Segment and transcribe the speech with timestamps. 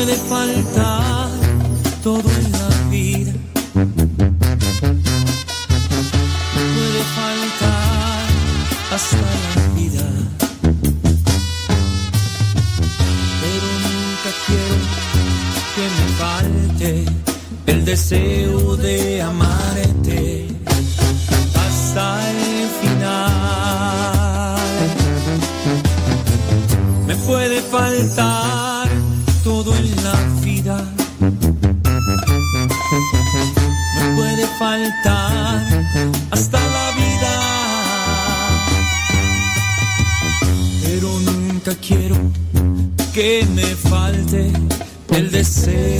[0.00, 1.28] puede faltar
[2.02, 3.32] todo en la vida.
[6.74, 8.26] Puede faltar
[8.94, 10.06] hasta la vida.
[13.42, 14.76] Pero nunca quiero
[15.74, 16.90] que me falte
[17.66, 19.59] el deseo de amar.
[43.20, 44.50] que me falte
[45.10, 45.99] el deseo.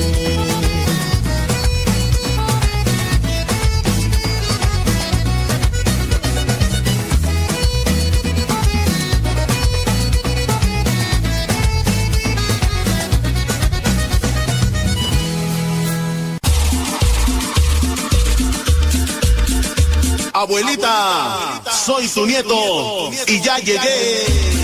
[20.61, 24.60] Abuelita, soy su nieto y ya llegué.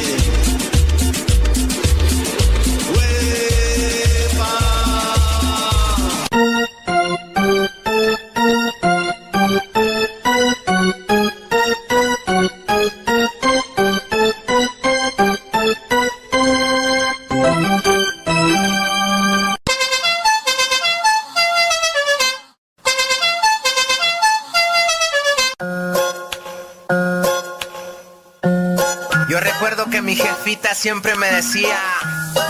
[30.78, 31.80] Siempre me decía,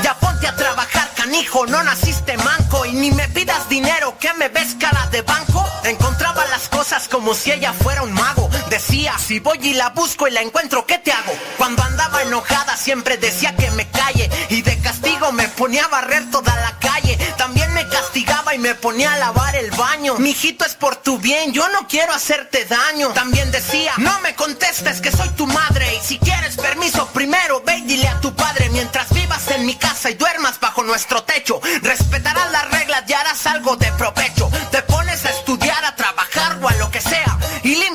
[0.04, 4.50] ya ponte a trabajar, canijo, no naciste manco y ni me pidas dinero, que me
[4.50, 5.66] ves cara de banco.
[5.86, 8.50] Encontraba las cosas como si ella fuera un mago.
[8.70, 11.34] Decía, si voy y la busco y la encuentro, ¿qué te hago?
[11.58, 16.30] Cuando andaba enojada siempre decía que me calle y de castigo me ponía a barrer
[16.30, 16.97] toda la calle.
[18.68, 20.16] Me ponía a lavar el baño.
[20.18, 23.14] Mijito es por tu bien, yo no quiero hacerte daño.
[23.14, 27.78] También decía, no me contestes que soy tu madre y si quieres permiso primero ve
[27.78, 31.62] y dile a tu padre mientras vivas en mi casa y duermas bajo nuestro techo.
[31.82, 34.50] Respetarás las reglas y harás algo de provecho.
[34.70, 37.76] Te pones a estudiar, a trabajar o a lo que sea y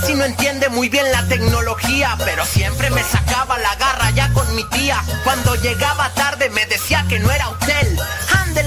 [0.00, 4.54] Casi no entiende muy bien la tecnología, pero siempre me sacaba la garra ya con
[4.54, 5.02] mi tía.
[5.24, 7.98] Cuando llegaba tarde me decía que no era hotel.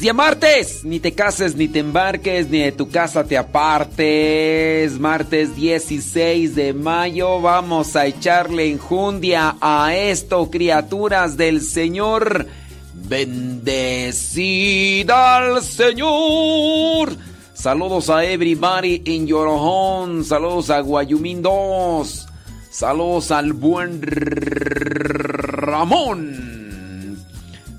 [0.00, 0.84] Día martes.
[0.84, 4.98] Ni te cases, ni te embarques, ni de tu casa te apartes.
[4.98, 12.46] Martes 16 de mayo vamos a echarle enjundia a esto, criaturas del Señor.
[13.06, 14.46] Bendecida
[15.36, 17.14] al Señor.
[17.52, 20.24] Saludos a everybody in your home.
[20.24, 22.28] Saludos a Guayumín 2.
[22.70, 24.00] Saludos al buen
[25.60, 26.62] Ramón.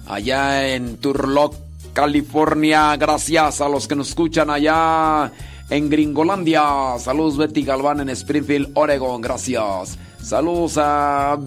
[0.05, 1.62] Allá en Turlock
[1.93, 2.95] California.
[2.97, 5.31] Gracias a los que nos escuchan allá
[5.69, 6.63] en Gringolandia.
[6.99, 9.21] Saludos Betty Galván en Springfield, Oregon.
[9.21, 9.97] Gracias.
[10.21, 11.37] Saludos a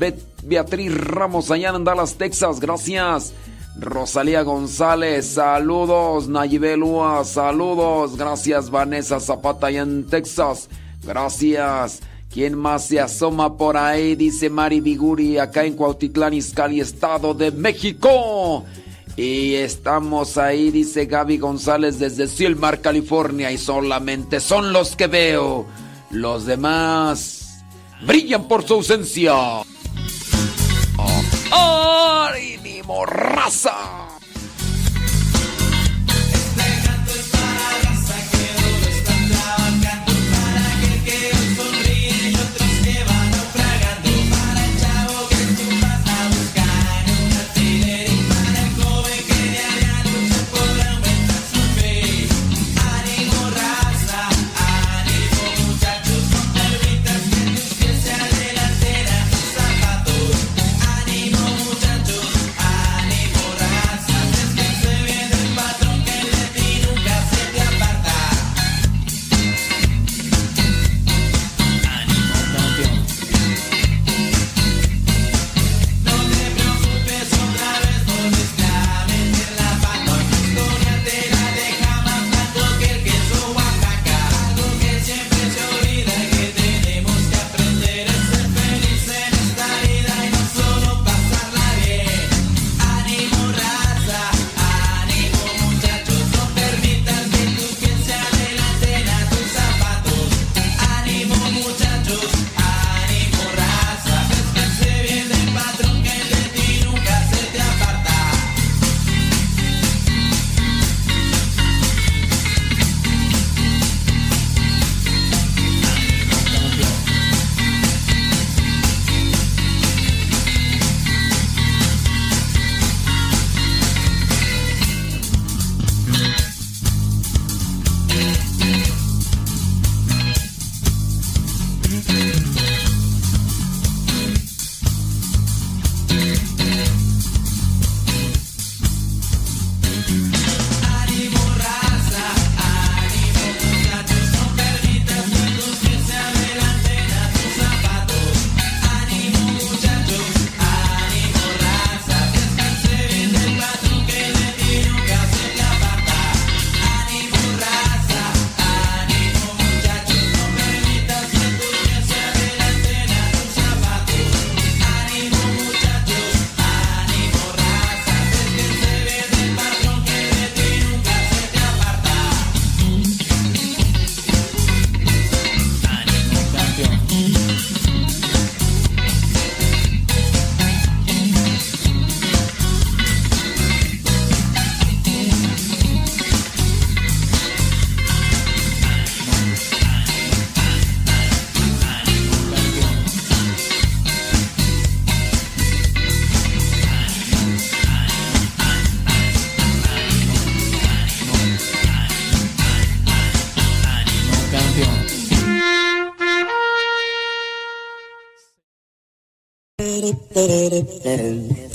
[0.42, 2.60] Beatriz Ramos allá en Dallas, Texas.
[2.60, 3.34] Gracias.
[3.78, 6.28] Rosalía González, saludos.
[6.28, 6.82] Nayibel
[7.24, 8.16] saludos.
[8.16, 8.70] Gracias.
[8.70, 10.68] Vanessa Zapata allá en Texas.
[11.02, 12.00] Gracias.
[12.32, 14.14] ¿Quién más se asoma por ahí?
[14.14, 18.64] Dice Mari Biguri, acá en Cuautitlán, Izcalli, Estado de México.
[19.16, 25.66] Y estamos ahí, dice Gaby González desde Silmar, California, y solamente son los que veo.
[26.10, 27.64] Los demás
[28.06, 29.32] brillan por su ausencia.
[29.34, 29.64] ¡Oh!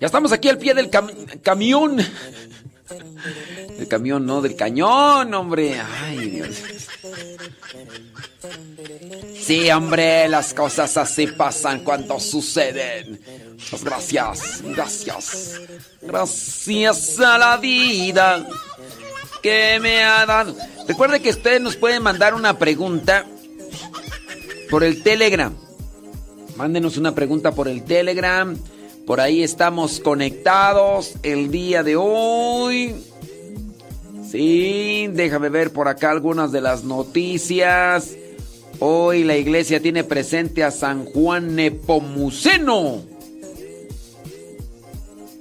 [0.00, 0.88] Ya estamos aquí al pie del
[1.42, 1.98] camión.
[3.78, 5.78] El camión, no, del cañón, hombre.
[5.78, 6.56] Ay, Dios.
[9.38, 13.20] Sí, hombre, las cosas así pasan cuando suceden.
[13.82, 15.60] Gracias, gracias.
[16.00, 18.46] Gracias a la vida
[19.42, 20.56] que me ha dado.
[20.88, 23.26] Recuerde que ustedes nos pueden mandar una pregunta
[24.70, 25.54] por el Telegram.
[26.56, 28.56] Mándenos una pregunta por el Telegram.
[29.06, 32.94] Por ahí estamos conectados el día de hoy.
[34.30, 38.16] Sí, déjame ver por acá algunas de las noticias.
[38.78, 43.02] Hoy la iglesia tiene presente a San Juan Nepomuceno.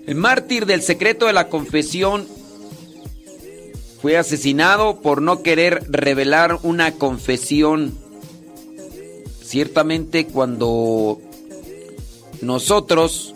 [0.08, 2.26] El mártir del secreto de la confesión
[4.02, 7.96] fue asesinado por no querer revelar una confesión.
[9.44, 11.20] Ciertamente cuando
[12.42, 13.36] nosotros,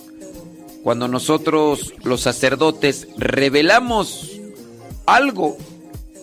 [0.84, 4.32] cuando nosotros los sacerdotes revelamos
[5.06, 5.58] algo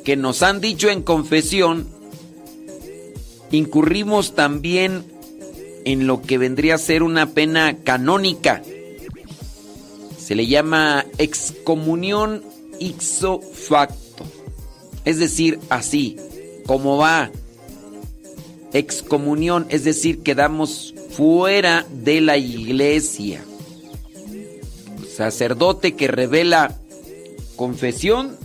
[0.04, 1.88] que nos han dicho en confesión,
[3.50, 5.04] incurrimos también
[5.86, 8.62] en lo que vendría a ser una pena canónica.
[10.18, 12.44] Se le llama excomunión
[12.78, 14.24] ixo facto.
[15.06, 16.16] Es decir, así,
[16.66, 17.30] como va.
[18.72, 23.42] Excomunión, es decir, quedamos fuera de la iglesia.
[25.20, 26.78] Sacerdote que revela
[27.54, 28.38] confesión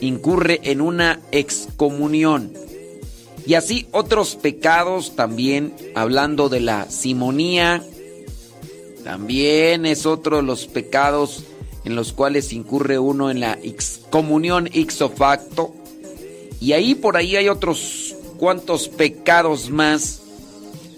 [0.00, 2.54] incurre en una excomunión.
[3.44, 7.82] Y así otros pecados también, hablando de la simonía,
[9.04, 11.44] también es otro de los pecados
[11.84, 15.74] en los cuales incurre uno en la excomunión ixo facto.
[16.62, 20.22] Y ahí por ahí hay otros cuantos pecados más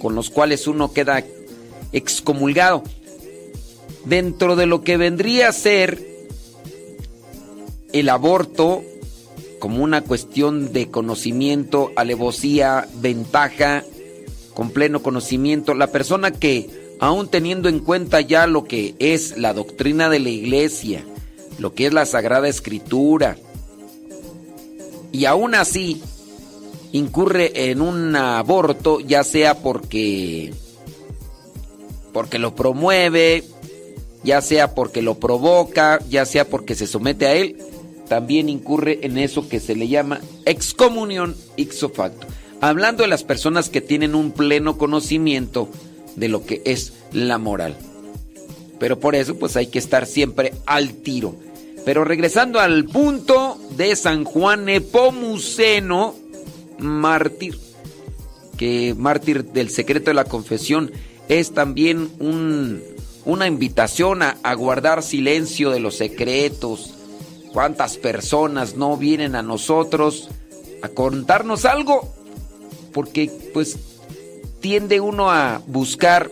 [0.00, 1.25] con los cuales uno queda
[1.90, 2.85] excomulgado.
[4.09, 6.03] Dentro de lo que vendría a ser
[7.93, 8.83] el aborto,
[9.59, 13.85] como una cuestión de conocimiento, alevosía, ventaja,
[14.55, 15.75] con pleno conocimiento.
[15.75, 20.31] La persona que, aún teniendo en cuenta ya lo que es la doctrina de la
[20.31, 21.05] iglesia,
[21.59, 23.37] lo que es la Sagrada Escritura,
[25.12, 26.03] y aún así
[26.93, 30.53] incurre en un aborto, ya sea porque
[32.12, 33.45] porque lo promueve,
[34.23, 37.57] ya sea porque lo provoca, ya sea porque se somete a él,
[38.09, 42.27] también incurre en eso que se le llama excomunión ixo facto.
[42.61, 45.69] Hablando de las personas que tienen un pleno conocimiento
[46.17, 47.77] de lo que es la moral.
[48.81, 51.37] Pero por eso pues hay que estar siempre al tiro.
[51.85, 56.14] Pero regresando al punto de San Juan Nepomuceno,
[56.79, 57.59] mártir,
[58.57, 60.90] que mártir del secreto de la confesión
[61.29, 62.83] es también un,
[63.29, 66.95] una invitación a, guardar silencio de los secretos,
[67.53, 70.29] ¿Cuántas personas no vienen a nosotros
[70.83, 72.14] a contarnos algo?
[72.93, 73.77] Porque pues
[74.61, 76.31] tiende uno a buscar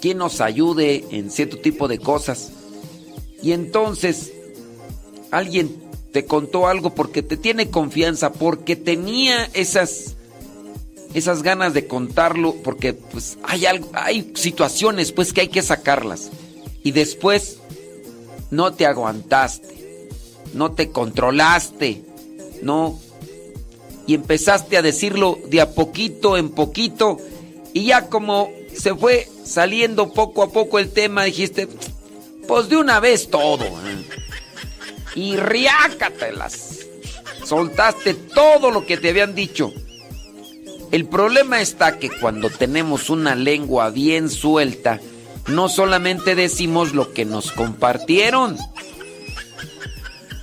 [0.00, 2.50] quien nos ayude en cierto tipo de cosas.
[3.40, 4.32] Y entonces
[5.30, 5.74] alguien
[6.12, 10.16] te contó algo porque te tiene confianza, porque tenía esas
[11.14, 16.30] esas ganas de contarlo, porque pues hay algo, hay situaciones pues que hay que sacarlas.
[16.82, 17.58] Y después
[18.50, 20.08] no te aguantaste,
[20.54, 22.02] no te controlaste,
[22.62, 22.98] no.
[24.06, 27.18] Y empezaste a decirlo de a poquito en poquito
[27.72, 31.68] y ya como se fue saliendo poco a poco el tema, dijiste,
[32.46, 33.64] pues de una vez todo.
[33.64, 34.06] ¿eh?
[35.14, 36.80] Y riácatelas.
[37.44, 39.72] Soltaste todo lo que te habían dicho.
[40.92, 45.00] El problema está que cuando tenemos una lengua bien suelta,
[45.48, 48.58] no solamente decimos lo que nos compartieron,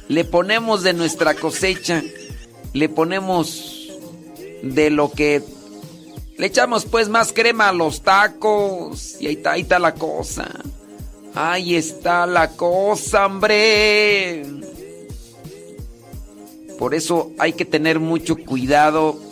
[0.07, 2.01] le ponemos de nuestra cosecha,
[2.73, 3.91] le ponemos
[4.63, 5.43] de lo que
[6.39, 10.49] le echamos pues más crema a los tacos y ahí está, ahí está la cosa.
[11.35, 14.43] Ahí está la cosa, hombre.
[16.79, 19.28] Por eso hay que tener mucho cuidado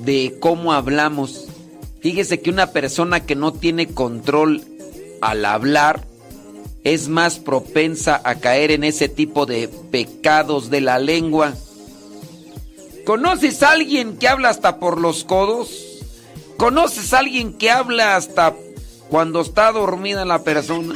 [0.00, 1.46] de cómo hablamos.
[2.00, 4.64] Fíjese que una persona que no tiene control
[5.20, 6.06] al hablar
[6.82, 11.54] es más propensa a caer en ese tipo de pecados de la lengua.
[13.04, 15.70] ¿Conoces a alguien que habla hasta por los codos?
[16.56, 18.54] ¿Conoces a alguien que habla hasta
[19.08, 20.94] cuando está dormida la persona?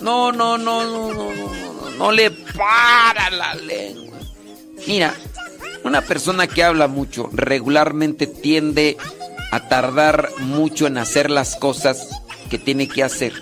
[0.00, 4.18] No, no, no, no, no, no, no, no le para la lengua.
[4.86, 5.14] Mira,
[5.84, 8.96] una persona que habla mucho regularmente tiende
[9.52, 12.08] a tardar mucho en hacer las cosas
[12.50, 13.32] que tiene que hacer.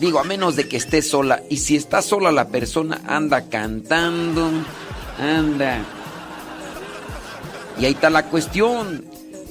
[0.00, 1.42] Digo, a menos de que esté sola.
[1.48, 4.50] Y si está sola la persona, anda cantando,
[5.18, 5.78] anda.
[7.78, 9.04] Y ahí está la cuestión.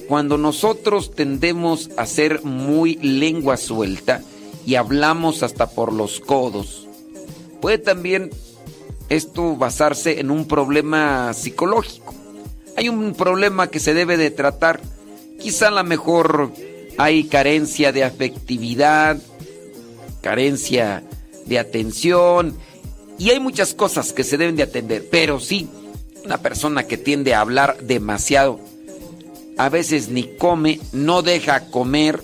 [0.06, 4.20] Cuando nosotros tendemos a ser muy lengua suelta
[4.66, 6.86] y hablamos hasta por los codos,
[7.62, 8.30] puede también
[9.08, 12.14] esto basarse en un problema psicológico.
[12.76, 14.80] Hay un problema que se debe de tratar.
[15.40, 16.52] Quizá a lo mejor
[16.98, 19.18] hay carencia de afectividad,
[20.20, 21.02] carencia
[21.46, 22.56] de atención
[23.18, 25.06] y hay muchas cosas que se deben de atender.
[25.10, 25.68] Pero sí,
[26.24, 28.58] una persona que tiende a hablar demasiado,
[29.56, 32.22] a veces ni come, no deja comer,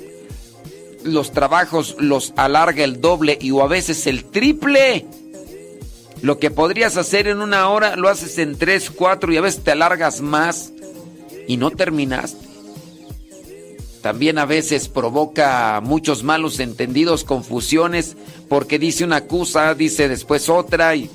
[1.05, 5.07] los trabajos los alarga el doble y o a veces el triple.
[6.23, 9.65] Lo que podrías hacer en una hora lo haces en tres, cuatro y a veces
[9.65, 10.73] te alargas más
[11.49, 12.47] y no terminaste.
[14.03, 18.17] También a veces provoca muchos malos entendidos, confusiones,
[18.49, 21.11] porque dice una cosa, dice después otra y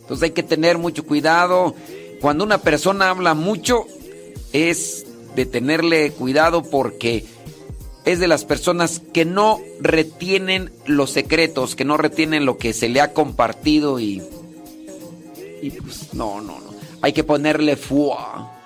[0.00, 1.74] entonces hay que tener mucho cuidado.
[2.22, 3.84] Cuando una persona habla mucho
[4.54, 5.04] es
[5.36, 7.26] de tenerle cuidado porque
[8.08, 12.88] es de las personas que no retienen los secretos, que no retienen lo que se
[12.88, 14.22] le ha compartido y
[15.60, 16.74] y pues no, no, no.
[17.02, 18.57] Hay que ponerle fuá.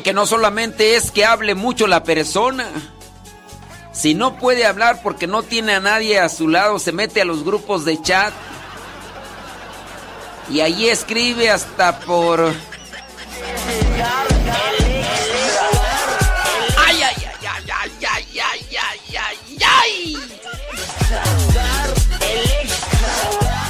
[0.00, 2.66] Que no solamente es que hable mucho la persona.
[3.92, 7.26] Si no puede hablar porque no tiene a nadie a su lado, se mete a
[7.26, 8.32] los grupos de chat.
[10.48, 12.40] Y ahí escribe hasta por...
[16.78, 20.16] ¡Ay, ay, ay, ay, ay, ay, ay, ay, ay, ay!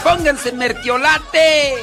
[0.05, 1.75] ¡Pónganse mertiolate!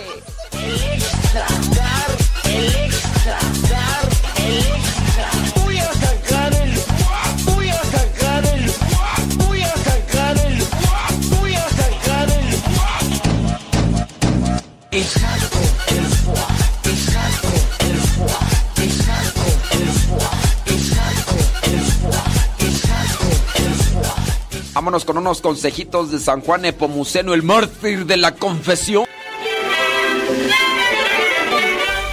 [24.80, 29.04] Vámonos con unos consejitos de San Juan Epomuceno, el mártir de la confesión.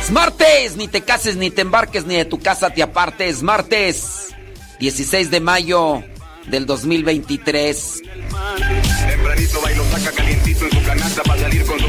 [0.07, 3.43] Es martes, ni te cases, ni te embarques, ni de tu casa te apartes.
[3.43, 4.29] Martes,
[4.79, 6.05] 16 de mayo
[6.47, 8.03] del 2023.
[9.09, 11.89] Tempranito bailo saca calientito en su canasta para salir con su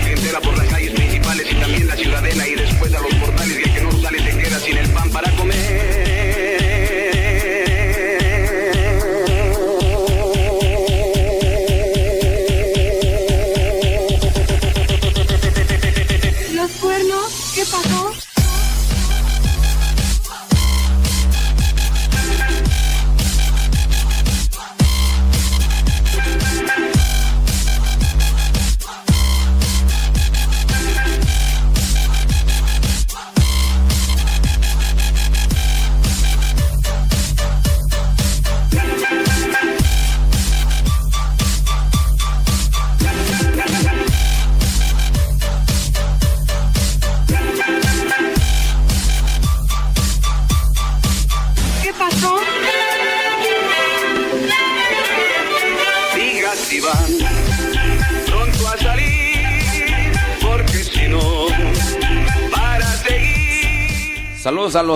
[17.53, 18.13] 这把刀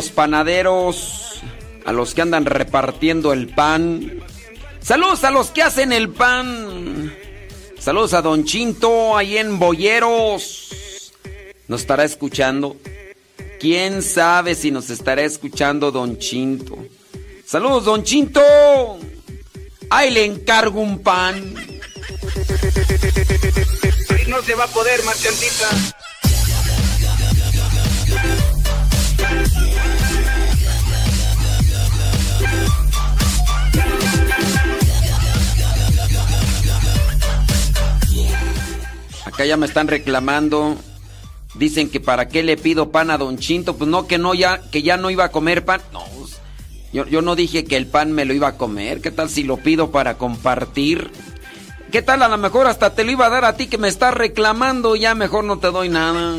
[0.02, 1.42] los panaderos,
[1.86, 4.24] a los que andan repartiendo el pan.
[4.82, 7.14] Saludos a los que hacen el pan.
[7.78, 11.14] Saludos a Don Chinto ahí en Boyeros.
[11.68, 12.78] Nos estará escuchando.
[13.60, 16.80] ¿Quién sabe si nos estará escuchando Don Chinto?
[17.46, 18.42] Saludos, Don Chinto.
[19.92, 21.54] Ahí le encargo un pan.
[24.28, 25.68] No se va a poder, marchantita.
[39.34, 40.78] Acá ya me están reclamando.
[41.56, 43.76] Dicen que para qué le pido pan a Don Chinto.
[43.78, 45.82] Pues no, que no, ya, que ya no iba a comer pan.
[45.92, 46.40] No, pues,
[46.94, 49.02] yo, yo no dije que el pan me lo iba a comer.
[49.02, 51.12] ¿Qué tal si lo pido para compartir?
[51.92, 52.24] ¿Qué tal?
[52.24, 54.96] A lo mejor hasta te lo iba a dar a ti que me estás reclamando.
[54.96, 56.38] Ya mejor no te doy nada.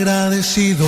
[0.00, 0.86] Agradecido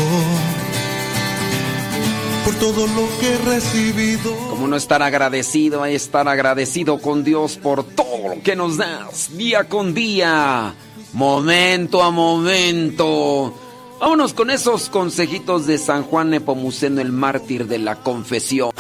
[2.46, 4.35] por todo lo que he recibido.
[4.48, 9.68] Como no estar agradecido, estar agradecido con Dios por todo lo que nos das día
[9.68, 10.75] con día,
[11.12, 13.55] momento a momento.
[14.01, 18.70] Vámonos con esos consejitos de San Juan Nepomuceno, el mártir de la confesión.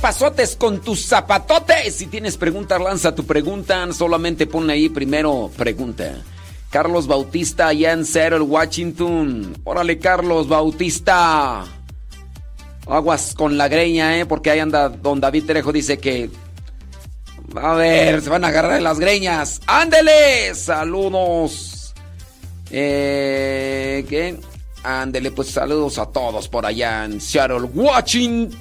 [0.00, 1.94] Pasotes con tus zapatotes?
[1.94, 3.92] Si tienes preguntas, lanza tu pregunta.
[3.92, 6.22] Solamente ponle ahí primero pregunta.
[6.70, 9.56] Carlos Bautista allá en Seattle, Washington.
[9.64, 11.64] Órale, Carlos Bautista.
[12.86, 14.26] Aguas con la greña, ¿eh?
[14.26, 16.30] Porque ahí anda don David Trejo, dice que...
[17.56, 19.60] A ver, se van a agarrar las greñas.
[19.66, 20.54] ¡Ándele!
[20.54, 21.92] Saludos.
[22.70, 24.38] Eh, ¿Qué?
[24.82, 28.60] Ándele, pues saludos a todos por allá en Seattle, Washington.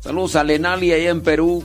[0.00, 1.62] Saludos a Lenali allá en Perú.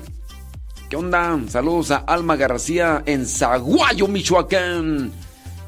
[0.89, 1.39] ¿Qué onda?
[1.47, 5.11] Saludos a Alma García en Zaguayo, Michoacán.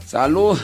[0.05, 0.59] Salud.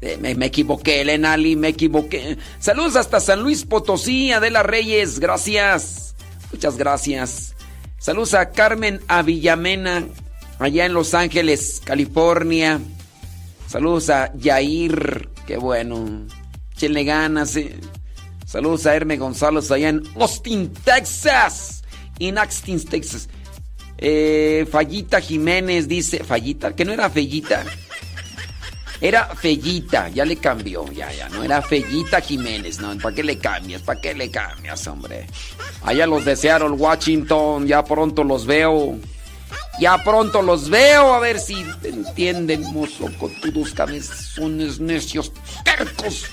[0.00, 2.36] Eh, Me, me equivoqué, Lenali, me equivoqué.
[2.58, 6.14] Saludos hasta San Luis Potosí, Adela Reyes, gracias.
[6.52, 7.54] Muchas gracias.
[7.98, 10.04] Saludos a Carmen Avillamena,
[10.58, 12.80] allá en Los Ángeles, California.
[13.74, 16.28] Saludos a Yair, qué bueno.
[16.76, 17.56] Chenle ganas.
[17.56, 17.74] eh.
[18.46, 21.82] Saludos a Herme González allá en Austin, Texas.
[22.20, 23.28] En Austin, Texas.
[23.98, 26.22] Eh, Fallita Jiménez dice.
[26.22, 27.64] Fallita, que no era Fellita.
[29.00, 33.38] Era Fellita, ya le cambió, ya, ya, no era Fellita Jiménez, no, ¿para qué le
[33.38, 33.82] cambias?
[33.82, 35.26] ¿Para qué le cambias, hombre?
[35.82, 38.96] Allá los de Seattle, Washington, ya pronto los veo.
[39.80, 45.32] Ya pronto los veo, a ver si entienden, mozo, con tus cabezones necios
[45.64, 46.26] tercos.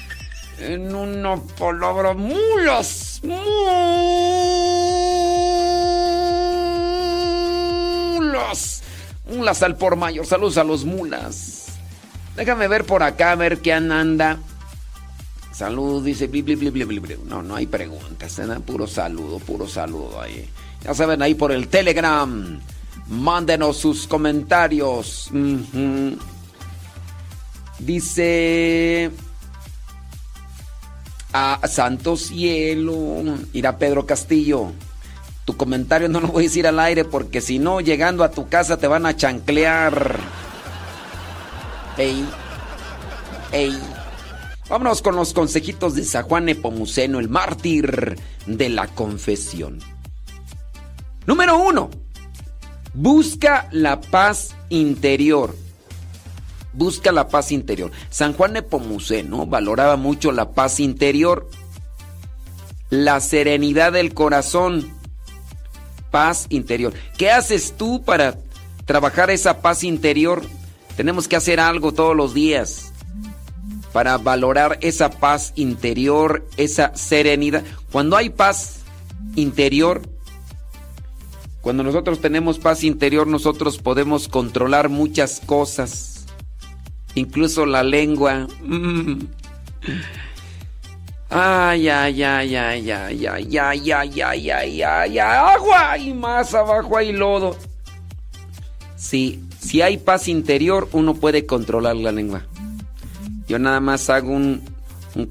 [0.60, 3.20] En una palabra, mulas.
[3.24, 3.42] Mulas.
[9.28, 10.28] Mulas al por mayor.
[10.28, 11.66] Saludos a los mulas.
[12.36, 14.38] Déjame ver por acá, a ver qué anda.
[15.52, 16.30] Salud, dice.
[17.26, 18.40] No, no hay preguntas.
[18.40, 18.46] ¿eh?
[18.66, 20.50] Puro saludo, puro saludo ahí.
[20.84, 22.60] Ya saben, ahí por el Telegram.
[23.12, 25.30] Mándenos sus comentarios.
[27.78, 29.12] Dice.
[31.34, 33.24] A Santo Cielo.
[33.52, 34.72] Irá Pedro Castillo.
[35.44, 38.48] Tu comentario no lo voy a decir al aire porque si no, llegando a tu
[38.48, 40.18] casa te van a chanclear.
[41.98, 42.26] Ey.
[43.52, 43.78] Ey.
[44.70, 49.80] Vámonos con los consejitos de San Juan Nepomuceno, el mártir de la confesión.
[51.26, 51.90] Número uno.
[52.94, 55.56] Busca la paz interior.
[56.74, 57.92] Busca la paz interior.
[58.10, 61.50] San Juan Nepomuceno valoraba mucho la paz interior,
[62.90, 64.92] la serenidad del corazón.
[66.12, 66.94] Paz interior.
[67.18, 68.38] ¿Qué haces tú para
[68.86, 70.42] trabajar esa paz interior?
[70.98, 72.92] Tenemos que hacer algo todos los días
[73.94, 77.64] para valorar esa paz interior, esa serenidad.
[77.92, 78.80] Cuando hay paz
[79.36, 80.02] interior,
[81.62, 86.26] cuando nosotros tenemos paz interior, nosotros podemos controlar muchas cosas,
[87.14, 88.48] incluso la lengua.
[88.64, 89.26] Mm.
[91.30, 96.98] Ay, ay, ay, ay, ay, ay, ay, ay, ay, ay, ay, agua y más abajo
[96.98, 97.56] hay lodo.
[98.96, 102.44] Sí, si hay paz interior, uno puede controlar la lengua.
[103.48, 104.62] Yo nada más hago un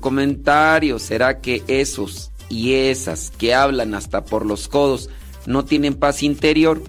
[0.01, 0.99] comentario.
[0.99, 5.09] ¿Será que esos y esas que hablan hasta por los codos
[5.47, 6.83] no tienen paz interior?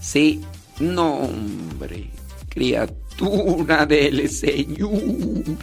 [0.00, 0.42] Sí,
[0.80, 2.10] no, hombre,
[2.48, 5.58] criatura del Señor.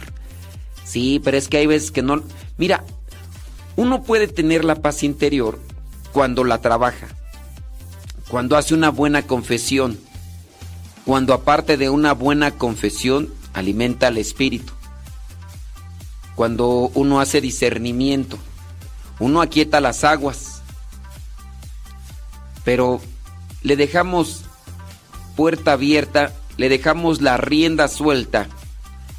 [0.84, 2.22] Sí, pero es que hay veces que no...
[2.58, 2.84] Mira,
[3.76, 5.58] uno puede tener la paz interior
[6.12, 7.08] cuando la trabaja,
[8.28, 9.98] cuando hace una buena confesión,
[11.04, 14.72] cuando aparte de una buena confesión alimenta al espíritu,
[16.34, 18.38] cuando uno hace discernimiento,
[19.18, 20.61] uno aquieta las aguas,
[22.64, 23.00] pero
[23.62, 24.44] le dejamos
[25.36, 28.48] puerta abierta, le dejamos la rienda suelta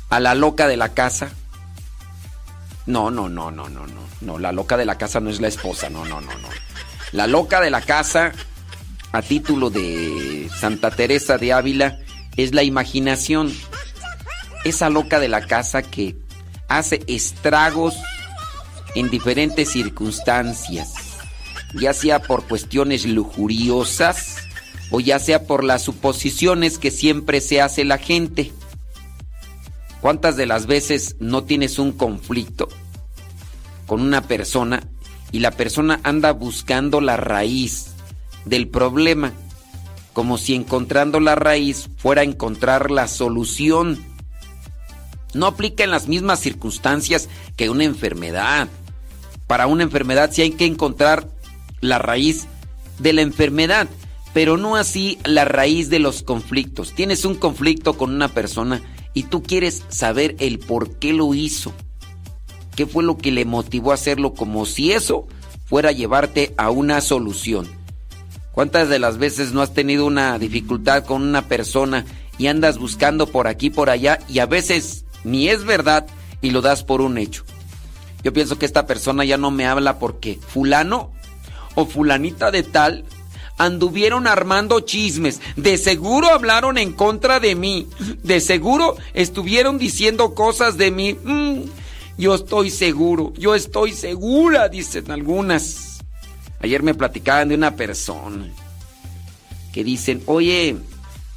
[0.09, 1.31] a la loca de la casa.
[2.85, 4.03] No, no, no, no, no, no.
[4.21, 5.89] No, la loca de la casa no es la esposa.
[5.89, 6.47] No, no, no, no.
[7.11, 8.31] La loca de la casa,
[9.11, 11.99] a título de Santa Teresa de Ávila,
[12.37, 13.53] es la imaginación.
[14.63, 16.15] Esa loca de la casa que
[16.67, 17.95] hace estragos
[18.95, 20.93] en diferentes circunstancias,
[21.73, 24.37] ya sea por cuestiones lujuriosas
[24.91, 28.51] o ya sea por las suposiciones que siempre se hace la gente.
[30.01, 32.67] ¿Cuántas de las veces no tienes un conflicto
[33.85, 34.83] con una persona
[35.31, 37.93] y la persona anda buscando la raíz
[38.45, 39.33] del problema,
[40.13, 44.03] como si encontrando la raíz fuera encontrar la solución.
[45.33, 48.67] No aplica en las mismas circunstancias que una enfermedad.
[49.47, 51.27] Para una enfermedad sí hay que encontrar
[51.83, 52.47] la raíz
[52.99, 53.87] de la enfermedad,
[54.33, 56.93] pero no así la raíz de los conflictos.
[56.93, 58.81] Tienes un conflicto con una persona
[59.13, 61.73] y tú quieres saber el por qué lo hizo.
[62.75, 65.27] ¿Qué fue lo que le motivó a hacerlo como si eso
[65.65, 67.67] fuera a llevarte a una solución?
[68.51, 72.05] ¿Cuántas de las veces no has tenido una dificultad con una persona
[72.37, 76.07] y andas buscando por aquí, por allá y a veces ni es verdad
[76.41, 77.43] y lo das por un hecho?
[78.23, 81.11] Yo pienso que esta persona ya no me habla porque fulano
[81.75, 83.05] o fulanita de tal
[83.57, 85.41] anduvieron armando chismes.
[85.55, 87.87] De seguro hablaron en contra de mí.
[88.23, 91.13] De seguro estuvieron diciendo cosas de mí.
[91.13, 91.63] Mm,
[92.17, 95.99] yo estoy seguro, yo estoy segura, dicen algunas.
[96.59, 98.47] Ayer me platicaban de una persona
[99.73, 100.77] que dicen, oye,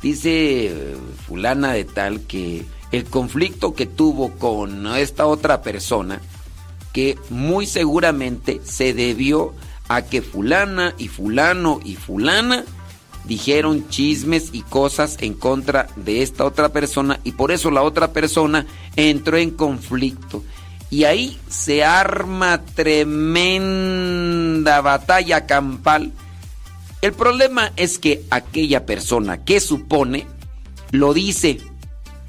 [0.02, 0.96] dice eh,
[1.26, 6.20] fulana de tal que el conflicto que tuvo con esta otra persona,
[6.92, 9.54] que muy seguramente se debió
[9.88, 12.64] a que fulana y fulano y fulana
[13.26, 18.12] dijeron chismes y cosas en contra de esta otra persona y por eso la otra
[18.12, 20.44] persona entró en conflicto.
[20.88, 23.60] Y ahí se arma tremenda
[24.80, 26.12] batalla campal.
[27.02, 30.26] El problema es que aquella persona que supone
[30.92, 31.58] lo dice.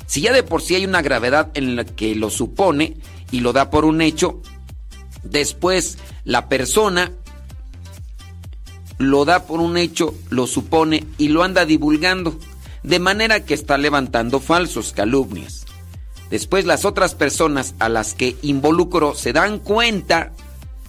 [0.08, 2.98] Si ya de por sí hay una gravedad en la que lo supone
[3.30, 4.41] y lo da por un hecho,
[5.22, 7.12] después la persona
[8.98, 12.38] lo da por un hecho, lo supone y lo anda divulgando,
[12.84, 15.66] de manera que está levantando falsos calumnias.
[16.30, 20.34] Después las otras personas a las que involucro se dan cuenta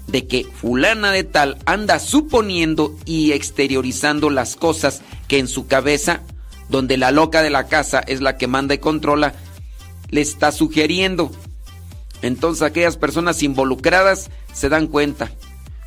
[0.08, 6.22] de que fulana de tal anda suponiendo y exteriorizando las cosas que en su cabeza,
[6.68, 9.34] donde la loca de la casa es la que manda y controla,
[10.08, 11.30] le está sugiriendo.
[12.22, 15.30] Entonces aquellas personas involucradas se dan cuenta.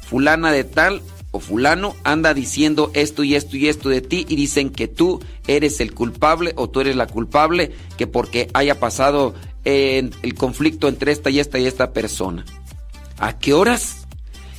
[0.08, 4.36] Fulana de tal o fulano anda diciendo esto y esto y esto de ti y
[4.36, 9.34] dicen que tú eres el culpable o tú eres la culpable que porque haya pasado
[9.64, 12.46] el conflicto entre esta y esta y esta persona.
[13.18, 14.08] ¿A qué horas?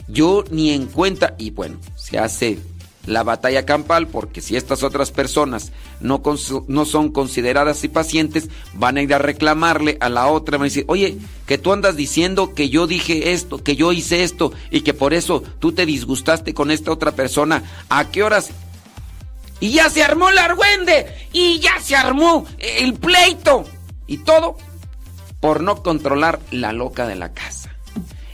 [0.08, 2.58] Yo ni en cuenta y bueno, se hace
[3.06, 6.22] la batalla campal porque si estas otras personas no,
[6.68, 10.68] no son consideradas y pacientes, van a ir a reclamarle a la otra, van a
[10.68, 14.82] decir, oye, que tú andas diciendo que yo dije esto, que yo hice esto y
[14.82, 18.50] que por eso tú te disgustaste con esta otra persona, ¿a qué horas?
[19.60, 23.64] Y ya se armó la argüende y ya se armó el pleito
[24.06, 24.56] y todo
[25.40, 27.70] por no controlar la loca de la casa.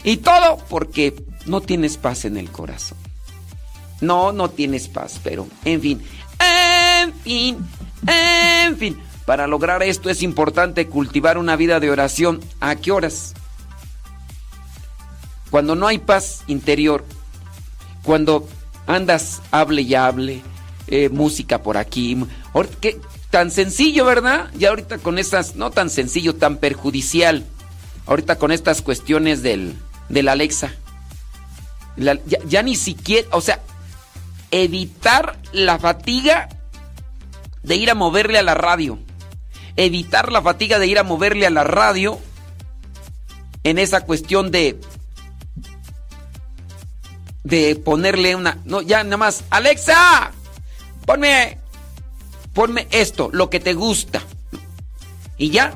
[0.05, 1.15] Y todo porque
[1.47, 2.99] no tienes paz en el corazón.
[4.01, 6.03] No, no tienes paz, pero en fin,
[6.39, 7.69] en fin,
[8.07, 8.99] en fin.
[9.27, 12.41] Para lograr esto es importante cultivar una vida de oración.
[12.61, 13.35] ¿A qué horas?
[15.51, 17.05] Cuando no hay paz interior,
[18.03, 18.49] cuando
[18.87, 20.43] andas, hable y hable,
[20.87, 22.17] eh, música por aquí.
[22.81, 23.01] ¿Qué?
[23.31, 24.51] Tan sencillo, ¿verdad?
[24.57, 27.45] Ya ahorita con estas, no tan sencillo, tan perjudicial.
[28.07, 29.75] Ahorita con estas cuestiones del,
[30.09, 30.73] del Alexa.
[32.47, 33.61] ya ni siquiera, o sea,
[34.51, 36.49] evitar la fatiga
[37.63, 38.99] de ir a moverle a la radio.
[39.77, 42.19] Evitar la fatiga de ir a moverle a la radio
[43.65, 44.81] en esa cuestión de
[47.45, 50.33] de ponerle una no ya nada más Alexa
[51.07, 51.59] ponme
[52.53, 54.23] ponme esto lo que te gusta
[55.39, 55.75] y ya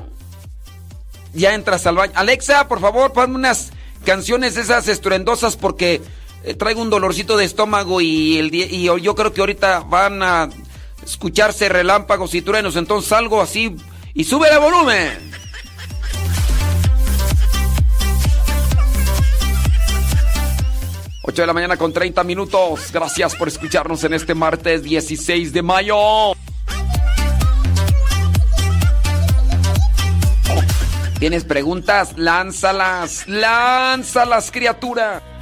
[1.33, 3.71] ya entras al baño Alexa por favor ponme unas
[4.05, 6.01] canciones esas estruendosas porque
[6.43, 10.49] eh, traigo un dolorcito de estómago y, el y yo creo que ahorita van a
[11.03, 13.75] escucharse relámpagos y truenos, entonces algo así
[14.13, 15.31] y sube el volumen.
[21.25, 22.91] Ocho de la mañana con 30 minutos.
[22.91, 26.33] Gracias por escucharnos en este martes 16 de mayo.
[31.17, 32.17] ¿Tienes preguntas?
[32.17, 35.32] Lánzalas, lánzalas, criatura.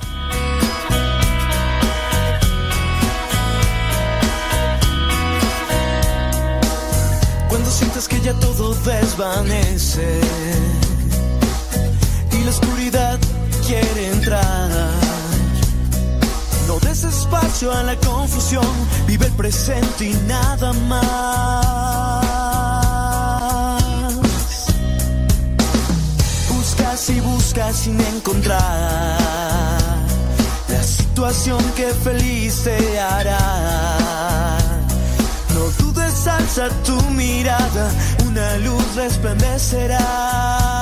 [7.71, 10.21] Sientes que ya todo desvanece
[12.31, 13.17] y la oscuridad
[13.65, 14.69] quiere entrar.
[16.67, 18.65] No des espacio a la confusión,
[19.07, 22.25] vive el presente y nada más.
[26.49, 29.17] Buscas y buscas sin encontrar
[30.69, 33.91] la situación que feliz te hará
[36.27, 37.89] a tu mirada,
[38.27, 40.80] una luz resplandecerá.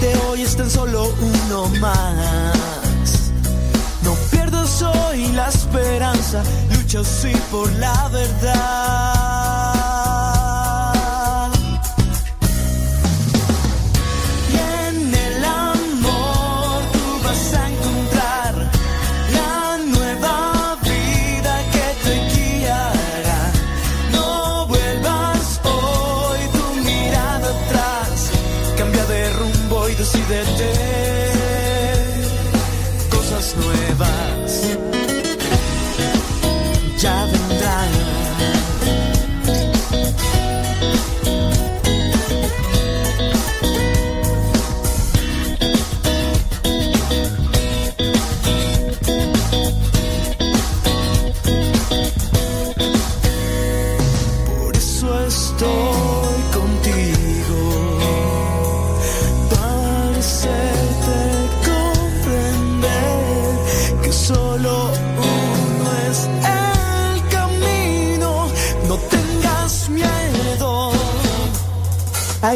[0.00, 3.30] De hoy es tan solo uno más.
[4.02, 6.42] No pierdas hoy la esperanza,
[6.74, 9.35] lucha sí por la verdad.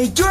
[0.01, 0.30] Ay, yo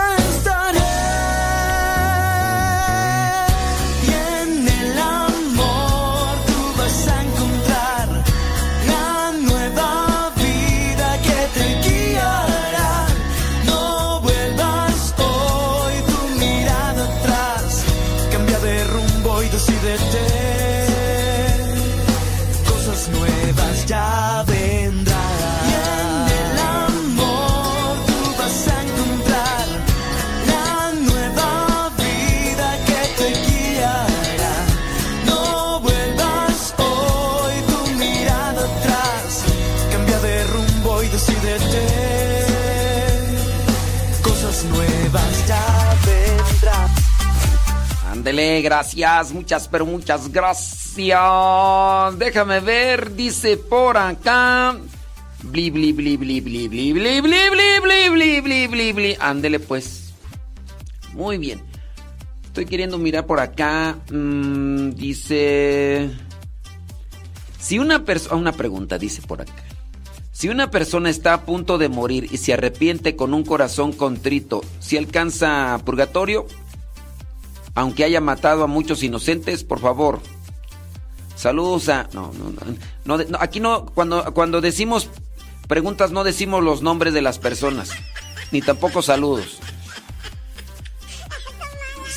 [48.63, 52.19] gracias, muchas, pero muchas gracias.
[52.19, 54.77] Déjame ver, dice por acá.
[55.43, 60.13] Bli, bli, bli, bli, bli, bli, bli, bli, bli, bli, bli, bli, bli, Ándele pues.
[61.13, 61.63] Muy bien.
[62.45, 63.97] Estoy queriendo mirar por acá.
[64.11, 66.11] dice.
[67.59, 68.37] Si una persona.
[68.37, 69.65] Una pregunta, dice por acá.
[70.33, 74.63] Si una persona está a punto de morir y se arrepiente con un corazón contrito,
[74.79, 76.47] ¿si alcanza purgatorio?
[77.81, 80.21] Aunque haya matado a muchos inocentes, por favor.
[81.35, 82.09] Saludos a...
[82.13, 82.31] No,
[83.07, 85.09] no, no, aquí no, cuando, cuando decimos
[85.67, 87.93] preguntas no decimos los nombres de las personas,
[88.51, 89.61] ni tampoco saludos.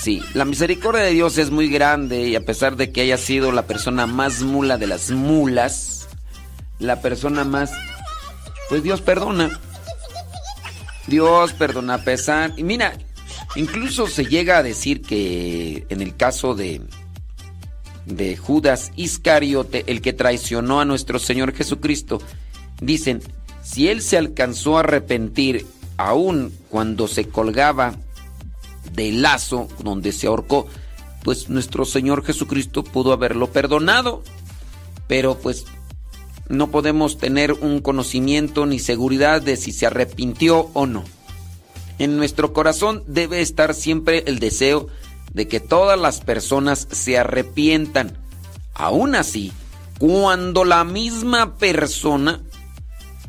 [0.02, 3.54] Sí, la misericordia de Dios es muy grande y a pesar de que haya sido
[3.54, 6.10] la persona más mula de las mulas,
[6.80, 7.72] la persona más...
[8.68, 9.62] Pues Dios perdona.
[11.08, 12.52] Dios perdona a pesar...
[12.58, 12.98] Y mira,
[13.56, 16.82] Incluso se llega a decir que en el caso de,
[18.06, 22.20] de Judas Iscariote, el que traicionó a nuestro Señor Jesucristo,
[22.82, 23.22] dicen,
[23.64, 27.96] si él se alcanzó a arrepentir aún cuando se colgaba
[28.94, 30.68] del lazo donde se ahorcó,
[31.24, 34.24] pues nuestro Señor Jesucristo pudo haberlo perdonado.
[35.08, 35.66] Pero pues
[36.50, 41.04] no podemos tener un conocimiento ni seguridad de si se arrepintió o no.
[42.00, 44.88] En nuestro corazón debe estar siempre el deseo
[45.34, 48.18] de que todas las personas se arrepientan.
[48.74, 49.52] Aún así,
[50.00, 52.42] cuando la misma persona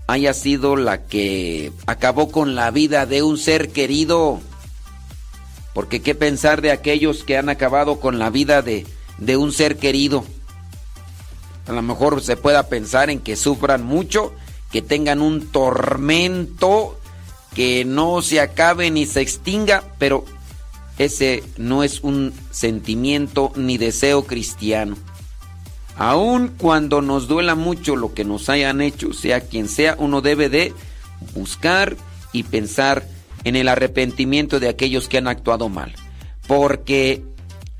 [0.06, 4.40] haya sido la que acabó con la vida de un ser querido,
[5.72, 8.86] porque qué pensar de aquellos que han acabado con la vida de,
[9.18, 10.24] de un ser querido.
[11.66, 14.32] A lo mejor se pueda pensar en que sufran mucho,
[14.70, 16.98] que tengan un tormento
[17.54, 20.24] que no se acabe ni se extinga, pero
[20.98, 24.96] ese no es un sentimiento ni deseo cristiano.
[25.96, 30.48] Aun cuando nos duela mucho lo que nos hayan hecho, sea quien sea, uno debe
[30.48, 30.72] de
[31.34, 31.96] buscar
[32.32, 33.06] y pensar
[33.44, 35.94] en el arrepentimiento de aquellos que han actuado mal.
[36.48, 37.22] Porque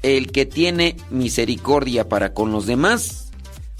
[0.02, 3.32] el que tiene misericordia para con los demás,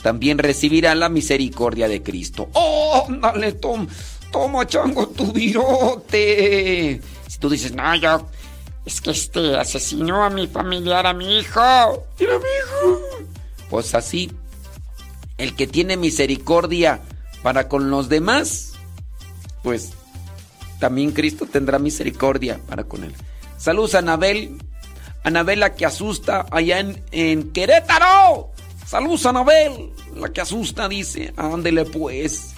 [0.03, 2.49] también recibirá la misericordia de Cristo.
[2.53, 3.87] ¡Oh, dale, Tom!
[4.35, 7.01] Toma, chango, tu virote.
[7.29, 8.27] Si tú dices, no, yo,
[8.85, 11.61] es que este asesinó a mi familiar, a mi hijo.
[12.19, 13.01] Era mi hijo.
[13.71, 14.33] Pues así,
[15.39, 17.01] el que tiene misericordia
[17.45, 18.73] para con los demás,
[19.63, 19.93] pues
[20.81, 23.15] también Cristo tendrá misericordia para con él.
[23.57, 24.59] Saludos a Anabel,
[25.23, 28.51] Anabel la que asusta allá en, en Querétaro.
[28.85, 31.33] Saludos a Anabel, la que asusta, dice.
[31.37, 32.54] Ándele pues.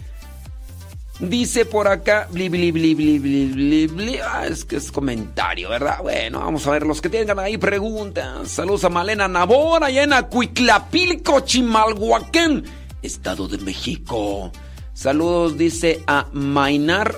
[1.19, 6.01] Dice por acá, bli, bli, bli, Ah, es que es comentario, ¿verdad?
[6.03, 8.51] Bueno, vamos a ver los que tengan ahí preguntas.
[8.51, 12.64] Saludos a Malena Nabor, allá en Acuiclapilco, Chimalhuacán,
[13.01, 14.53] Estado de México.
[14.93, 17.14] Saludos, dice a Mainar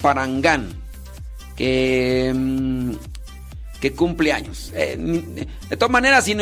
[0.00, 0.68] Parangán,
[1.56, 2.92] que, mm,
[3.80, 4.70] que cumple años.
[4.76, 6.36] Eh, de todas maneras, si,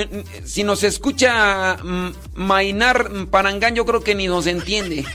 [0.45, 5.07] si nos escucha mm, Mainar Parangán, yo creo que ni nos entiende.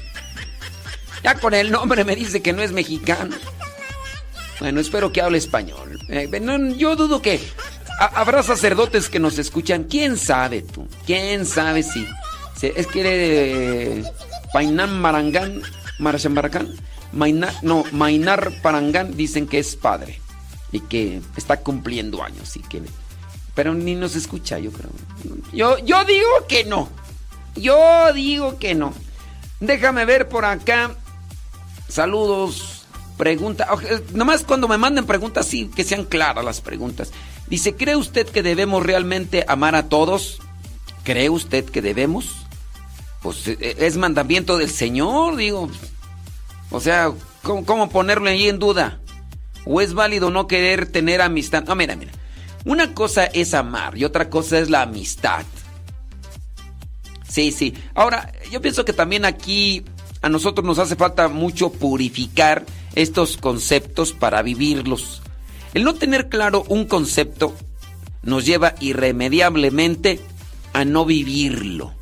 [1.24, 3.36] Ya con el nombre me dice que no es mexicano.
[4.60, 6.00] Bueno, espero que hable español.
[6.10, 6.30] Eh,
[6.78, 7.40] yo dudo que
[8.00, 9.84] habrá sacerdotes que nos escuchan.
[9.84, 10.88] ¿Quién sabe tú?
[11.06, 12.08] ¿Quién sabe si?
[12.62, 14.04] es que eh,
[14.52, 15.62] Painán Marangán,
[16.00, 16.74] Marachambaracán,
[17.62, 20.20] no, Mainar Parangán dicen que es padre
[20.72, 22.82] y que está cumpliendo años y que
[23.58, 24.92] pero ni nos escucha, yo creo.
[25.52, 26.90] Yo, yo digo que no.
[27.56, 28.94] Yo digo que no.
[29.60, 30.92] Déjame ver por acá.
[31.98, 32.84] Saludos.
[33.18, 33.68] Pregunta.
[34.14, 37.10] Nomás cuando me manden preguntas, sí, que sean claras las preguntas.
[37.48, 40.38] Dice, ¿cree usted que debemos realmente amar a todos?
[41.04, 42.36] ¿Cree usted que debemos?
[43.24, 45.72] Pues e, e, es mandamiento del Señor, digo.
[46.70, 49.00] O sea, ¿cómo, cómo ponerlo ahí en duda?
[49.66, 51.64] ¿O es válido no querer tener amistad?
[51.64, 52.12] No, mira, mira.
[52.64, 55.44] Una cosa es amar y otra cosa es la amistad.
[57.28, 57.74] Sí, sí.
[57.96, 59.84] Ahora, yo pienso que también aquí
[60.22, 62.66] a nosotros nos hace falta mucho purificar
[62.96, 65.22] estos conceptos para vivirlos.
[65.74, 67.54] El no tener claro un concepto
[68.24, 70.20] nos lleva irremediablemente
[70.74, 71.94] a no vivirlo.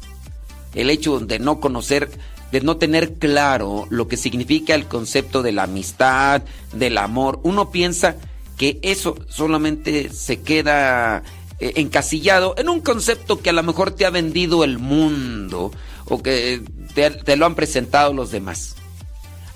[0.74, 2.10] El hecho de no conocer,
[2.52, 6.42] de no tener claro lo que significa el concepto de la amistad,
[6.74, 8.16] del amor, uno piensa
[8.58, 11.24] que eso solamente se queda
[11.60, 15.72] eh, encasillado en un concepto que a lo mejor te ha vendido el mundo
[16.06, 16.62] o que
[16.96, 18.76] te, lo han presentado los demás.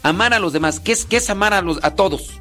[0.04, 0.80] Amar a los demás.
[0.80, 2.32] ¿Qué es, es amar a, los, a todos?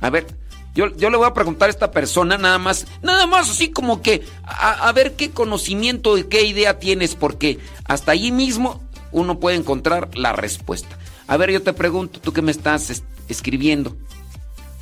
[0.00, 0.26] A ver,
[0.74, 4.00] yo, yo, le voy a preguntar a esta persona nada más, nada más así como
[4.00, 9.56] que a, ver qué conocimiento y qué idea tienes, porque hasta allí mismo uno puede
[9.56, 10.96] encontrar la respuesta.
[11.26, 13.96] A ver, yo te pregunto, tú que me estás escribiendo,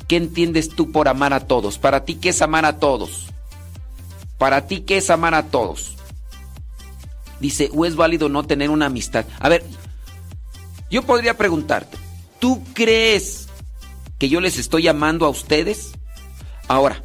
[0.07, 1.77] ¿qué entiendes tú por amar a todos?
[1.77, 3.27] Para ti, ¿qué es amar a todos?
[4.37, 5.97] Para ti, ¿qué es amar a todos?
[7.41, 9.25] Dice, ¿o es válido no tener una amistad?
[9.39, 9.65] A ver,
[10.91, 11.97] yo podría preguntarte,
[12.39, 13.47] ¿tú crees
[14.19, 15.93] que yo les estoy llamando a ustedes?
[16.67, 17.03] Ahora,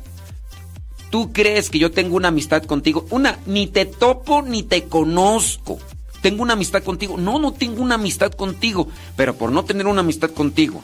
[1.10, 3.06] ¿tú crees que yo tengo una amistad contigo?
[3.08, 5.78] Una, ni te topo ni te conozco.
[6.20, 7.16] ¿Tengo una amistad contigo?
[7.16, 8.88] No, no tengo una amistad contigo.
[9.16, 10.82] Pero por no tener una amistad contigo,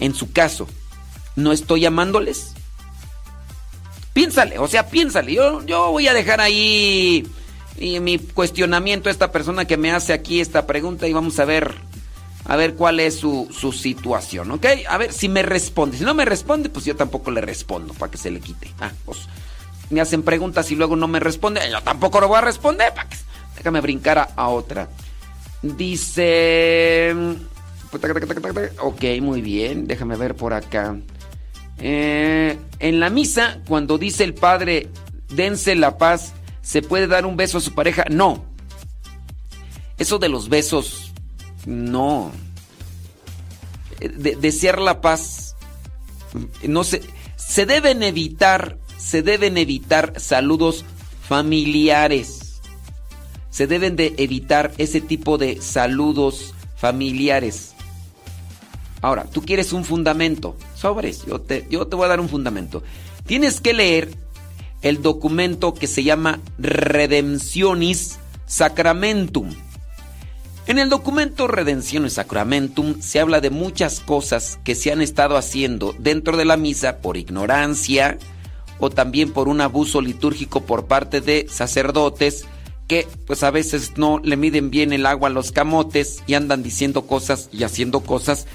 [0.00, 0.66] en su caso,
[1.36, 2.54] ¿no estoy llamándoles?
[4.14, 5.34] Piénsale, o sea, piénsale.
[5.34, 7.26] Yo, yo voy a dejar ahí
[7.78, 11.44] y mi cuestionamiento a esta persona que me hace aquí esta pregunta y vamos a
[11.44, 11.74] ver
[12.46, 14.66] a ver cuál es su, situación, ¿ok?
[14.88, 15.96] A ver si me responde.
[15.96, 18.70] Si no me responde, pues yo tampoco le respondo para que se le quite.
[18.80, 19.20] Ah, pues
[19.90, 22.92] me hacen preguntas y luego no me responde, yo tampoco lo voy a responder.
[23.56, 24.88] Déjame brincar a, otra.
[25.62, 27.14] Dice...
[28.80, 29.86] Ok, muy bien.
[29.86, 30.96] Déjame ver por acá.
[31.78, 34.88] Eh, en la misa, cuando dice el Padre,
[35.28, 36.34] dense la paz
[36.64, 38.06] ¿Se puede dar un beso a su pareja?
[38.10, 38.42] No.
[39.98, 41.12] Eso de los besos,
[41.66, 42.32] no.
[44.00, 45.54] desear la paz,
[46.66, 47.02] no se,
[47.36, 50.84] se deben evitar, se deben evitar saludos
[51.28, 52.60] familiares.
[53.50, 57.74] Se deben de evitar ese tipo de saludos familiares.
[59.00, 60.56] Ahora, tú quieres un fundamento.
[60.74, 62.82] Sobres, yo te, yo te voy a dar un fundamento.
[63.26, 64.23] Tienes que leer
[64.84, 69.48] el documento que se llama Redemptionis Sacramentum.
[70.66, 75.94] En el documento Redemptionis Sacramentum se habla de muchas cosas que se han estado haciendo
[75.98, 78.18] dentro de la misa por ignorancia
[78.78, 82.44] o también por un abuso litúrgico por parte de sacerdotes
[82.86, 86.62] que pues a veces no le miden bien el agua a los camotes y andan
[86.62, 88.46] diciendo cosas y haciendo cosas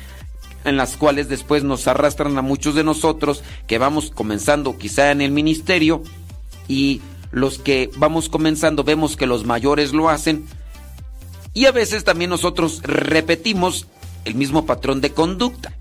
[0.63, 5.21] en las cuales después nos arrastran a muchos de nosotros que vamos comenzando quizá en
[5.21, 6.03] el ministerio
[6.67, 7.01] y
[7.31, 10.45] los que vamos comenzando vemos que los mayores lo hacen
[11.53, 13.87] y a veces también nosotros repetimos
[14.25, 15.73] el mismo patrón de conducta.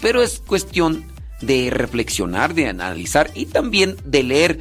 [0.00, 1.04] pero es cuestión
[1.40, 4.60] de reflexionar, de analizar y también de leer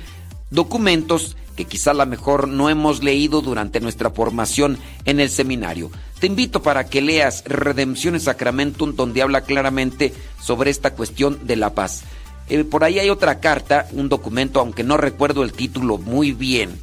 [0.49, 5.91] documentos que quizá a lo mejor no hemos leído durante nuestra formación en el seminario.
[6.21, 11.73] Te invito para que leas Redempciones Sacramentum donde habla claramente sobre esta cuestión de la
[11.73, 12.03] paz.
[12.47, 16.79] Eh, por ahí hay otra carta, un documento, aunque no recuerdo el título muy bien,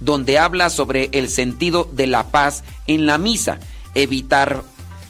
[0.00, 3.60] donde habla sobre el sentido de la paz en la misa,
[3.94, 4.64] evitar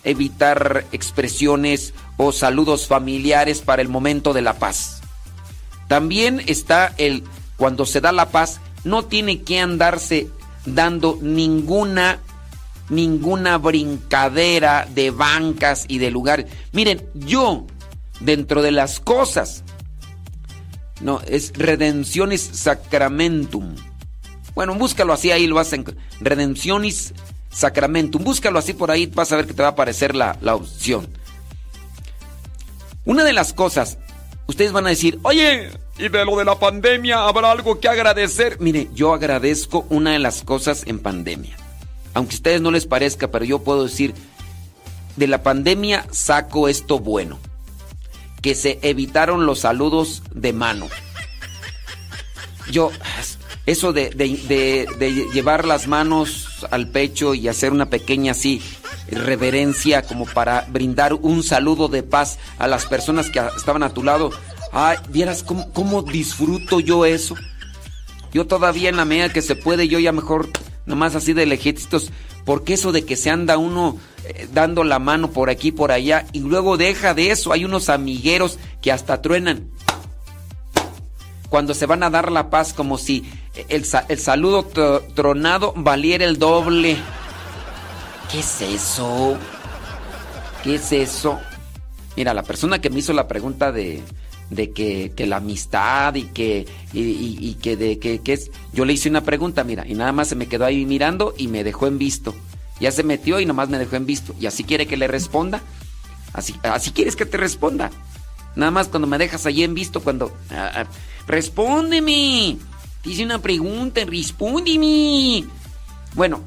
[0.04, 5.00] evitar expresiones o saludos familiares para el momento de la paz.
[5.88, 7.24] También está el
[7.56, 10.28] cuando se da la paz, no tiene que andarse
[10.66, 12.20] dando ninguna
[12.90, 16.46] ninguna brincadera de bancas y de lugares.
[16.72, 17.66] Miren, yo
[18.20, 19.64] dentro de las cosas
[21.00, 23.74] no, es Redencionis Sacramentum.
[24.54, 25.84] Bueno, búscalo así, ahí lo hacen.
[26.20, 27.14] Redencionis
[27.50, 28.22] Sacramentum.
[28.22, 31.08] Búscalo así por ahí, vas a ver que te va a aparecer la, la opción.
[33.06, 33.98] Una de las cosas,
[34.46, 38.58] ustedes van a decir, oye, y de lo de la pandemia, ¿habrá algo que agradecer?
[38.60, 41.56] Mire, yo agradezco una de las cosas en pandemia.
[42.14, 44.14] Aunque a ustedes no les parezca, pero yo puedo decir,
[45.16, 47.38] de la pandemia saco esto bueno.
[48.42, 50.88] Que se evitaron los saludos de mano.
[52.70, 52.90] Yo,
[53.66, 54.10] eso de,
[55.32, 58.62] llevar las manos al pecho y hacer una pequeña así
[59.10, 64.04] reverencia como para brindar un saludo de paz a las personas que estaban a tu
[64.04, 64.30] lado.
[64.72, 67.34] Ay, vieras cómo, cómo disfruto yo eso.
[68.32, 70.48] Yo todavía en la medida que se puede, yo ya mejor,
[70.90, 72.10] nomás así de lejitos,
[72.44, 76.26] porque eso de que se anda uno eh, dando la mano por aquí por allá
[76.32, 79.70] y luego deja de eso, hay unos amigueros que hasta truenan
[81.50, 83.24] cuando se van a dar la paz como si
[83.68, 84.64] el, saludo
[85.14, 86.96] tronado valiera el doble.
[88.30, 89.36] ¿Qué es eso?
[90.62, 91.40] ¿Qué es eso?
[92.16, 94.00] Mira, la persona que me hizo la pregunta de,
[94.50, 98.50] de que, la amistad y que, y, que de que, es...
[98.72, 101.48] Yo le hice una pregunta, mira, y nada más se me quedó ahí mirando y
[101.48, 102.34] me dejó en visto.
[102.80, 104.34] Ya se metió y nomás me dejó en visto.
[104.40, 105.60] ¿Y así quiere que le responda?
[106.32, 107.90] Así, así quieres que te responda.
[108.56, 110.32] Nada más cuando me dejas ahí en visto, cuando...
[110.50, 110.86] Ah, ah,
[111.26, 112.56] Respóndeme.
[113.04, 115.44] Dice una pregunta, respóndeme.
[116.14, 116.42] Bueno,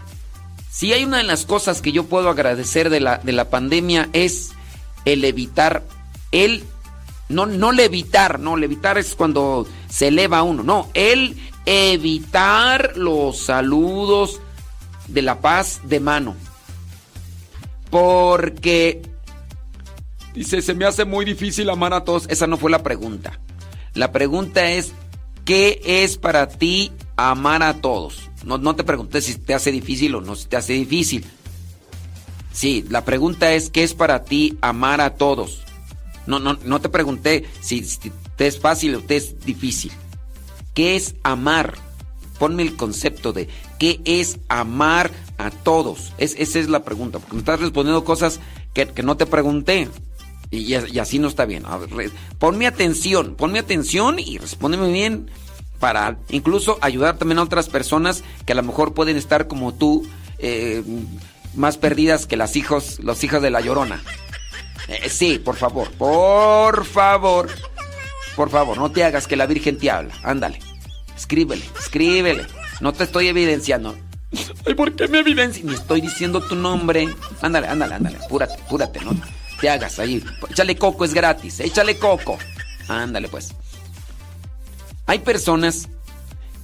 [0.70, 4.10] si hay una de las cosas que yo puedo agradecer de la, de la pandemia
[4.12, 4.52] es
[5.06, 5.84] el evitar,
[6.32, 6.64] el,
[7.34, 14.40] no, no levitar, no, levitar es cuando se eleva uno, no, el evitar los saludos
[15.08, 16.36] de la paz de mano.
[17.90, 19.02] Porque,
[20.34, 22.26] dice, se me hace muy difícil amar a todos.
[22.30, 23.40] Esa no fue la pregunta.
[23.94, 24.94] La pregunta es,
[25.46, 28.30] ¿qué es para ti amar a todos?
[28.44, 31.26] No, no te pregunté si te hace difícil o no si te hace difícil.
[32.52, 35.63] Sí, la pregunta es, ¿qué es para ti amar a todos?
[36.28, 37.82] No, no, no te pregunté si,
[38.36, 39.92] te es fácil o te es difícil.
[40.74, 41.76] ¿Qué es amar?
[42.40, 43.48] Ponme el concepto de
[43.80, 46.14] ¿qué es amar a todos?
[46.18, 48.40] Es, esa es la pregunta, porque me estás respondiendo cosas
[48.74, 49.90] que, no te pregunté.
[50.52, 51.64] Y, así no está bien.
[52.40, 55.30] ponme atención, ponme atención y respóndeme bien
[55.80, 60.08] para incluso ayudar también a otras personas que a lo mejor pueden estar como tú,
[60.38, 60.84] eh,
[61.56, 64.02] más perdidas que las hijos, los hijos de la llorona.
[64.88, 67.50] Eh, sí, por favor, por favor,
[68.36, 70.14] por favor, no te hagas que la Virgen te habla.
[70.24, 70.60] Ándale,
[71.16, 72.46] escríbele, escríbele.
[72.82, 73.96] No te estoy evidenciando.
[74.66, 75.64] Ay, ¿por qué me evidencias?
[75.64, 77.08] Me estoy diciendo tu nombre.
[77.42, 79.12] Ándale, ándale, ándale, apúrate, apúrate, ¿no?
[79.64, 80.22] te hagas ahí.
[80.50, 81.62] Échale coco, es gratis.
[81.62, 82.38] Échale coco.
[82.90, 83.56] Ándale pues.
[85.06, 85.88] Hay personas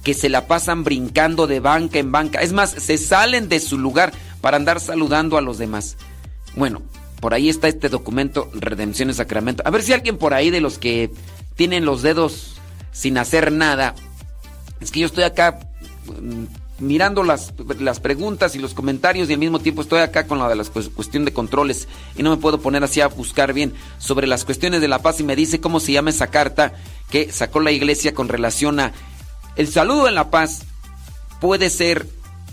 [0.04, 2.42] que se la pasan brincando de banca en banca.
[2.42, 4.12] Es más, se salen de su lugar
[4.42, 5.96] para andar saludando a los demás.
[6.56, 6.82] Bueno,
[7.20, 9.62] por ahí está este documento, Redención en Sacramento.
[9.66, 11.10] A ver si alguien por ahí de los que
[11.54, 12.56] tienen los dedos
[12.92, 13.94] sin hacer nada.
[14.80, 15.60] Es que yo estoy acá
[16.06, 16.44] mm,
[16.84, 20.48] mirando las, las, preguntas y los comentarios y al mismo tiempo estoy acá con la
[20.48, 24.26] de la cuestión de controles y no me puedo poner así a buscar bien sobre
[24.26, 26.72] las cuestiones de la paz y me dice cómo se llama esa carta
[27.10, 28.92] que sacó la iglesia con relación a
[29.56, 30.62] el saludo en la paz
[31.40, 32.06] puede ser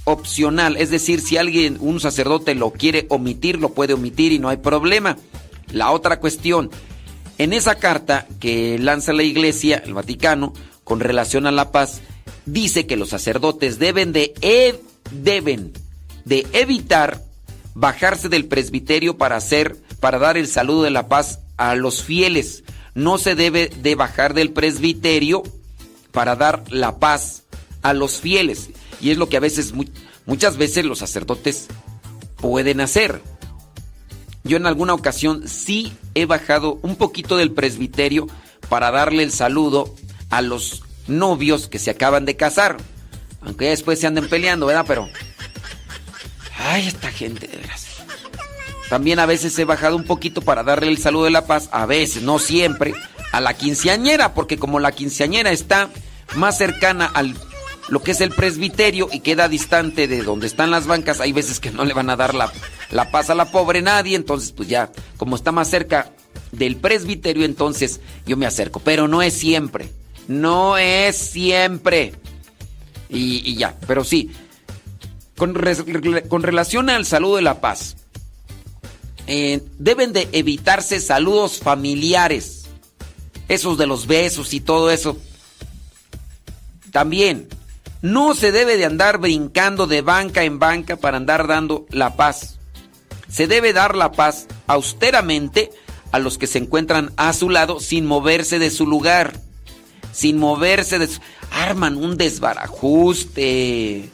[0.07, 4.47] opcional, es decir, si alguien, un sacerdote lo quiere omitir, lo puede omitir y no
[4.47, 5.17] hay problema.
[5.73, 6.71] La otra cuestión,
[7.37, 10.53] en esa carta que lanza la iglesia, el Vaticano,
[10.85, 11.99] con relación a la paz,
[12.45, 14.79] dice que los sacerdotes deben de, e,
[15.11, 15.73] deben
[16.23, 17.21] de evitar
[17.73, 22.63] bajarse del presbiterio para hacer, para dar el saludo de la paz a los fieles.
[22.95, 25.43] No se debe de bajar del presbiterio
[26.13, 27.43] para dar la paz
[27.81, 28.69] a los fieles.
[29.01, 29.73] Y es lo que a veces,
[30.25, 31.67] muchas veces los sacerdotes
[32.35, 33.21] pueden hacer.
[34.43, 38.27] yo en alguna ocasión sí he bajado un poquito del presbiterio
[38.69, 39.93] para darle el saludo
[40.29, 42.77] a los novios que se acaban de casar.
[43.41, 44.85] Aunque ya después se anden peleando, ¿verdad?
[44.87, 45.09] Pero...
[46.57, 47.87] Ay, esta gente, de veras.
[48.89, 51.85] También a veces he bajado un poquito para darle el saludo de la paz, a
[51.85, 52.93] veces, no siempre,
[53.31, 55.89] a la quinceañera, porque como la quinceañera está
[56.35, 57.35] más cercana al
[57.89, 61.59] lo que es el presbiterio y queda distante de donde están las bancas, hay veces
[61.59, 62.51] que no le van a dar la,
[62.91, 66.11] la paz a la pobre nadie, entonces pues ya, como está más cerca
[66.51, 69.91] del presbiterio, entonces yo me acerco, pero no es siempre,
[70.27, 72.13] no es siempre.
[73.09, 74.31] Y, ya, pero sí,
[75.37, 75.57] con,
[76.27, 77.95] con, relación al saludo de la paz,
[79.27, 82.65] eh, deben de evitarse saludos familiares,
[83.47, 85.17] esos de los besos y todo eso.
[86.91, 87.47] También,
[88.01, 92.59] no se debe de andar brincando de banca en banca para andar dando la paz.
[93.29, 95.71] Se debe dar la paz austeramente
[96.11, 99.33] a los que se encuentran a su lado sin moverse de su lugar.
[100.13, 101.19] Sin moverse de su...
[101.51, 104.09] Arman un desbarajuste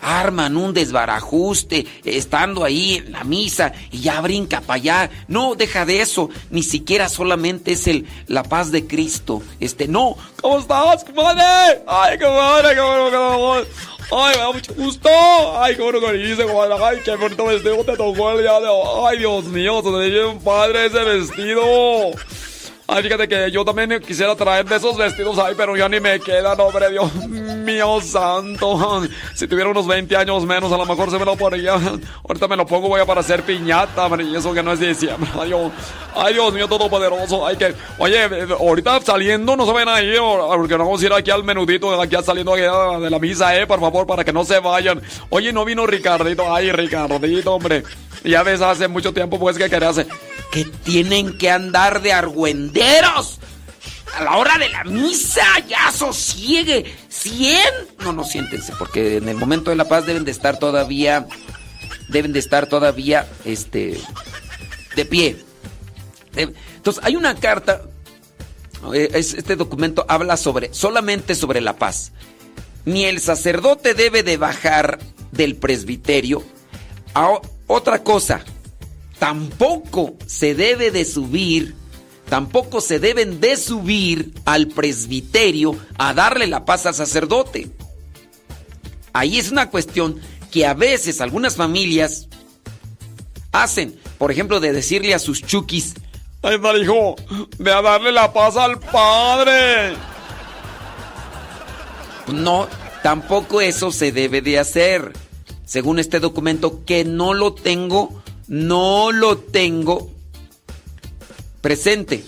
[0.00, 5.10] arman un desbarajuste estando ahí en la misa y ya brinca para allá.
[5.28, 6.30] No, deja de eso.
[6.50, 9.42] Ni siquiera solamente es el, la paz de Cristo.
[9.60, 10.16] Este, no.
[10.40, 11.42] ¿Cómo estás, compadre?
[11.86, 13.64] Ay, bueno, qué bueno.
[14.12, 15.08] Ay, me da mucho gusto.
[15.60, 16.74] Ay, qué bueno que dice, compadre.
[16.84, 19.06] Ay, qué bonito vestido te tocó el día de hoy.
[19.08, 21.62] Ay, Dios mío, se ve bien padre ese vestido.
[22.92, 26.18] Ay, fíjate que yo también quisiera traer de esos vestidos ahí, pero ya ni me
[26.18, 29.02] quedan, hombre, Dios mío santo.
[29.36, 31.74] Si tuviera unos 20 años menos, a lo mejor se me lo ponía.
[32.28, 34.80] Ahorita me lo pongo, voy a para hacer piñata, hombre, y eso que no es
[34.80, 35.30] diciembre.
[35.38, 35.70] Ay, Dios,
[36.16, 37.46] ay, Dios mío, todopoderoso.
[37.46, 38.28] Ay, que, oye,
[38.58, 40.16] ahorita saliendo no se ven ahí,
[40.56, 43.78] porque no vamos a ir aquí al menudito, aquí saliendo de la misa, eh, por
[43.78, 45.00] favor, para que no se vayan.
[45.28, 46.52] Oye, no vino Ricardito.
[46.52, 47.84] Ay, Ricardito, hombre.
[48.24, 50.08] Ya ves, hace mucho tiempo, pues, que quería hacer
[50.50, 53.38] que tienen que andar de argüenderos.
[54.16, 56.84] A la hora de la misa, ya sosiegue.
[57.08, 57.72] ¿Cien?
[58.00, 61.28] No, no siéntense, porque en el momento de la paz deben de estar todavía.
[62.08, 64.00] Deben de estar todavía, este.
[64.96, 65.36] De pie.
[66.34, 67.82] Entonces, hay una carta.
[68.92, 70.74] Eh, este documento habla sobre.
[70.74, 72.10] solamente sobre la paz.
[72.84, 74.98] Ni el sacerdote debe de bajar
[75.30, 76.42] del presbiterio.
[77.14, 78.44] A otra cosa
[79.20, 81.76] tampoco se debe de subir,
[82.28, 87.70] tampoco se deben de subir al presbiterio a darle la paz al sacerdote.
[89.12, 90.18] Ahí es una cuestión
[90.50, 92.28] que a veces algunas familias
[93.52, 95.94] hacen, por ejemplo, de decirle a sus chukis,
[96.42, 97.16] ay marijo,
[97.58, 99.96] ve a darle la paz al padre.
[102.32, 102.68] No,
[103.02, 105.12] tampoco eso se debe de hacer.
[105.66, 108.19] Según este documento, que no lo tengo
[108.50, 110.10] no lo tengo
[111.60, 112.24] presente.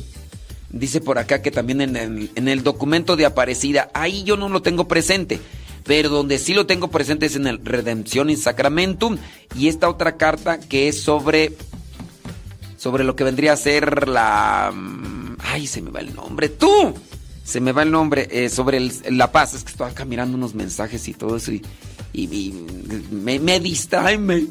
[0.70, 4.89] Dice por acá que también en el, documento de Aparecida, ahí yo no lo tengo
[4.89, 5.41] presente.
[5.85, 9.18] Pero donde sí lo tengo presente es en el Redemption in Sacramentum.
[9.59, 11.55] Y esta otra carta que es sobre.
[12.77, 14.73] Sobre lo que vendría a ser la.
[14.73, 16.49] Mm, ay, se me va el nombre.
[16.49, 16.95] ¡Tú!
[17.43, 18.29] Se me va el nombre.
[18.31, 19.55] Eh, sobre la paz.
[19.55, 21.51] Es que estoy acá mirando unos mensajes y todo eso.
[21.51, 21.62] Y,
[22.13, 22.53] y,
[23.11, 24.47] me, me distraen, me,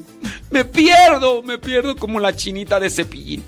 [0.49, 3.43] me pierdo, me pierdo como la chinita de cepillín.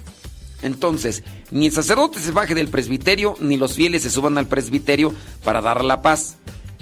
[0.61, 5.13] Entonces, ni el sacerdote se baje del presbiterio, ni los fieles se suban al presbiterio
[5.43, 6.37] para dar la paz.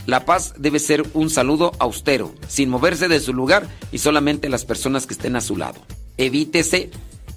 [0.05, 4.65] La paz debe ser un saludo austero, sin moverse de su lugar y solamente las
[4.65, 5.79] personas que estén a su lado.
[6.17, 6.91] Evítese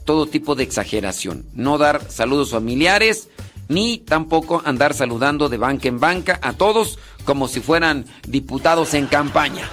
[0.04, 3.28] todo tipo de exageración, no dar saludos familiares,
[3.68, 9.06] ni tampoco andar saludando de banca en banca a todos como si fueran diputados en
[9.06, 9.68] campaña.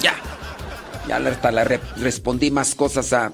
[0.00, 0.14] Ya.
[1.08, 1.64] Ya hasta le
[1.96, 3.32] respondí más cosas a...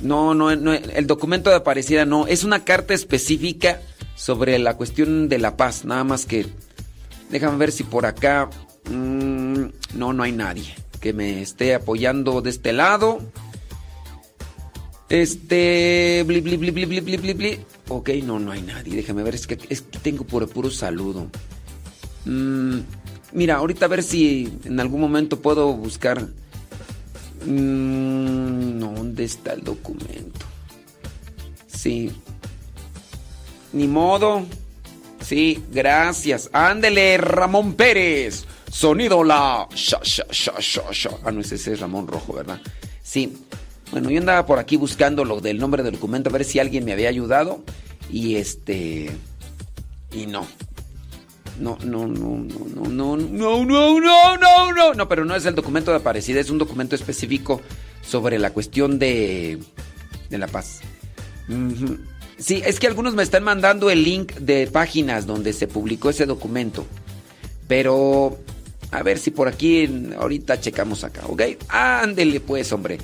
[0.00, 2.26] No, no, no, el documento de Aparecida no.
[2.26, 3.80] Es una carta específica
[4.16, 5.84] sobre la cuestión de la paz.
[5.84, 6.46] Nada más que...
[7.30, 8.50] Déjame ver si por acá...
[8.90, 13.20] Mm, no, no hay nadie que me esté apoyando de este lado.
[15.08, 16.24] Este...
[16.26, 18.96] Bli, bli, bli, Ok, no, no hay nadie.
[18.96, 21.28] Déjame ver, es que, es que tengo puro, puro saludo.
[22.24, 22.80] Mmm...
[23.32, 26.28] Mira, ahorita a ver si en algún momento puedo buscar.
[27.46, 30.46] Mm, ¿Dónde está el documento?
[31.66, 32.12] Sí.
[33.72, 34.44] Ni modo.
[35.20, 36.50] Sí, gracias.
[36.52, 38.44] Ándele, Ramón Pérez.
[38.70, 39.68] Sonido la.
[41.24, 42.60] Ah, no, ese es Ramón Rojo, ¿verdad?
[43.02, 43.36] Sí.
[43.90, 46.84] Bueno, yo andaba por aquí buscando lo del nombre del documento a ver si alguien
[46.84, 47.62] me había ayudado.
[48.10, 49.10] Y este.
[50.12, 50.46] Y no.
[51.62, 55.46] No, no, no, no, no, no, no, no, no, no, no, no, pero no es
[55.46, 57.60] el documento de Aparecida, es un documento específico
[58.04, 59.60] sobre la cuestión de,
[60.28, 60.80] de la paz.
[62.36, 66.26] Sí, es que algunos me están mandando el link de páginas donde se publicó ese
[66.26, 66.84] documento.
[67.68, 68.40] Pero
[68.90, 69.88] a ver si por aquí
[70.18, 71.42] ahorita checamos acá, ¿ok?
[71.68, 72.98] Ándele pues, hombre.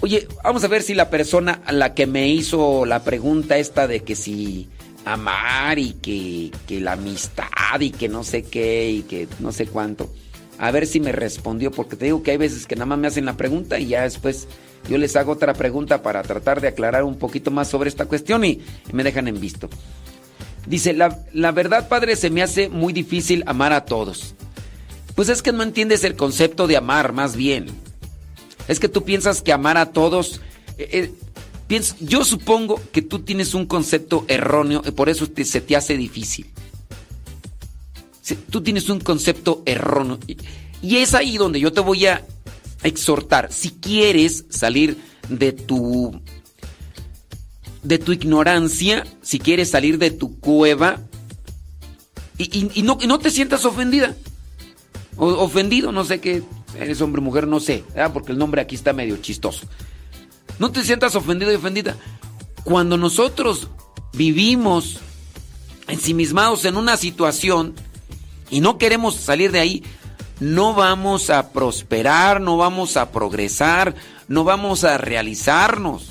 [0.00, 3.86] Oye, vamos a ver si la persona a la que me hizo la pregunta esta
[3.86, 4.68] de que si
[5.04, 9.66] amar y que, que la amistad y que no sé qué y que no sé
[9.66, 10.10] cuánto.
[10.58, 13.08] A ver si me respondió, porque te digo que hay veces que nada más me
[13.08, 14.46] hacen la pregunta y ya después
[14.88, 18.44] yo les hago otra pregunta para tratar de aclarar un poquito más sobre esta cuestión
[18.44, 18.60] y,
[18.92, 19.68] me dejan en visto.
[20.66, 24.34] Dice, la, la, verdad, padre, se me hace muy difícil amar a todos.
[25.14, 27.66] Pues es que no entiendes el concepto de amar, más bien.
[28.68, 30.40] Es que tú piensas que amar a todos...
[30.78, 31.12] Eh,
[32.00, 36.46] yo supongo que tú tienes un concepto erróneo y por eso se te hace difícil.
[38.50, 40.18] tú tienes un concepto erróneo.
[40.82, 42.24] Y es ahí donde yo te voy a
[42.82, 43.52] exhortar.
[43.52, 44.98] Si quieres salir
[45.28, 46.20] de tu
[47.82, 51.00] de tu ignorancia, si quieres salir de tu cueva
[52.38, 54.16] y, no, no, te sientas ofendida.
[55.16, 56.42] O, ofendido, no sé qué,
[56.78, 59.66] eres hombre o mujer, no sé, porque el nombre aquí está medio chistoso.
[60.58, 61.96] No te sientas ofendido y ofendida.
[62.64, 63.68] Cuando nosotros
[64.12, 65.00] vivimos
[65.88, 67.74] ensimismados en una situación
[68.50, 69.82] y no queremos salir de ahí,
[70.40, 73.94] no vamos a prosperar, no vamos a progresar,
[74.28, 76.08] no vamos a realizarnos.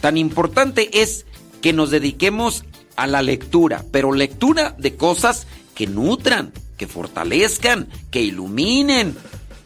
[0.00, 1.26] Tan importante es
[1.60, 2.64] que nos dediquemos
[2.96, 9.16] a la lectura, pero lectura de cosas que nutran, que fortalezcan, que iluminen,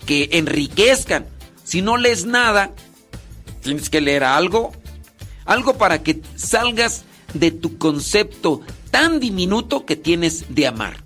[0.05, 1.27] que enriquezcan.
[1.65, 2.73] Si no lees nada,
[3.67, 4.73] tienes que leer algo,
[5.45, 7.05] algo para que salgas
[7.35, 11.05] de tu concepto tan diminuto que tienes de amar.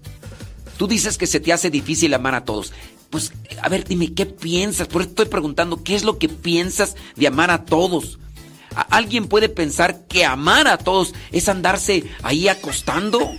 [0.76, 2.72] Tú dices que se te hace difícil amar a todos.
[3.10, 4.88] Pues, a ver, dime, ¿qué piensas?
[4.88, 8.18] Por eso estoy preguntando, ¿qué es lo que piensas de amar a todos?
[8.88, 13.32] ¿Alguien puede pensar que amar a todos es andarse ahí acostando?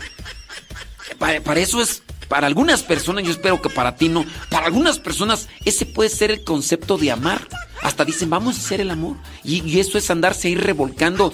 [1.17, 5.49] Para, eso es, para algunas personas, yo espero que para ti no, para algunas personas
[5.65, 7.45] ese puede ser el concepto de amar.
[7.81, 9.17] Hasta dicen, vamos a hacer el amor.
[9.43, 11.33] Y, eso es andarse ahí revolcando,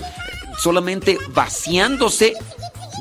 [0.58, 2.34] solamente vaciándose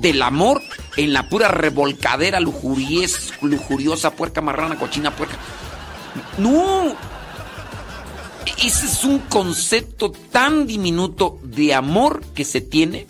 [0.02, 0.60] del amor
[0.98, 5.38] en la pura revolcadera lujuriosa, puerca marrana, cochina, puerca.
[6.36, 6.94] No.
[8.58, 13.06] Ese es un concepto tan diminuto de amor que se tiene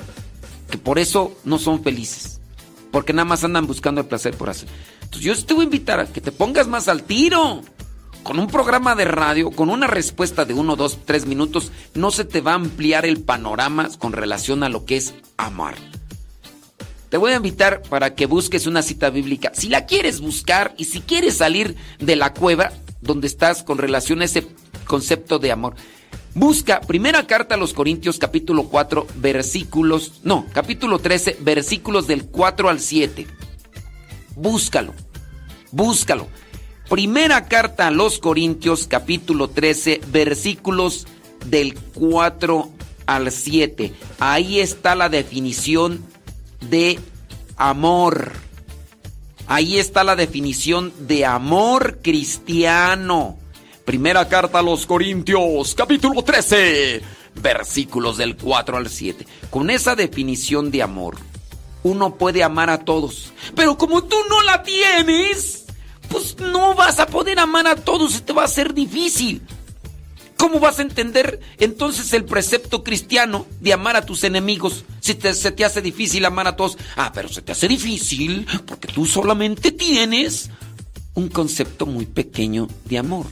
[0.71, 2.36] que por eso no son felices.
[2.97, 4.71] Porque nada más andan buscando el placer por hacer.
[5.03, 7.61] Entonces yo te voy a invitar a que te pongas más al tiro.
[8.23, 12.25] Con un programa de radio, con una respuesta de uno, dos, tres minutos, no se
[12.25, 15.75] te va a ampliar el panorama con relación a lo que es amar.
[17.11, 19.53] Te voy a invitar para que busques una cita bíblica.
[19.53, 22.73] Si la quieres buscar y si quieres salir de la cueva
[23.03, 24.47] donde estás con relación a ese
[24.87, 25.75] concepto de amor,
[26.37, 32.69] busca primera carta a los Corintios capítulo 4 versículos, no, capítulo 13 versículos del 4
[32.69, 33.27] al 7.
[34.37, 34.93] Búscalo,
[35.73, 36.29] búscalo.
[36.91, 41.07] Primera carta a los Corintios capítulo 13 versículos
[41.47, 42.71] del 4
[43.07, 43.95] al 7.
[44.21, 46.05] Ahí está la definición
[46.69, 47.01] de
[47.57, 48.33] amor.
[49.47, 53.39] Ahí está la definición de amor cristiano.
[53.87, 57.03] Primera carta a los Corintios, capítulo 13,
[57.41, 59.25] versículos del 4 al 7.
[59.49, 61.15] Con esa definición de amor,
[61.85, 63.33] uno puede amar a todos.
[63.55, 65.67] Pero como tú no la tienes,
[66.09, 69.41] pues no vas a poder amar a todos y te va a ser difícil.
[70.37, 75.53] ¿Cómo vas a entender entonces el precepto cristiano de amar a tus enemigos si se
[75.53, 76.77] te hace difícil amar a todos?
[76.97, 80.51] Ah, pero se te hace difícil porque tú solamente tienes
[81.15, 83.27] un concepto muy pequeño de amor.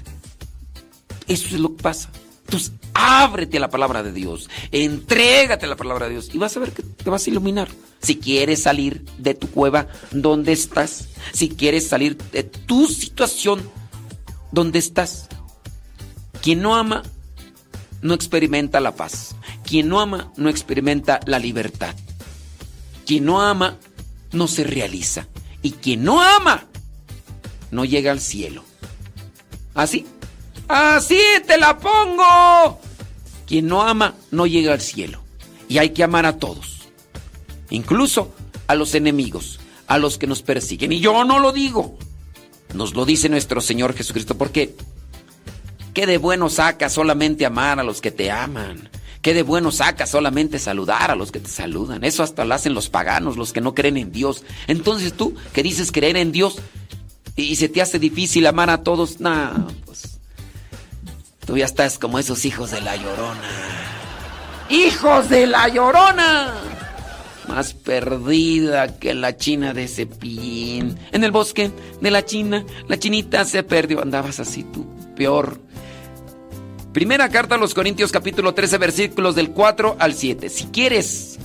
[1.28, 2.10] Eso es lo que pasa.
[2.46, 6.56] Entonces, ábrete a la palabra de Dios, entrégate a la palabra de Dios y vas
[6.56, 7.68] a ver que te vas a iluminar.
[8.02, 11.08] Si quieres salir de tu cueva, ¿dónde estás?
[11.32, 13.62] Si quieres salir de tu situación,
[14.52, 15.28] ¿dónde estás?
[16.42, 17.02] Quien no ama
[18.02, 19.34] no experimenta la paz.
[19.66, 21.94] Quien no ama no experimenta la libertad.
[23.06, 23.78] Quien no ama
[24.32, 25.26] no se realiza.
[25.62, 26.66] Y quien no ama
[27.70, 28.62] no llega al cielo.
[29.74, 30.04] ¿Así?
[30.68, 32.80] Así te la pongo.
[33.46, 35.20] Quien no ama no llega al cielo.
[35.68, 36.82] Y hay que amar a todos.
[37.70, 38.34] Incluso
[38.66, 40.92] a los enemigos, a los que nos persiguen.
[40.92, 41.98] Y yo no lo digo.
[42.74, 44.36] Nos lo dice nuestro Señor Jesucristo.
[44.36, 44.74] porque
[45.94, 48.90] ¿Qué de bueno saca solamente amar a los que te aman?
[49.22, 52.02] ¿Qué de bueno saca solamente saludar a los que te saludan?
[52.02, 54.42] Eso hasta lo hacen los paganos, los que no creen en Dios.
[54.66, 56.56] Entonces tú, que dices creer en Dios
[57.36, 60.13] y se te hace difícil amar a todos, nah, pues.
[61.46, 63.48] Tú ya estás como esos hijos de la llorona.
[64.70, 66.54] ¡Hijos de la llorona!
[67.48, 70.98] Más perdida que la china de cepillín.
[71.12, 71.70] En el bosque
[72.00, 74.00] de la china, la chinita se perdió.
[74.00, 75.60] Andabas así tú, peor.
[76.94, 80.48] Primera carta a los Corintios capítulo 13 versículos del 4 al 7.
[80.48, 81.38] Si quieres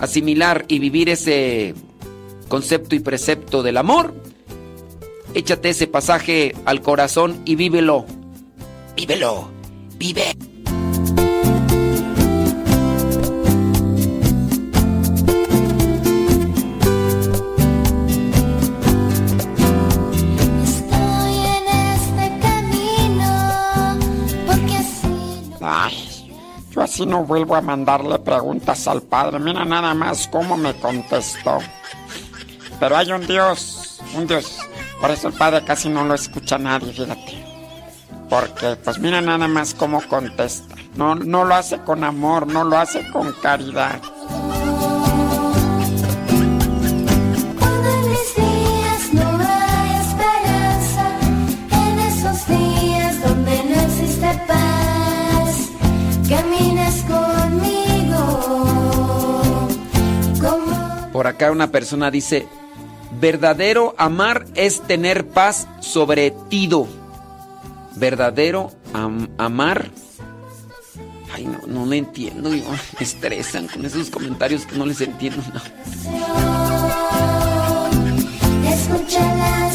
[0.00, 1.74] asimilar y vivir ese
[2.48, 4.12] concepto y precepto del amor,
[5.34, 8.04] échate ese pasaje al corazón y vívelo.
[8.98, 9.48] Vívelo.
[9.96, 10.30] Vive.
[20.64, 23.30] Estoy en este camino
[24.48, 25.06] porque así
[25.60, 26.34] lo Ay,
[26.72, 29.38] yo así no vuelvo a mandarle preguntas al Padre.
[29.38, 31.60] Mira nada más cómo me contestó.
[32.80, 34.58] Pero hay un Dios, un Dios.
[35.00, 37.47] Por eso el Padre casi no lo escucha nadie, fíjate.
[38.28, 40.74] Porque, pues mira nada más cómo contesta.
[40.96, 44.00] No, no lo hace con amor, no lo hace con caridad.
[61.12, 62.46] Por acá una persona dice,
[63.20, 66.86] verdadero amar es tener paz sobre tido.
[67.98, 69.90] Verdadero am- amar.
[71.34, 75.42] Ay, no, no le entiendo, digo, me estresan con esos comentarios que no les entiendo.
[75.52, 75.60] no.
[78.70, 79.67] escucha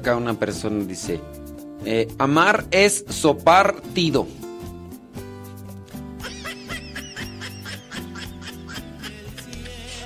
[0.00, 1.20] acá una persona, dice,
[1.84, 4.26] eh, amar es sopar tido.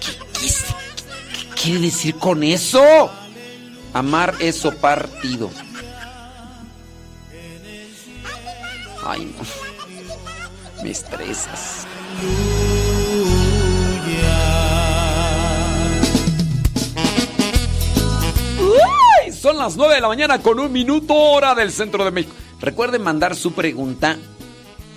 [0.01, 2.83] ¿Qué, quiere decir con eso?
[3.93, 5.51] Amar es sopar tido.
[9.07, 10.83] Ay, no.
[10.83, 11.87] Me estresas.
[19.57, 22.35] Las 9 de la mañana con un minuto hora del centro de México.
[22.61, 24.17] Recuerden mandar su pregunta.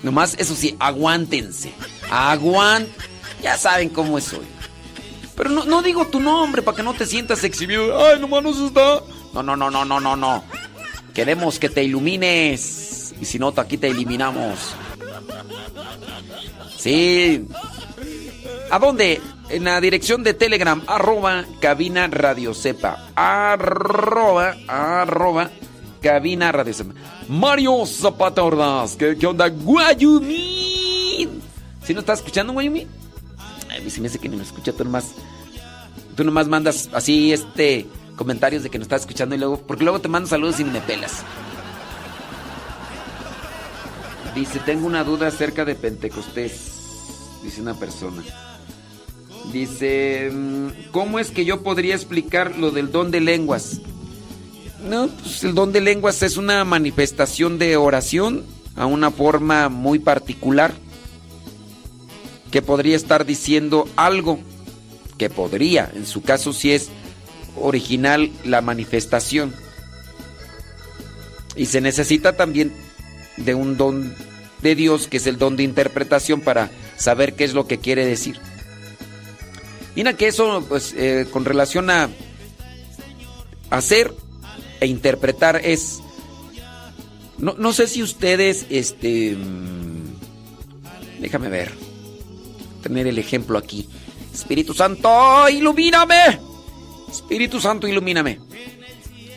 [0.04, 1.74] Nomás, eso sí, aguántense.
[2.10, 2.90] Aguant.
[3.42, 4.46] Ya saben cómo es hoy.
[5.36, 7.98] Pero no, no digo tu nombre para que no te sientas exhibido.
[8.06, 9.02] Ay, nomás no se está.
[9.34, 10.44] No, no, no, no, no, no, no.
[11.14, 13.14] Queremos que te ilumines.
[13.22, 14.58] Y si no, aquí te eliminamos.
[16.78, 17.48] Sí.
[18.72, 19.22] ¿A dónde?
[19.50, 23.08] En la dirección de Telegram, arroba cabina radio sepa.
[23.16, 25.50] Arroba, arroba
[26.02, 26.94] cabina radio sepa.
[27.30, 28.98] Mario Zapata Ordaz.
[28.98, 29.48] ¿Qué, onda?
[29.48, 31.42] Guayumín.
[31.82, 32.90] ¿Sí no estás escuchando, Guayumín?
[33.74, 35.14] A mí se me hace que no me escucha tú nomás.
[36.18, 37.86] Tú nomás mandas así, este,
[38.18, 40.82] comentarios de que no estás escuchando y luego, porque luego te mando saludos y me
[40.82, 41.24] pelas.
[44.36, 47.40] Dice, tengo una duda acerca de Pentecostés.
[47.44, 48.24] Dice una persona.
[49.52, 53.80] Dice, mm, ¿cómo es que yo podría explicar lo del don de lenguas?
[54.88, 58.44] No, pues el don de lenguas es una manifestación de oración
[58.76, 60.74] a una forma muy particular
[62.52, 64.40] que podría estar diciendo algo
[65.18, 66.90] que podría, en su caso si es
[67.60, 69.54] original la manifestación.
[71.56, 72.72] Y se necesita también
[73.38, 74.14] de un don
[74.62, 78.06] de Dios, que es el don de interpretación para saber qué es lo que quiere
[78.06, 78.40] decir.
[79.98, 82.08] Mira que eso, pues, eh, con relación a
[83.72, 84.14] hacer
[84.80, 86.04] e interpretar es...
[87.40, 89.36] No, no sé si ustedes, este...
[89.36, 89.98] mm,
[91.20, 91.72] Déjame ver.
[92.84, 93.90] Tener el ejemplo aquí.
[94.32, 96.40] Espíritu Santo, ilumíname.
[97.10, 98.40] Espíritu Santo, ilumíname.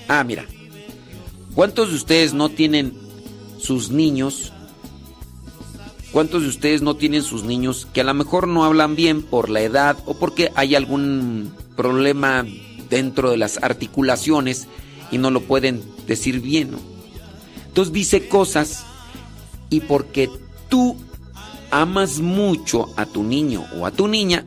[0.08, 0.44] Ah, mira.
[1.54, 2.92] ¿Cuántos de ustedes no tienen
[3.58, 4.52] sus niños?
[6.12, 9.48] ¿Cuántos de ustedes no tienen sus niños que a lo mejor no hablan bien por
[9.48, 12.44] la edad o porque hay algún problema
[12.88, 14.66] dentro de las articulaciones
[15.12, 16.70] y no lo pueden decir bien?
[17.68, 18.84] Entonces dice cosas
[19.70, 20.28] y porque
[20.68, 20.96] tú
[21.70, 24.44] amas mucho a tu niño o a tu niña,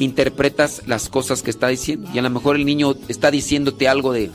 [0.00, 2.10] interpretas las cosas que está diciendo.
[2.12, 4.30] Y a lo mejor el niño está diciéndote algo de...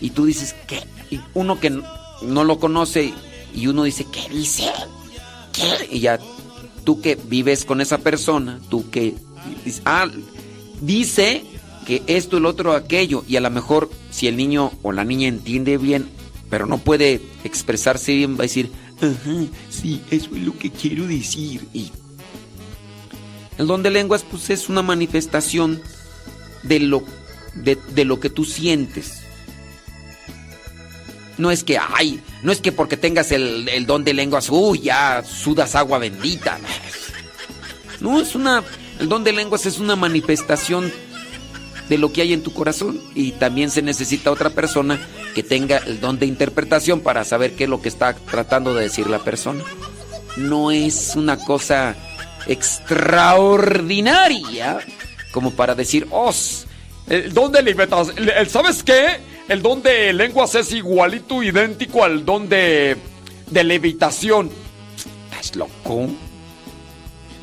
[0.00, 0.80] Y tú dices, ¿qué?
[1.10, 3.12] Y uno que no lo conoce
[3.54, 4.70] y uno dice, ¿qué dice?
[5.52, 5.88] ¿Qué?
[5.90, 6.18] Y ya
[6.84, 9.14] tú que vives con esa persona, tú que
[9.64, 10.08] dices, ah,
[10.80, 11.44] dice
[11.86, 13.24] que esto, el otro, aquello.
[13.28, 16.08] Y a lo mejor si el niño o la niña entiende bien,
[16.50, 21.06] pero no puede expresarse bien, va a decir, ajá, sí, eso es lo que quiero
[21.06, 21.66] decir.
[21.72, 21.90] Y
[23.58, 25.80] el don de lenguas, pues es una manifestación
[26.62, 27.02] de lo,
[27.54, 29.21] de, de lo que tú sientes.
[31.42, 34.82] No es que, ay, no es que porque tengas el, el don de lenguas, uy,
[34.82, 36.56] ya sudas agua bendita.
[37.98, 38.62] No, es una,
[39.00, 40.92] el don de lenguas es una manifestación
[41.88, 45.04] de lo que hay en tu corazón y también se necesita otra persona
[45.34, 48.84] que tenga el don de interpretación para saber qué es lo que está tratando de
[48.84, 49.64] decir la persona.
[50.36, 51.96] No es una cosa
[52.46, 54.78] extraordinaria
[55.32, 56.68] como para decir, os,
[57.08, 58.06] El don de libertad.
[58.48, 59.31] ¿Sabes qué?
[59.48, 62.96] El don de lenguas es igualito, idéntico al don de,
[63.50, 64.50] levitación.
[65.30, 66.08] ¿estás loco?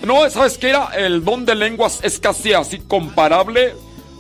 [0.06, 0.88] No, ¿sabes qué era?
[0.96, 3.76] El don de lenguas es casi así comparable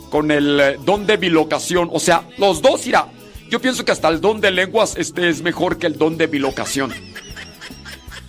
[0.09, 1.89] con el eh, don de bilocación.
[1.91, 3.07] O sea, los dos irá.
[3.49, 6.27] Yo pienso que hasta el don de lenguas este es mejor que el don de
[6.27, 6.93] bilocación.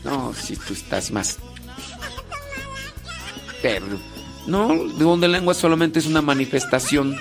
[0.04, 1.38] No, si tú estás más.
[3.60, 3.86] Pero,
[4.46, 7.18] no, el don de lengua solamente es una manifestación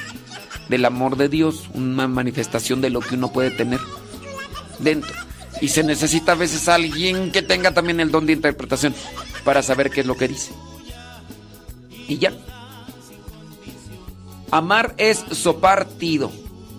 [0.69, 3.79] del amor de Dios, una manifestación de lo que uno puede tener
[4.77, 5.13] dentro.
[5.61, 8.93] Y se necesita a veces alguien que tenga también el don de interpretación
[9.43, 10.51] para saber qué es lo que dice.
[12.07, 12.31] Y ya.
[14.51, 16.31] Amar es sopartido.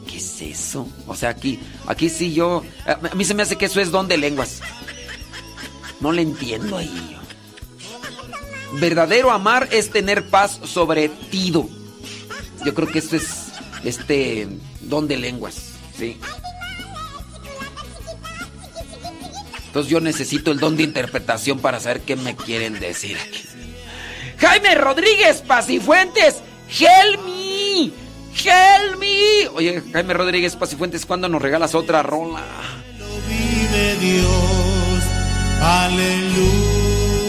[0.08, 0.88] ¿Qué es eso?
[1.06, 2.62] O sea, aquí, aquí sí yo.
[2.86, 4.60] A mí se me hace que eso es don de lenguas.
[6.00, 7.16] No le entiendo ahí.
[8.80, 11.68] Verdadero amar es tener paz sobre tido.
[12.64, 13.49] Yo creo que esto es
[13.84, 14.48] este
[14.80, 16.16] don de lenguas, sí.
[19.66, 23.44] Entonces yo necesito el don de interpretación para saber qué me quieren decir aquí.
[24.38, 27.84] Jaime Rodríguez Pacifuentes, help me,
[28.42, 29.48] help me.
[29.54, 32.42] Oye, Jaime Rodríguez Pacifuentes, ¿cuándo nos regalas otra rola?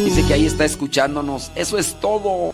[0.05, 1.51] Dice que ahí está escuchándonos.
[1.55, 2.53] Eso es todo.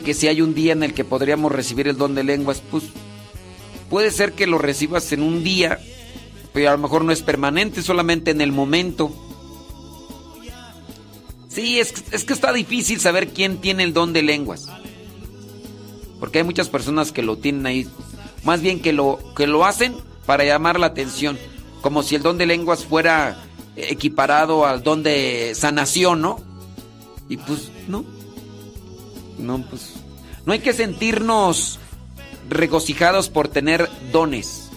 [0.00, 2.84] Que si hay un día en el que podríamos recibir el don de lenguas, pues
[3.90, 5.78] puede ser que lo recibas en un día,
[6.52, 9.12] pero a lo mejor no es permanente, solamente en el momento.
[11.48, 14.68] Sí, es, es que está difícil saber quién tiene el don de lenguas.
[16.18, 17.86] Porque hay muchas personas que lo tienen ahí.
[18.42, 19.94] Más bien que lo, que lo hacen
[20.26, 21.38] para llamar la atención.
[21.80, 23.44] Como si el don de lenguas fuera
[23.76, 26.40] equiparado al don de sanación, ¿no?
[27.28, 28.04] Y pues no.
[29.38, 29.92] No, pues.
[30.46, 31.78] No hay que sentirnos
[32.48, 34.70] regocijados por tener dones.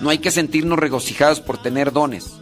[0.00, 2.32] No hay que sentirnos regocijados por tener dones.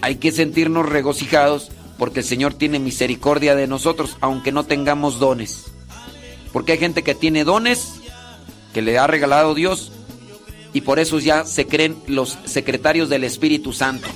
[0.00, 5.64] Hay que sentirnos regocijados porque el Señor tiene misericordia de nosotros, aunque no tengamos dones.
[6.52, 7.94] Porque hay gente que tiene dones
[8.72, 9.92] que le ha regalado Dios
[10.72, 14.06] y por eso ya se creen los secretarios del Espíritu Santo.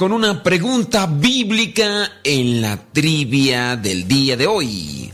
[0.00, 5.12] Con una pregunta bíblica en la trivia del día de hoy.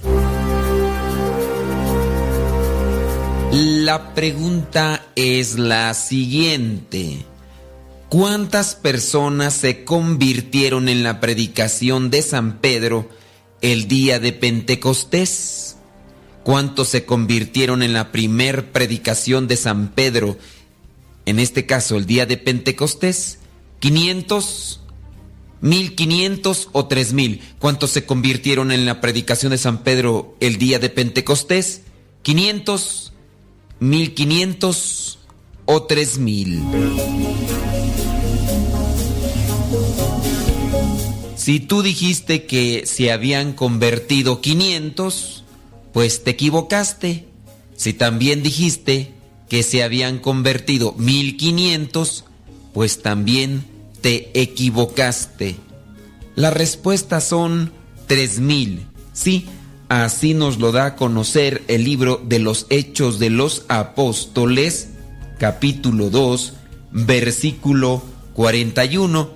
[3.51, 7.17] La pregunta es la siguiente.
[8.09, 13.09] ¿Cuántas personas se convirtieron en la predicación de San Pedro
[13.63, 15.79] el día de Pentecostés?
[16.45, 20.39] ¿Cuántos se convirtieron en la primer predicación de San Pedro,
[21.25, 23.41] en este caso el día de Pentecostés?
[23.81, 24.81] ¿500?
[25.63, 27.43] ¿1500 o 3000?
[27.59, 31.83] ¿Cuántos se convirtieron en la predicación de San Pedro el día de Pentecostés?
[32.25, 33.13] ¿500?
[33.81, 35.17] ¿1500
[35.67, 36.63] o 3000?
[41.47, 45.45] Si tú dijiste que se habían convertido 500,
[45.93, 47.29] pues te equivocaste.
[47.77, 49.13] Si también dijiste
[49.49, 52.25] que se habían convertido 1500,
[52.77, 53.65] pues también
[54.03, 55.57] te equivocaste.
[56.35, 57.73] Las respuestas son
[58.07, 58.85] 3000.
[59.15, 59.47] Sí,
[59.89, 64.91] así nos lo da a conocer el libro de los Hechos de los Apóstoles,
[65.39, 66.53] capítulo 2,
[66.93, 68.03] versículo
[68.35, 69.31] 41.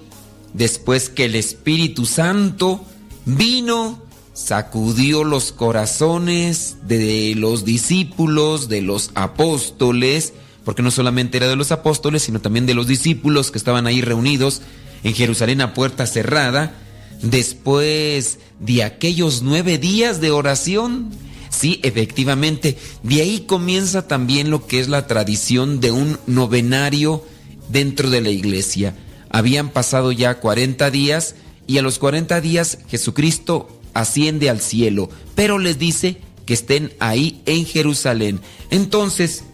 [0.52, 2.84] Después que el Espíritu Santo
[3.24, 4.02] vino,
[4.34, 10.34] sacudió los corazones de los discípulos, de los apóstoles,
[10.64, 14.00] porque no solamente era de los apóstoles, sino también de los discípulos que estaban ahí
[14.00, 14.62] reunidos
[15.02, 16.74] en Jerusalén a puerta cerrada,
[17.22, 21.10] después de aquellos nueve días de oración.
[21.48, 27.24] Sí, efectivamente, de ahí comienza también lo que es la tradición de un novenario
[27.68, 28.94] dentro de la iglesia.
[29.30, 31.34] Habían pasado ya 40 días
[31.66, 37.42] y a los 40 días Jesucristo asciende al cielo, pero les dice que estén ahí
[37.46, 38.40] en Jerusalén.
[38.70, 39.44] Entonces,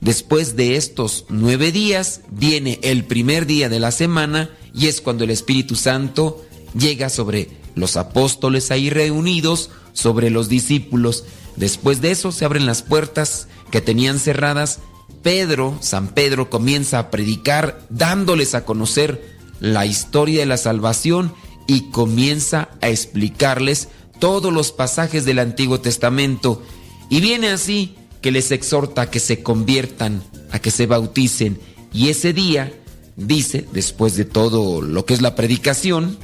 [0.00, 5.24] Después de estos nueve días viene el primer día de la semana y es cuando
[5.24, 6.44] el Espíritu Santo
[6.78, 11.24] llega sobre los apóstoles ahí reunidos, sobre los discípulos.
[11.56, 14.80] Después de eso se abren las puertas que tenían cerradas.
[15.22, 21.34] Pedro, San Pedro, comienza a predicar dándoles a conocer la historia de la salvación
[21.66, 23.88] y comienza a explicarles
[24.20, 26.62] todos los pasajes del Antiguo Testamento.
[27.10, 31.58] Y viene así que les exhorta a que se conviertan, a que se bauticen.
[31.92, 32.72] Y ese día,
[33.16, 36.18] dice, después de todo lo que es la predicación,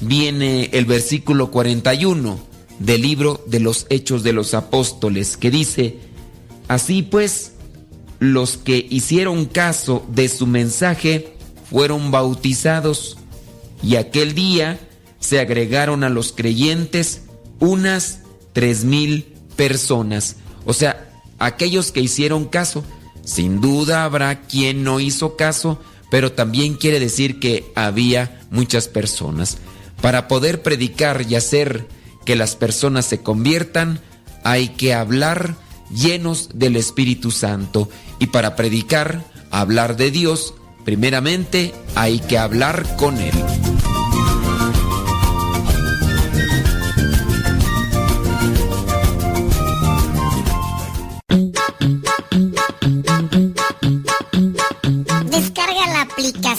[0.00, 2.46] viene el versículo 41.
[2.78, 5.98] del libro de los Hechos de los Apóstoles, que dice,
[6.68, 7.52] así pues,
[8.20, 11.32] los que hicieron caso de su mensaje
[11.68, 13.18] fueron bautizados
[13.82, 14.78] y aquel día
[15.20, 17.22] se agregaron a los creyentes
[17.58, 18.20] unas
[18.52, 20.36] tres mil personas.
[20.64, 21.07] O sea,
[21.38, 22.84] aquellos que hicieron caso.
[23.24, 29.58] Sin duda habrá quien no hizo caso, pero también quiere decir que había muchas personas.
[30.00, 31.86] Para poder predicar y hacer
[32.24, 34.00] que las personas se conviertan,
[34.44, 35.56] hay que hablar
[35.90, 37.88] llenos del Espíritu Santo.
[38.18, 40.54] Y para predicar, hablar de Dios,
[40.84, 43.77] primeramente hay que hablar con Él.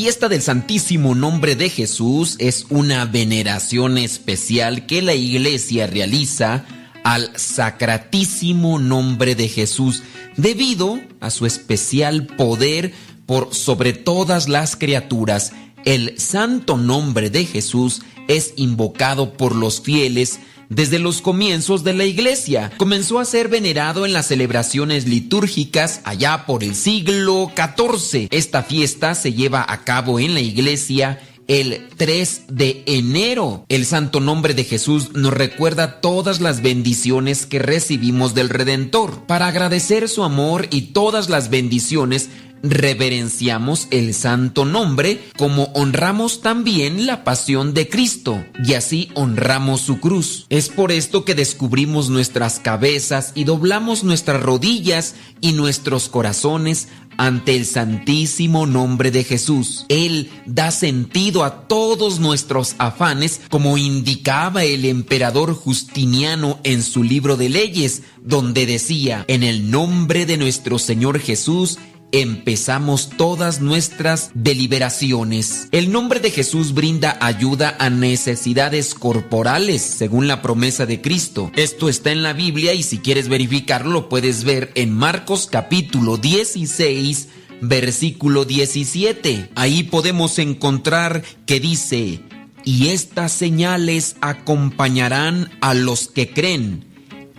[0.00, 6.64] Fiesta del Santísimo Nombre de Jesús es una veneración especial que la iglesia realiza
[7.02, 10.04] al Sacratísimo Nombre de Jesús
[10.36, 12.92] debido a su especial poder
[13.26, 15.52] por sobre todas las criaturas.
[15.84, 20.38] El santo nombre de Jesús es invocado por los fieles
[20.68, 22.72] desde los comienzos de la iglesia.
[22.76, 28.28] Comenzó a ser venerado en las celebraciones litúrgicas allá por el siglo XIV.
[28.30, 33.64] Esta fiesta se lleva a cabo en la iglesia el 3 de enero.
[33.68, 39.26] El santo nombre de Jesús nos recuerda todas las bendiciones que recibimos del Redentor.
[39.26, 42.28] Para agradecer su amor y todas las bendiciones,
[42.62, 50.00] reverenciamos el santo nombre como honramos también la pasión de Cristo y así honramos su
[50.00, 50.46] cruz.
[50.48, 56.88] Es por esto que descubrimos nuestras cabezas y doblamos nuestras rodillas y nuestros corazones
[57.18, 59.84] ante el santísimo nombre de Jesús.
[59.90, 67.36] Él da sentido a todos nuestros afanes como indicaba el emperador Justiniano en su libro
[67.36, 71.78] de leyes, donde decía, en el nombre de nuestro Señor Jesús,
[72.12, 75.68] empezamos todas nuestras deliberaciones.
[75.72, 81.50] El nombre de Jesús brinda ayuda a necesidades corporales, según la promesa de Cristo.
[81.56, 86.16] Esto está en la Biblia y si quieres verificarlo lo puedes ver en Marcos capítulo
[86.16, 87.28] 16,
[87.60, 89.50] versículo 17.
[89.54, 92.20] Ahí podemos encontrar que dice,
[92.64, 96.84] y estas señales acompañarán a los que creen.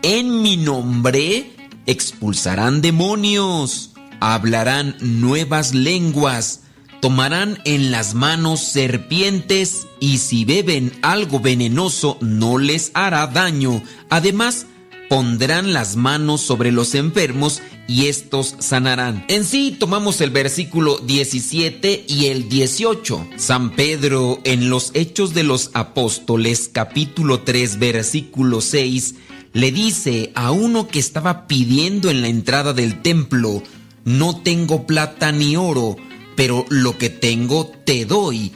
[0.01, 1.51] En mi nombre
[1.85, 6.61] expulsarán demonios hablarán nuevas lenguas,
[7.01, 13.81] tomarán en las manos serpientes y si beben algo venenoso no les hará daño.
[14.09, 14.65] Además,
[15.09, 19.25] pondrán las manos sobre los enfermos y estos sanarán.
[19.27, 23.27] En sí tomamos el versículo 17 y el 18.
[23.35, 29.15] San Pedro en los Hechos de los Apóstoles capítulo 3 versículo 6
[29.53, 33.63] le dice a uno que estaba pidiendo en la entrada del templo,
[34.05, 35.97] no tengo plata ni oro,
[36.35, 38.51] pero lo que tengo te doy.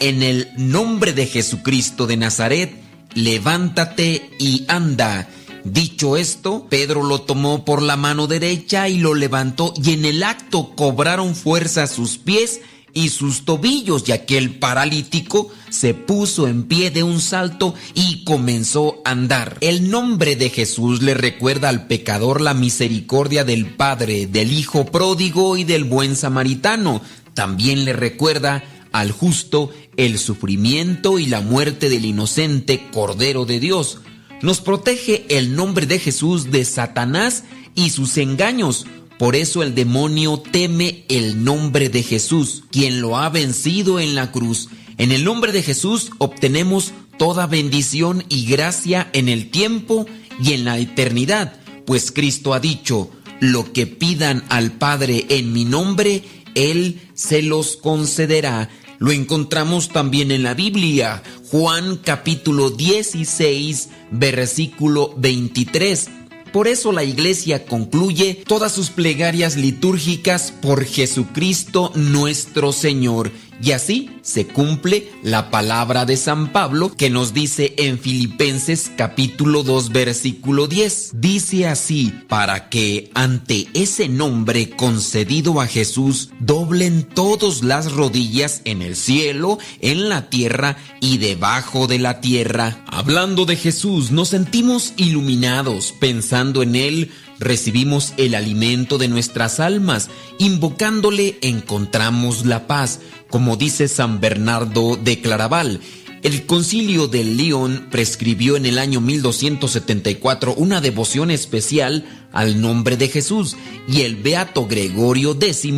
[0.00, 2.72] En el nombre de Jesucristo de Nazaret,
[3.14, 5.28] levántate y anda.
[5.64, 10.22] Dicho esto, Pedro lo tomó por la mano derecha y lo levantó y en el
[10.22, 12.60] acto cobraron fuerza sus pies
[12.98, 19.00] y sus tobillos y aquel paralítico se puso en pie de un salto y comenzó
[19.04, 19.56] a andar.
[19.60, 25.56] El nombre de Jesús le recuerda al pecador la misericordia del Padre, del Hijo pródigo
[25.56, 27.00] y del buen samaritano.
[27.34, 34.00] También le recuerda al justo el sufrimiento y la muerte del inocente Cordero de Dios.
[34.42, 37.44] Nos protege el nombre de Jesús de Satanás
[37.76, 38.86] y sus engaños
[39.18, 44.30] Por eso el demonio teme el nombre de Jesús, quien lo ha vencido en la
[44.30, 44.68] cruz.
[44.96, 50.06] En el nombre de Jesús obtenemos toda bendición y gracia en el tiempo
[50.40, 51.54] y en la eternidad,
[51.84, 56.22] pues Cristo ha dicho, lo que pidan al Padre en mi nombre,
[56.54, 58.70] Él se los concederá.
[58.98, 66.10] Lo encontramos también en la Biblia, Juan capítulo 16, versículo 23.
[66.52, 73.30] Por eso la iglesia concluye todas sus plegarias litúrgicas por Jesucristo nuestro Señor.
[73.60, 79.64] Y así se cumple la palabra de San Pablo que nos dice en Filipenses capítulo
[79.64, 81.12] 2 versículo 10.
[81.14, 88.80] Dice así, para que ante ese nombre concedido a Jesús doblen todas las rodillas en
[88.80, 92.84] el cielo, en la tierra y debajo de la tierra.
[92.86, 100.10] Hablando de Jesús, nos sentimos iluminados pensando en Él recibimos el alimento de nuestras almas,
[100.38, 103.00] invocándole encontramos la paz
[103.30, 105.80] como dice San Bernardo de Claraval.
[106.22, 113.08] El concilio de León prescribió en el año 1274 una devoción especial al nombre de
[113.08, 113.56] Jesús
[113.86, 115.68] y el beato Gregorio X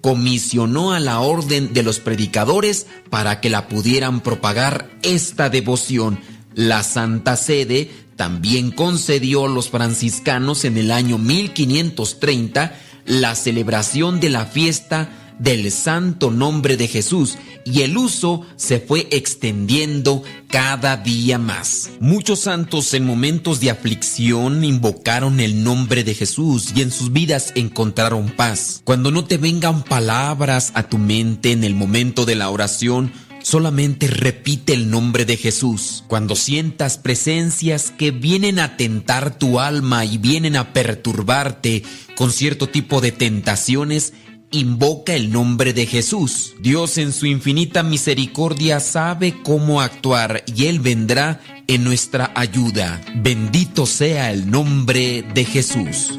[0.00, 6.20] comisionó a la orden de los predicadores para que la pudieran propagar esta devoción.
[6.54, 12.76] La Santa Sede también concedió a los franciscanos en el año 1530
[13.06, 15.08] la celebración de la fiesta
[15.38, 21.90] del santo nombre de Jesús y el uso se fue extendiendo cada día más.
[22.00, 27.52] Muchos santos en momentos de aflicción invocaron el nombre de Jesús y en sus vidas
[27.54, 28.80] encontraron paz.
[28.82, 33.12] Cuando no te vengan palabras a tu mente en el momento de la oración,
[33.48, 36.04] Solamente repite el nombre de Jesús.
[36.06, 41.82] Cuando sientas presencias que vienen a tentar tu alma y vienen a perturbarte
[42.14, 44.12] con cierto tipo de tentaciones,
[44.50, 46.56] invoca el nombre de Jesús.
[46.60, 53.00] Dios en su infinita misericordia sabe cómo actuar y Él vendrá en nuestra ayuda.
[53.14, 56.18] Bendito sea el nombre de Jesús.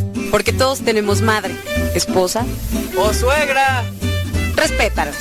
[0.31, 1.53] Porque todos tenemos madre,
[1.93, 2.45] esposa
[2.97, 3.83] o suegra.
[4.55, 5.17] Respétalos.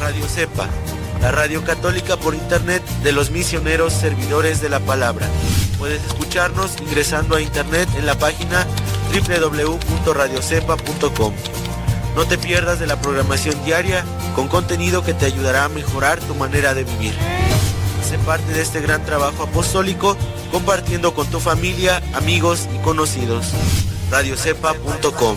[0.00, 0.68] Radio Cepa,
[1.22, 5.26] la radio católica por internet de los misioneros servidores de la palabra.
[5.78, 8.66] Puedes escucharnos ingresando a internet en la página
[9.12, 11.32] www.radiocepa.com.
[12.14, 14.04] No te pierdas de la programación diaria
[14.34, 17.14] con contenido que te ayudará a mejorar tu manera de vivir.
[18.08, 20.16] Sé parte de este gran trabajo apostólico
[20.50, 23.52] compartiendo con tu familia, amigos y conocidos.
[24.10, 25.36] radiocepa.com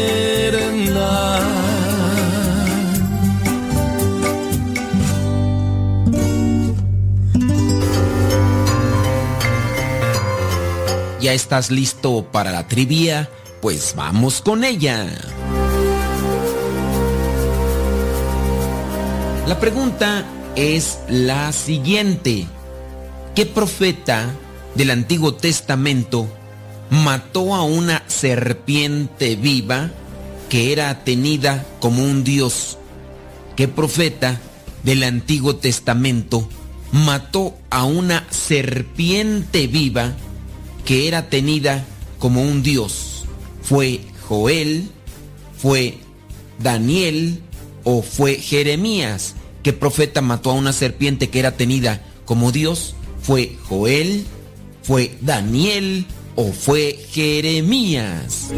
[11.31, 13.29] ¿Ya estás listo para la trivia?
[13.61, 15.07] Pues vamos con ella.
[19.47, 20.25] La pregunta
[20.57, 22.47] es la siguiente.
[23.33, 24.29] ¿Qué profeta
[24.75, 26.27] del Antiguo Testamento
[26.89, 29.89] mató a una serpiente viva
[30.49, 32.77] que era tenida como un dios?
[33.55, 34.37] ¿Qué profeta
[34.83, 36.45] del Antiguo Testamento
[36.91, 40.13] mató a una serpiente viva
[40.85, 41.85] que era tenida
[42.19, 43.25] como un dios?
[43.61, 44.89] ¿Fue Joel?
[45.57, 45.97] ¿Fue
[46.59, 47.41] Daniel?
[47.83, 49.35] ¿O fue Jeremías?
[49.63, 52.95] ¿Qué profeta mató a una serpiente que era tenida como dios?
[53.21, 54.25] ¿Fue Joel?
[54.83, 56.05] ¿Fue Daniel?
[56.35, 58.51] ¿O fue Jeremías?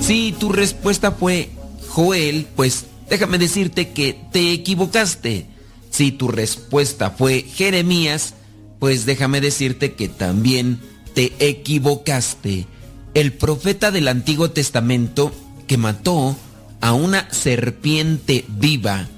[0.00, 1.50] Si tu respuesta fue
[1.88, 5.46] Joel, pues déjame decirte que te equivocaste.
[5.90, 8.34] Si tu respuesta fue Jeremías,
[8.78, 10.80] pues déjame decirte que también
[11.14, 12.66] te equivocaste.
[13.12, 15.32] El profeta del Antiguo Testamento
[15.66, 16.36] que mató
[16.80, 19.08] a una serpiente viva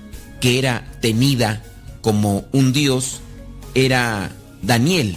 [0.40, 1.62] que era tenida
[2.00, 3.20] como un dios
[3.74, 4.32] era
[4.62, 5.16] Daniel.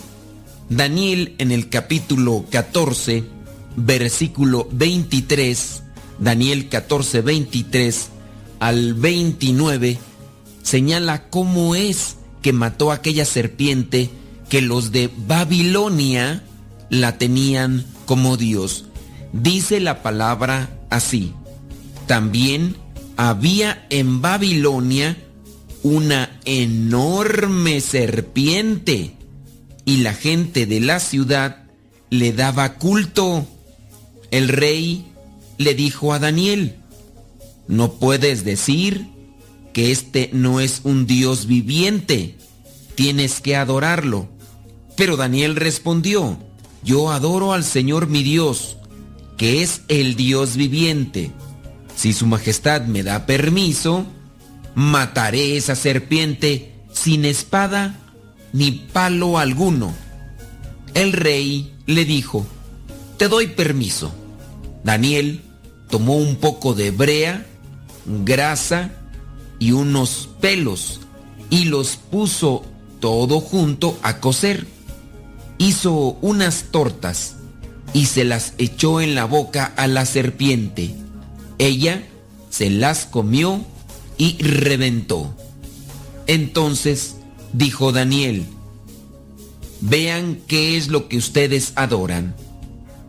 [0.70, 3.24] Daniel en el capítulo 14,
[3.78, 5.84] versículo 23,
[6.20, 8.10] Daniel 14, 23
[8.60, 9.98] al 29,
[10.64, 14.10] señala cómo es que mató a aquella serpiente
[14.50, 16.44] que los de Babilonia
[16.90, 18.86] la tenían como Dios.
[19.34, 21.34] Dice la palabra así.
[22.08, 22.76] También
[23.18, 25.18] había en Babilonia
[25.84, 29.16] una enorme serpiente
[29.86, 31.64] y la gente de la ciudad
[32.10, 33.48] le daba culto.
[34.32, 35.06] El rey
[35.58, 36.76] le dijo a Daniel,
[37.68, 39.08] no puedes decir
[39.74, 42.38] que este no es un Dios viviente,
[42.96, 44.30] tienes que adorarlo.
[44.96, 46.38] Pero Daniel respondió,
[46.84, 48.78] yo adoro al Señor mi Dios,
[49.38, 51.32] que es el Dios viviente.
[51.96, 54.06] Si su majestad me da permiso,
[54.76, 58.00] mataré esa serpiente sin espada
[58.54, 59.94] ni palo alguno.
[60.94, 62.46] El rey le dijo,
[63.18, 64.14] te doy permiso.
[64.84, 65.42] Daniel
[65.90, 67.46] tomó un poco de brea,
[68.06, 68.92] grasa
[69.60, 71.02] y unos pelos
[71.50, 72.64] y los puso
[73.00, 74.68] todo junto a cocer.
[75.58, 77.36] Hizo unas tortas
[77.94, 80.94] y se las echó en la boca a la serpiente.
[81.58, 82.04] Ella
[82.50, 83.62] se las comió
[84.18, 85.34] y reventó.
[86.28, 87.16] Entonces
[87.54, 88.46] dijo Daniel,
[89.82, 92.36] vean qué es lo que ustedes adoran.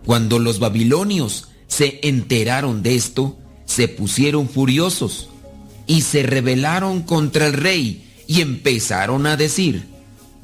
[0.04, 3.36] Cuando los babilonios se enteraron de esto,
[3.66, 5.28] se pusieron furiosos
[5.86, 9.84] y se rebelaron contra el rey y empezaron a decir,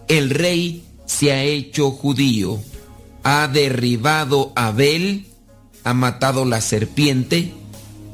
[0.09, 2.61] el rey se ha hecho judío,
[3.25, 5.27] ha derribado a Abel,
[5.85, 7.53] ha matado la serpiente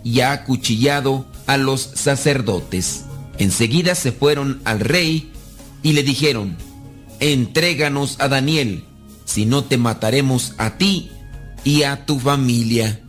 [0.05, 3.05] y ha acuchillado a los sacerdotes.
[3.39, 5.31] Enseguida se fueron al rey
[5.83, 6.57] y le dijeron,
[7.21, 8.85] entréganos a Daniel,
[9.25, 11.11] si no te mataremos a ti
[11.65, 13.01] y a tu familia.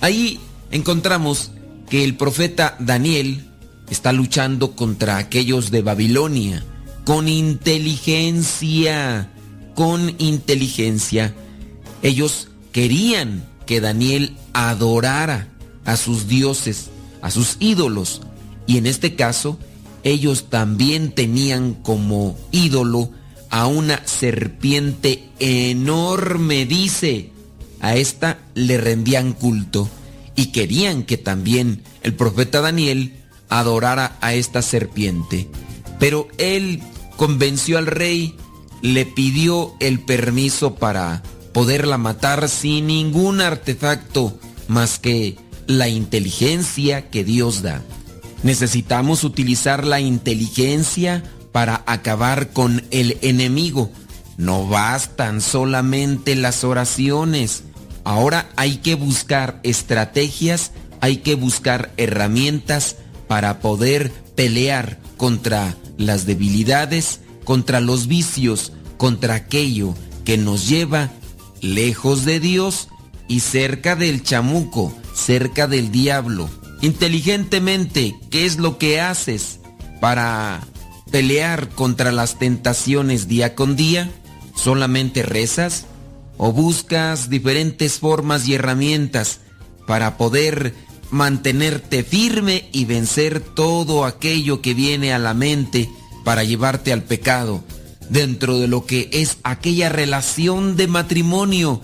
[0.00, 0.38] Ahí
[0.70, 1.50] encontramos
[1.88, 3.44] que el profeta Daniel
[3.90, 6.64] está luchando contra aquellos de Babilonia
[7.04, 9.30] con inteligencia,
[9.76, 11.32] con inteligencia.
[12.02, 15.48] Ellos querían que Daniel adorara
[15.84, 16.90] a sus dioses,
[17.22, 18.22] a sus ídolos,
[18.66, 19.56] y en este caso
[20.02, 23.12] ellos también tenían como ídolo
[23.50, 27.30] a una serpiente enorme, dice.
[27.80, 29.88] A esta le rendían culto
[30.36, 33.14] y querían que también el profeta Daniel
[33.48, 35.48] adorara a esta serpiente.
[35.98, 36.82] Pero él
[37.16, 38.36] convenció al rey,
[38.82, 41.22] le pidió el permiso para
[41.52, 44.38] poderla matar sin ningún artefacto
[44.68, 47.82] más que la inteligencia que Dios da.
[48.42, 53.90] Necesitamos utilizar la inteligencia para acabar con el enemigo.
[54.36, 57.64] No bastan solamente las oraciones.
[58.06, 60.70] Ahora hay que buscar estrategias,
[61.00, 62.94] hay que buscar herramientas
[63.26, 71.10] para poder pelear contra las debilidades, contra los vicios, contra aquello que nos lleva
[71.60, 72.86] lejos de Dios
[73.26, 76.48] y cerca del chamuco, cerca del diablo.
[76.82, 79.58] Inteligentemente, ¿qué es lo que haces
[80.00, 80.60] para
[81.10, 84.12] pelear contra las tentaciones día con día?
[84.54, 85.86] ¿Solamente rezas?
[86.38, 89.40] ¿O buscas diferentes formas y herramientas
[89.86, 90.74] para poder
[91.10, 95.88] mantenerte firme y vencer todo aquello que viene a la mente
[96.24, 97.64] para llevarte al pecado
[98.10, 101.80] dentro de lo que es aquella relación de matrimonio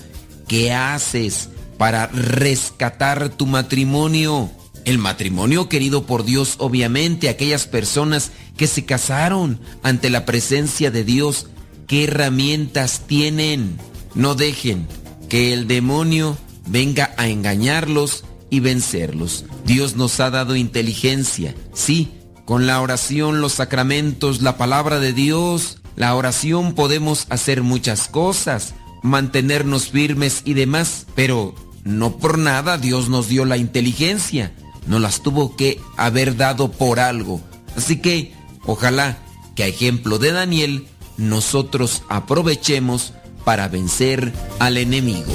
[0.49, 1.49] que haces
[1.79, 4.51] para rescatar tu matrimonio.
[4.85, 11.05] El matrimonio querido por Dios, obviamente, aquellas personas que se casaron ante la presencia de
[11.05, 11.47] Dios,
[11.87, 13.79] ¿qué herramientas tienen?
[14.15, 14.87] No dejen
[15.29, 16.37] que el demonio
[16.67, 19.45] venga a engañarlos y vencerlos.
[19.65, 22.13] Dios nos ha dado inteligencia, sí,
[22.45, 28.75] con la oración, los sacramentos, la palabra de Dios, la oración podemos hacer muchas cosas,
[29.03, 34.55] mantenernos firmes y demás, pero no por nada Dios nos dio la inteligencia,
[34.87, 37.41] nos las tuvo que haber dado por algo.
[37.77, 38.35] Así que,
[38.65, 39.19] ojalá
[39.55, 40.87] que a ejemplo de Daniel,
[41.17, 43.13] nosotros aprovechemos
[43.45, 45.33] para vencer al enemigo.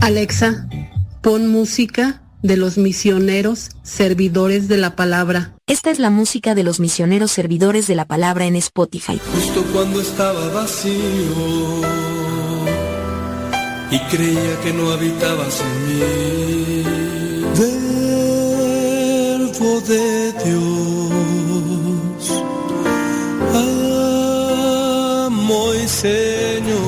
[0.00, 0.66] Alexa,
[1.20, 5.54] pon música de los misioneros servidores de la palabra.
[5.66, 9.20] Esta es la música de los misioneros servidores de la palabra en Spotify.
[9.32, 10.92] Justo cuando estaba vacío
[13.90, 17.99] y creía que no habitabas en mí.
[19.60, 20.62] Verbo de Dios,
[25.26, 26.80] amo y Señor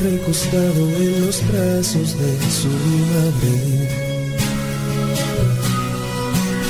[0.00, 2.68] recostado en los brazos de su
[3.10, 3.88] madre.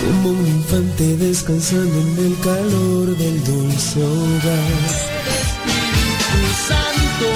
[0.01, 4.73] como un infante descansando en el calor del dulce hogar.
[5.43, 7.29] Espíritu Santo,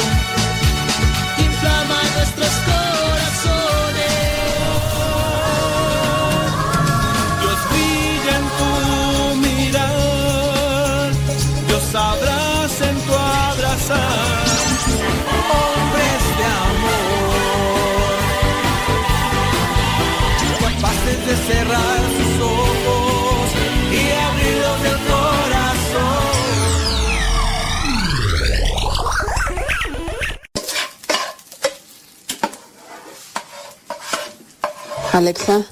[35.17, 35.65] Alexa,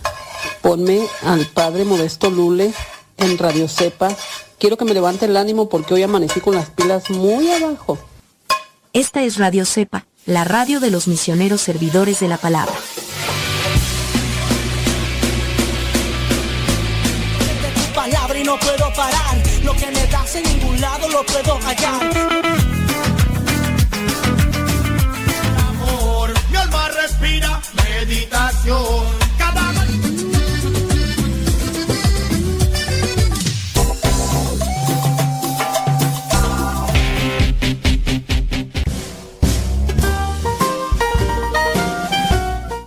[0.63, 2.73] ponme al padre Modesto Lule
[3.19, 4.09] en Radio Cepa.
[4.59, 7.99] Quiero que me levante el ánimo porque hoy amanecí con las pilas muy abajo.
[8.95, 12.75] Esta es Radio Cepa, la radio de los misioneros servidores de la palabra.
[17.75, 19.43] tu palabra y no puedo parar.
[19.63, 22.01] Lo que me das en ningún lado lo puedo hallar.
[25.69, 26.33] amor.
[26.51, 29.24] Mi alma respira meditación.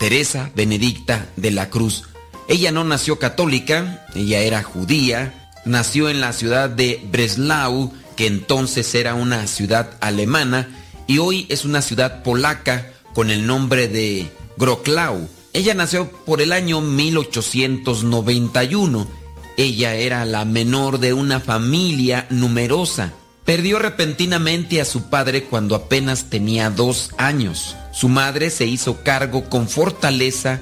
[0.07, 2.05] Teresa Benedicta de la Cruz.
[2.47, 8.95] Ella no nació católica, ella era judía, nació en la ciudad de Breslau, que entonces
[8.95, 10.69] era una ciudad alemana,
[11.07, 15.27] y hoy es una ciudad polaca con el nombre de Groklau.
[15.51, 19.09] Ella nació por el año 1891.
[19.57, 23.11] Ella era la menor de una familia numerosa.
[23.47, 27.77] Perdió repentinamente a su padre cuando apenas tenía dos años.
[27.93, 30.59] Su madre se hizo cargo con fortaleza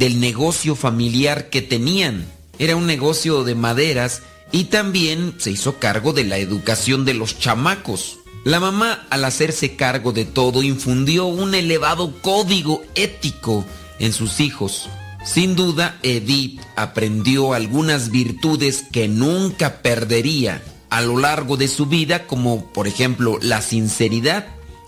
[0.00, 2.26] del negocio familiar que tenían.
[2.58, 7.38] Era un negocio de maderas y también se hizo cargo de la educación de los
[7.38, 8.18] chamacos.
[8.44, 13.64] La mamá, al hacerse cargo de todo, infundió un elevado código ético
[14.00, 14.88] en sus hijos.
[15.24, 22.26] Sin duda, Edith aprendió algunas virtudes que nunca perdería a lo largo de su vida,
[22.26, 24.46] como por ejemplo la sinceridad,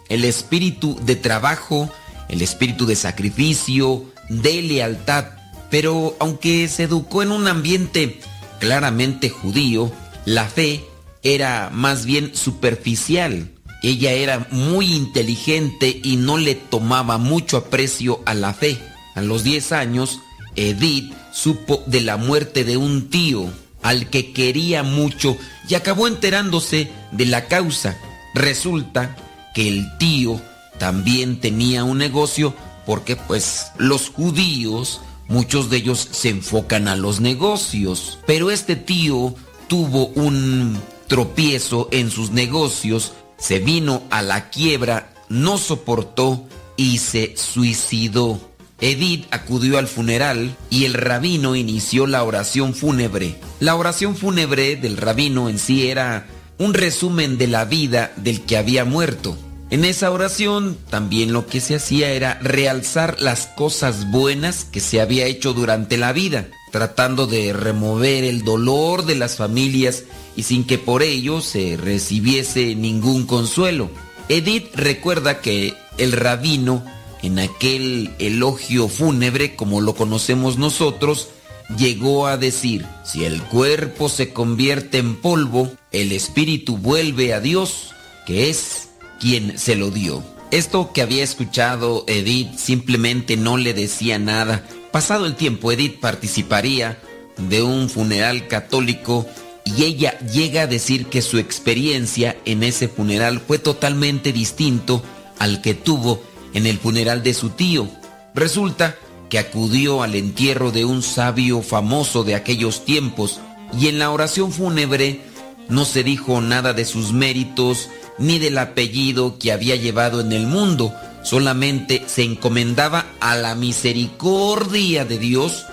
[0.09, 1.91] el espíritu de trabajo,
[2.29, 5.27] el espíritu de sacrificio, de lealtad.
[5.71, 8.21] Pero aunque se educó en un ambiente
[8.59, 9.93] claramente judío,
[10.25, 10.85] la fe
[11.23, 13.51] era más bien superficial.
[13.83, 18.79] Ella era muy inteligente y no le tomaba mucho aprecio a la fe.
[19.15, 20.21] A los 10 años,
[20.57, 23.51] Edith supo de la muerte de un tío
[23.83, 25.37] al que quería mucho
[25.69, 27.97] y acabó enterándose de la causa.
[28.35, 29.17] Resulta
[29.55, 30.41] que el tío
[30.79, 32.55] también tenía un negocio
[32.87, 39.35] porque pues los judíos, muchos de ellos se enfocan a los negocios, pero este tío
[39.69, 46.47] tuvo un tropiezo en sus negocios, se vino a la quiebra, no soportó
[46.77, 48.50] y se suicidó.
[48.81, 53.37] Edith acudió al funeral y el rabino inició la oración fúnebre.
[53.61, 56.27] La oración fúnebre del rabino en sí era
[56.59, 59.37] un resumen de la vida del que había muerto.
[59.71, 65.01] En esa oración también lo que se hacía era realzar las cosas buenas que se
[65.01, 70.05] había hecho durante la vida, tratando de remover el dolor de las familias
[70.35, 73.91] y sin que por ello se recibiese ningún consuelo.
[74.29, 76.85] Edith recuerda que el rabino,
[77.23, 81.29] en aquel elogio fúnebre como lo conocemos nosotros,
[81.77, 87.91] llegó a decir, si el cuerpo se convierte en polvo, el espíritu vuelve a Dios,
[88.27, 88.89] que es
[89.21, 90.23] quien se lo dio.
[90.51, 94.67] Esto que había escuchado Edith simplemente no le decía nada.
[94.91, 96.99] Pasado el tiempo, Edith participaría
[97.37, 99.27] de un funeral católico
[99.65, 105.03] y ella llega a decir que su experiencia en ese funeral fue totalmente distinto
[105.39, 106.21] al que tuvo
[106.55, 107.89] en el funeral de su tío.
[108.35, 108.97] Resulta
[109.29, 113.41] que acudió al entierro de un sabio famoso de aquellos tiempos
[113.79, 115.21] y en la oración fúnebre
[115.69, 120.47] no se dijo nada de sus méritos ni del apellido que había llevado en el
[120.47, 125.65] mundo, solamente se encomendaba a la misericordia de Dios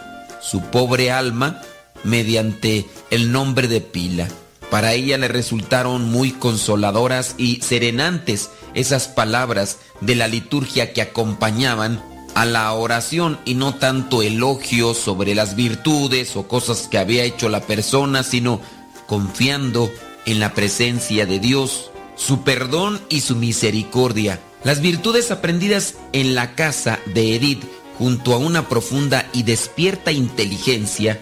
[0.41, 1.61] su pobre alma
[2.03, 4.27] mediante el nombre de Pila.
[4.69, 12.03] Para ella le resultaron muy consoladoras y serenantes esas palabras de la liturgia que acompañaban
[12.35, 17.49] a la oración y no tanto elogios sobre las virtudes o cosas que había hecho
[17.49, 18.61] la persona, sino
[19.07, 19.89] confiando
[20.25, 24.39] en la presencia de Dios, su perdón y su misericordia.
[24.63, 27.63] Las virtudes aprendidas en la casa de Edith
[27.97, 31.19] junto a una profunda y despierta inteligencia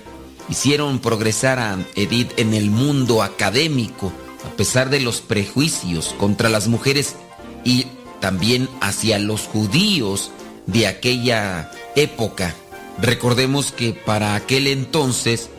[0.50, 4.12] hicieron progresar a Edith en el mundo académico,
[4.46, 7.16] a pesar de los prejuicios contra las mujeres
[7.64, 7.88] y
[8.20, 10.32] también hacia los judíos
[10.66, 12.56] de aquella época.
[13.02, 15.50] Recordemos que para aquel entonces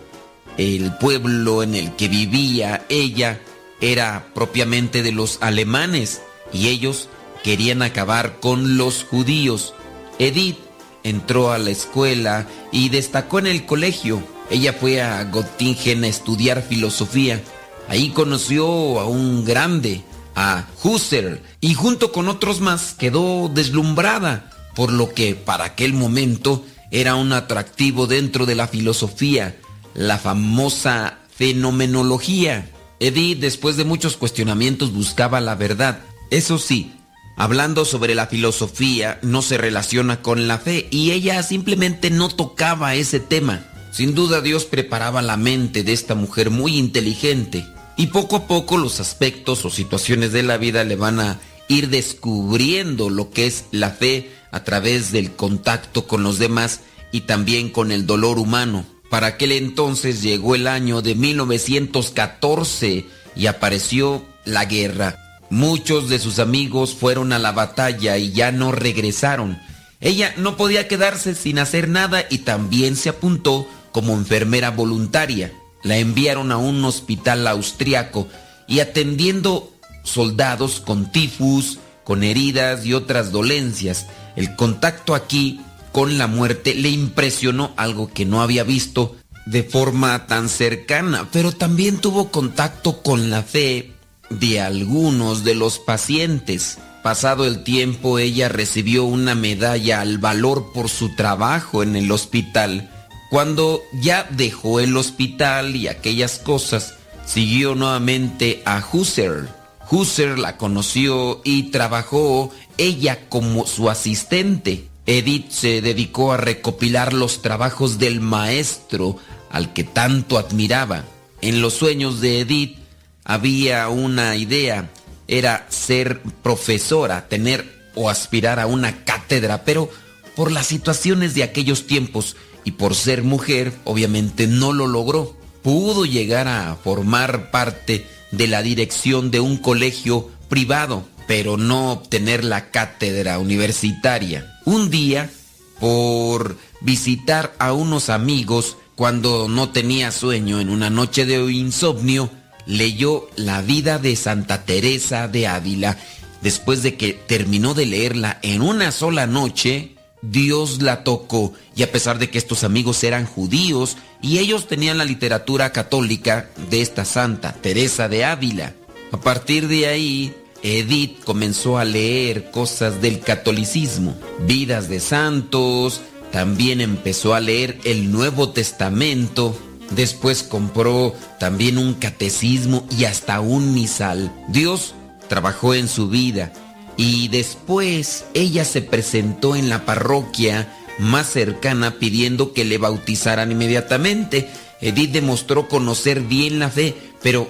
[0.56, 3.40] el pueblo en el que vivía ella
[3.80, 6.22] era propiamente de los alemanes
[6.52, 7.08] y ellos
[7.42, 9.74] querían acabar con los judíos.
[10.18, 10.58] Edith
[11.02, 14.22] entró a la escuela y destacó en el colegio.
[14.50, 17.42] Ella fue a Göttingen a estudiar filosofía.
[17.88, 20.02] Ahí conoció a un grande,
[20.34, 26.64] a Husserl, y junto con otros más quedó deslumbrada, por lo que para aquel momento
[26.90, 29.56] era un atractivo dentro de la filosofía,
[29.94, 32.70] la famosa fenomenología.
[33.00, 36.00] Edith, después de muchos cuestionamientos, buscaba la verdad.
[36.30, 36.92] Eso sí,
[37.36, 42.94] hablando sobre la filosofía, no se relaciona con la fe y ella simplemente no tocaba
[42.94, 43.66] ese tema.
[43.96, 47.64] Sin duda Dios preparaba la mente de esta mujer muy inteligente
[47.96, 51.88] y poco a poco los aspectos o situaciones de la vida le van a ir
[51.88, 57.70] descubriendo lo que es la fe a través del contacto con los demás y también
[57.70, 58.84] con el dolor humano.
[59.08, 65.40] Para aquel entonces llegó el año de 1914 y apareció la guerra.
[65.48, 69.58] Muchos de sus amigos fueron a la batalla y ya no regresaron.
[70.02, 73.66] Ella no podía quedarse sin hacer nada y también se apuntó
[73.96, 75.54] como enfermera voluntaria.
[75.82, 78.28] La enviaron a un hospital austriaco
[78.68, 84.04] y atendiendo soldados con tifus, con heridas y otras dolencias.
[84.36, 85.62] El contacto aquí
[85.92, 89.16] con la muerte le impresionó algo que no había visto
[89.46, 93.94] de forma tan cercana, pero también tuvo contacto con la fe
[94.28, 96.76] de algunos de los pacientes.
[97.02, 102.90] Pasado el tiempo, ella recibió una medalla al valor por su trabajo en el hospital.
[103.36, 106.94] Cuando ya dejó el hospital y aquellas cosas,
[107.26, 109.50] siguió nuevamente a Husserl.
[109.90, 114.88] Husserl la conoció y trabajó ella como su asistente.
[115.04, 119.18] Edith se dedicó a recopilar los trabajos del maestro
[119.50, 121.04] al que tanto admiraba.
[121.42, 122.78] En los sueños de Edith
[123.22, 124.88] había una idea,
[125.28, 129.90] era ser profesora, tener o aspirar a una cátedra, pero
[130.34, 132.34] por las situaciones de aquellos tiempos
[132.66, 135.36] y por ser mujer, obviamente no lo logró.
[135.62, 142.44] Pudo llegar a formar parte de la dirección de un colegio privado, pero no obtener
[142.44, 144.52] la cátedra universitaria.
[144.64, 145.30] Un día,
[145.78, 152.30] por visitar a unos amigos, cuando no tenía sueño en una noche de insomnio,
[152.66, 155.98] leyó La vida de Santa Teresa de Ávila.
[156.42, 161.92] Después de que terminó de leerla en una sola noche, Dios la tocó y a
[161.92, 167.04] pesar de que estos amigos eran judíos y ellos tenían la literatura católica de esta
[167.04, 168.74] santa, Teresa de Ávila,
[169.12, 174.16] a partir de ahí Edith comenzó a leer cosas del catolicismo,
[174.46, 176.00] vidas de santos,
[176.32, 179.56] también empezó a leer el Nuevo Testamento,
[179.90, 184.32] después compró también un catecismo y hasta un misal.
[184.48, 184.94] Dios
[185.28, 186.52] trabajó en su vida
[186.96, 194.48] y después ella se presentó en la parroquia más cercana pidiendo que le bautizaran inmediatamente.
[194.80, 197.48] Edith demostró conocer bien la fe, pero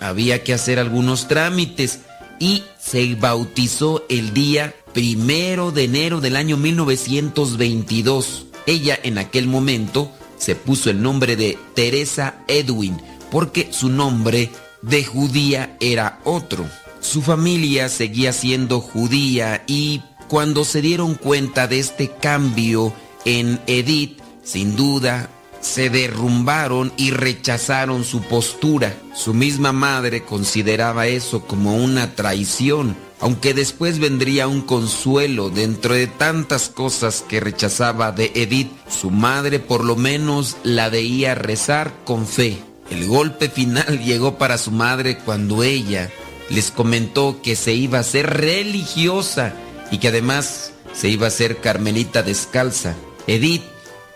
[0.00, 2.00] había que hacer algunos trámites
[2.38, 8.46] y se bautizó el día primero de enero del año 1922.
[8.66, 13.00] Ella en aquel momento se puso el nombre de Teresa Edwin
[13.30, 14.50] porque su nombre
[14.82, 16.66] de judía era otro.
[17.06, 22.92] Su familia seguía siendo judía y cuando se dieron cuenta de este cambio
[23.24, 25.30] en Edith, sin duda
[25.60, 28.92] se derrumbaron y rechazaron su postura.
[29.14, 36.08] Su misma madre consideraba eso como una traición, aunque después vendría un consuelo dentro de
[36.08, 38.72] tantas cosas que rechazaba de Edith.
[38.88, 42.58] Su madre por lo menos la veía rezar con fe.
[42.90, 46.10] El golpe final llegó para su madre cuando ella
[46.50, 49.54] les comentó que se iba a ser religiosa
[49.90, 52.94] y que además se iba a ser carmelita descalza.
[53.26, 53.62] Edith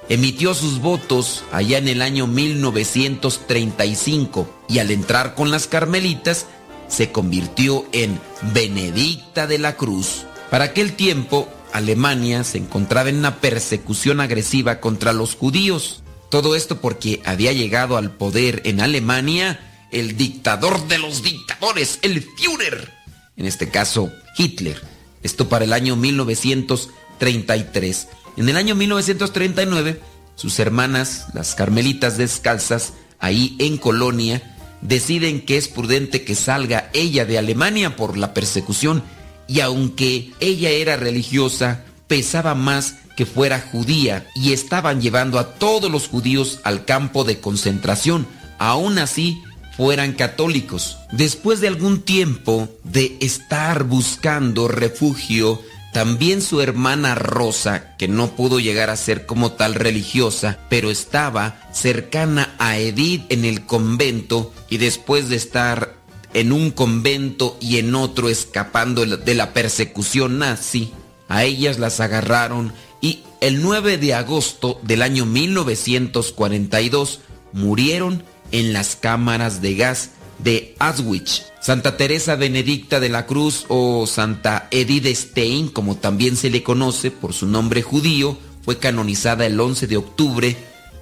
[0.08, 6.46] emitió sus votos allá en el año 1935 y al entrar con las carmelitas
[6.88, 8.20] se convirtió en
[8.52, 10.24] Benedicta de la Cruz.
[10.50, 16.02] Para aquel tiempo, Alemania se encontraba en una persecución agresiva contra los judíos.
[16.28, 22.22] Todo esto porque había llegado al poder en Alemania el dictador de los dictadores, el
[22.22, 22.92] Führer.
[23.36, 24.82] En este caso, Hitler.
[25.22, 28.08] Esto para el año 1933.
[28.36, 30.00] En el año 1939
[30.40, 37.26] sus hermanas, las carmelitas descalzas, ahí en Colonia, deciden que es prudente que salga ella
[37.26, 39.02] de Alemania por la persecución
[39.46, 45.90] y aunque ella era religiosa, pesaba más que fuera judía y estaban llevando a todos
[45.90, 48.26] los judíos al campo de concentración.
[48.58, 49.42] Aún así,
[49.80, 50.98] fueran católicos.
[51.10, 55.58] Después de algún tiempo de estar buscando refugio,
[55.94, 61.62] también su hermana Rosa, que no pudo llegar a ser como tal religiosa, pero estaba
[61.72, 65.94] cercana a Edith en el convento y después de estar
[66.34, 70.92] en un convento y en otro escapando de la persecución nazi,
[71.26, 77.20] a ellas las agarraron y el 9 de agosto del año 1942
[77.54, 81.46] murieron en las cámaras de gas de Auschwitz.
[81.60, 87.10] Santa Teresa Benedicta de la Cruz o Santa Edith Stein, como también se le conoce
[87.10, 90.56] por su nombre judío, fue canonizada el 11 de octubre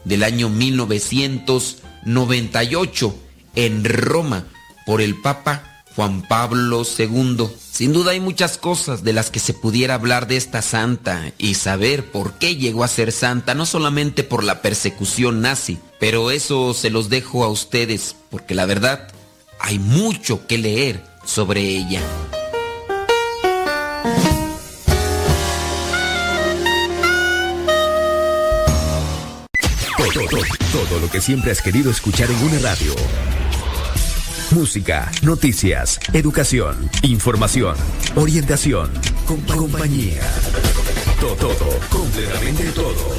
[0.04, 3.18] del año 1998
[3.54, 4.46] en Roma
[4.86, 5.67] por el Papa
[5.98, 7.48] Juan Pablo II.
[7.72, 11.54] Sin duda hay muchas cosas de las que se pudiera hablar de esta santa y
[11.54, 16.72] saber por qué llegó a ser santa, no solamente por la persecución nazi, pero eso
[16.72, 19.08] se los dejo a ustedes, porque la verdad
[19.58, 22.00] hay mucho que leer sobre ella.
[29.96, 32.94] Todo, todo, lo que siempre has querido escuchar en una radio.
[34.50, 37.76] Música, noticias, educación, información,
[38.16, 38.90] orientación,
[39.26, 40.22] compañía.
[41.20, 43.14] Todo, todo, completamente todo.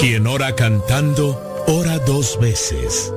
[0.00, 3.12] Quien ora cantando, ora dos veces.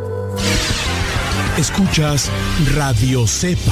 [1.57, 2.31] Escuchas
[2.73, 3.71] Radio Cepa.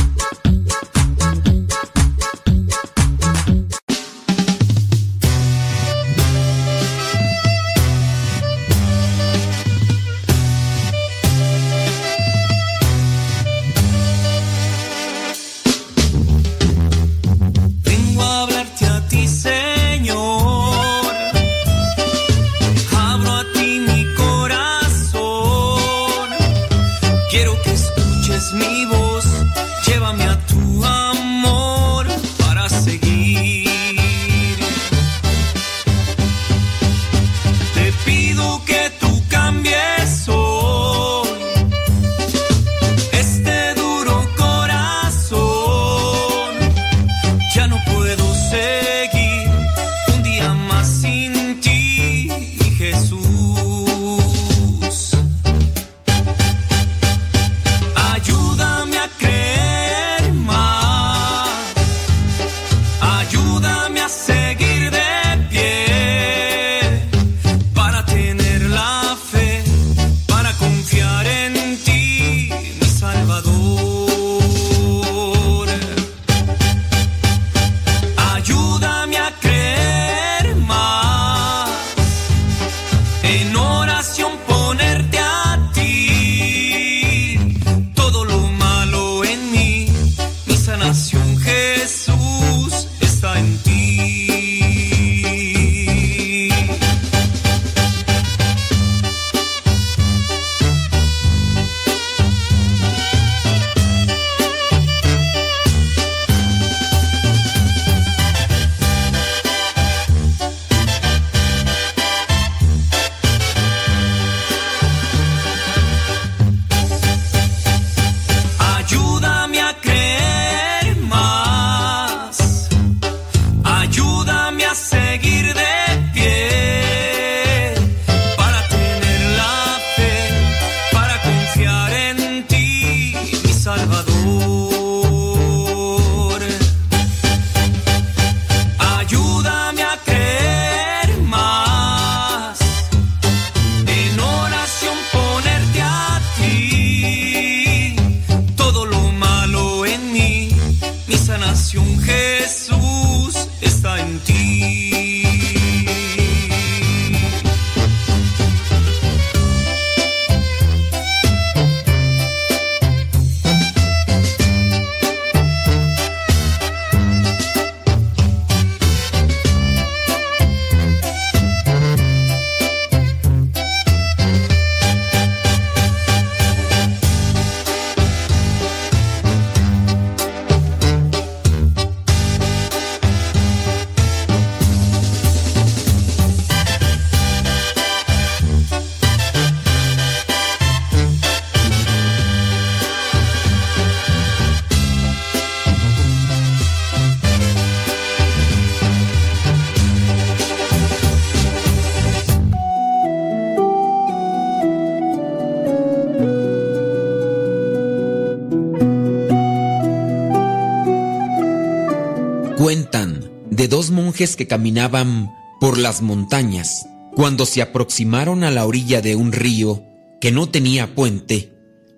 [214.21, 216.85] Que caminaban por las montañas.
[217.15, 219.83] Cuando se aproximaron a la orilla de un río
[220.21, 221.53] que no tenía puente,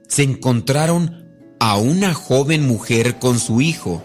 [0.08, 1.28] se encontraron
[1.60, 4.02] a una joven mujer con su hijo,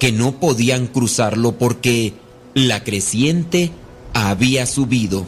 [0.00, 2.14] que no podían cruzarlo porque
[2.54, 3.70] la creciente
[4.14, 5.26] había subido.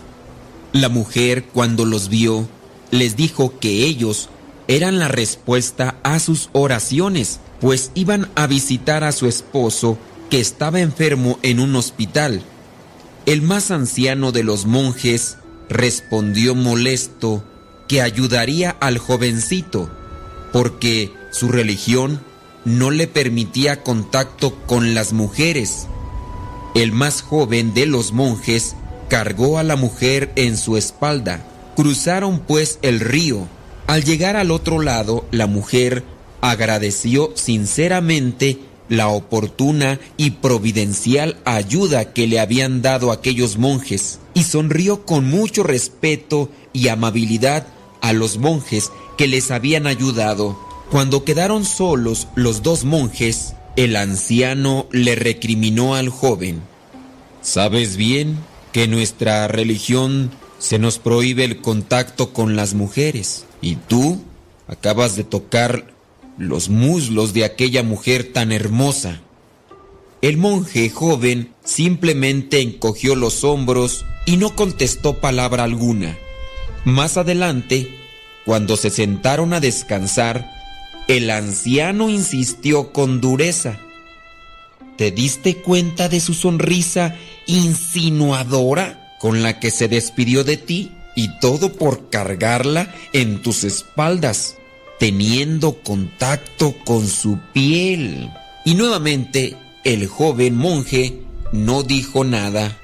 [0.72, 2.48] La mujer cuando los vio
[2.90, 4.30] les dijo que ellos
[4.66, 9.98] eran la respuesta a sus oraciones, pues iban a visitar a su esposo
[10.35, 12.43] que estaba enfermo en un hospital.
[13.24, 15.36] El más anciano de los monjes
[15.69, 17.44] respondió molesto
[17.86, 19.89] que ayudaría al jovencito,
[20.52, 22.20] porque su religión
[22.65, 25.86] no le permitía contacto con las mujeres.
[26.74, 28.74] El más joven de los monjes
[29.09, 31.47] cargó a la mujer en su espalda.
[31.77, 33.47] Cruzaron pues el río.
[33.86, 36.02] Al llegar al otro lado, la mujer
[36.40, 38.59] agradeció sinceramente
[38.89, 45.62] la oportuna y providencial ayuda que le habían dado aquellos monjes y sonrió con mucho
[45.62, 47.66] respeto y amabilidad
[48.01, 50.59] a los monjes que les habían ayudado.
[50.90, 56.61] Cuando quedaron solos los dos monjes, el anciano le recriminó al joven.
[57.43, 58.39] Sabes bien
[58.73, 64.20] que nuestra religión se nos prohíbe el contacto con las mujeres y tú
[64.66, 65.93] acabas de tocar
[66.39, 69.20] los muslos de aquella mujer tan hermosa.
[70.23, 76.16] El monje joven simplemente encogió los hombros y no contestó palabra alguna.
[76.85, 77.89] Más adelante,
[78.44, 80.51] cuando se sentaron a descansar,
[81.09, 83.78] el anciano insistió con dureza.
[84.97, 87.16] ¿Te diste cuenta de su sonrisa
[87.47, 90.93] insinuadora con la que se despidió de ti?
[91.16, 94.56] Y todo por cargarla en tus espaldas,
[94.98, 98.30] teniendo contacto con su piel.
[98.64, 101.20] Y nuevamente el joven monje
[101.52, 102.78] no dijo nada.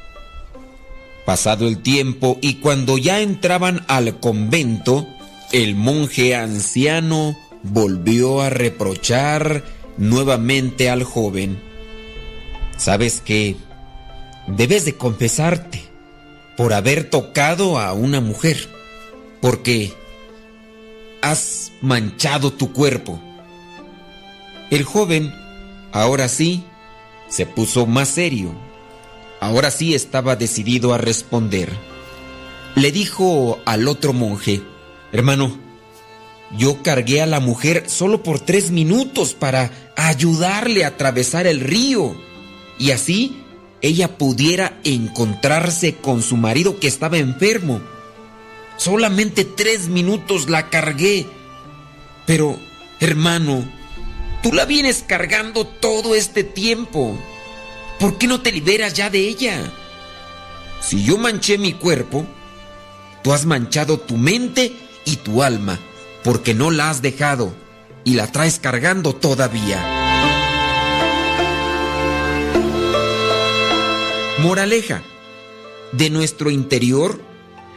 [1.24, 5.06] Pasado el tiempo y cuando ya entraban al convento,
[5.52, 9.64] el monje anciano volvió a reprochar
[9.96, 11.60] nuevamente al joven.
[12.76, 13.56] ¿Sabes qué?
[14.46, 15.82] Debes de confesarte
[16.56, 18.68] por haber tocado a una mujer,
[19.40, 19.92] porque
[21.22, 23.20] has manchado tu cuerpo.
[24.70, 25.34] El joven,
[25.92, 26.64] ahora sí,
[27.28, 28.54] se puso más serio.
[29.40, 31.70] Ahora sí estaba decidido a responder.
[32.74, 34.62] Le dijo al otro monje,
[35.12, 35.58] hermano,
[36.56, 42.14] yo cargué a la mujer solo por tres minutos para ayudarle a atravesar el río
[42.78, 43.36] y así
[43.82, 47.80] ella pudiera encontrarse con su marido que estaba enfermo.
[48.80, 51.26] Solamente tres minutos la cargué.
[52.26, 52.58] Pero,
[52.98, 53.70] hermano,
[54.42, 57.14] tú la vienes cargando todo este tiempo.
[57.98, 59.70] ¿Por qué no te liberas ya de ella?
[60.80, 62.24] Si yo manché mi cuerpo,
[63.22, 64.74] tú has manchado tu mente
[65.04, 65.78] y tu alma,
[66.24, 67.54] porque no la has dejado
[68.04, 69.78] y la traes cargando todavía.
[74.38, 75.02] Moraleja,
[75.92, 77.20] de nuestro interior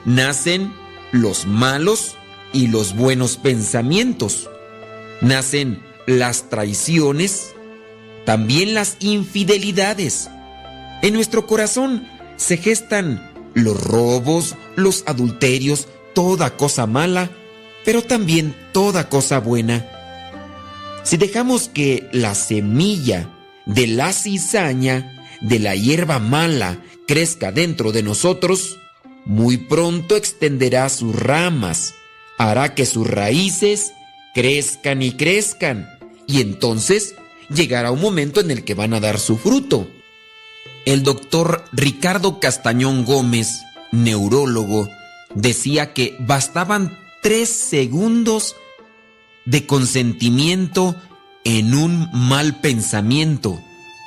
[0.06, 0.82] nacen
[1.14, 2.18] los malos
[2.52, 4.50] y los buenos pensamientos.
[5.22, 7.54] Nacen las traiciones,
[8.26, 10.30] también las infidelidades.
[11.02, 17.30] En nuestro corazón se gestan los robos, los adulterios, toda cosa mala,
[17.86, 19.86] pero también toda cosa buena.
[21.04, 23.30] Si dejamos que la semilla
[23.66, 28.80] de la cizaña, de la hierba mala, crezca dentro de nosotros,
[29.26, 31.96] muy pronto extenderá sus ramas,
[32.38, 33.94] hará que sus raíces
[34.34, 35.90] crezcan y crezcan,
[36.28, 37.16] y entonces
[37.50, 39.88] llegará un momento en el que van a dar su fruto.
[40.86, 44.90] El doctor Ricardo Castañón Gómez, neurólogo,
[45.34, 48.56] decía que bastaban tres segundos
[49.46, 50.96] de consentimiento
[51.44, 53.62] en un mal pensamiento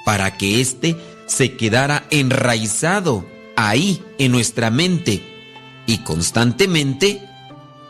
[0.05, 3.27] para que éste se quedara enraizado
[3.57, 5.23] ahí en nuestra mente
[5.87, 7.23] y constantemente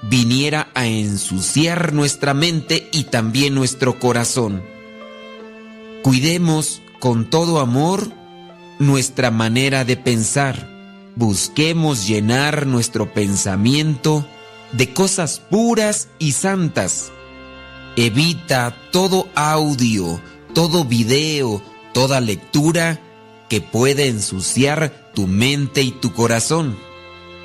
[0.03, 4.63] viniera a ensuciar nuestra mente y también nuestro corazón.
[6.03, 8.11] Cuidemos con todo amor
[8.79, 10.69] nuestra manera de pensar.
[11.17, 14.27] Busquemos llenar nuestro pensamiento
[14.73, 17.11] de cosas puras y santas.
[17.97, 20.21] Evita todo audio,
[20.55, 21.63] todo video,
[21.95, 23.01] toda lectura
[23.49, 26.77] que puede ensuciar tu mente y tu corazón.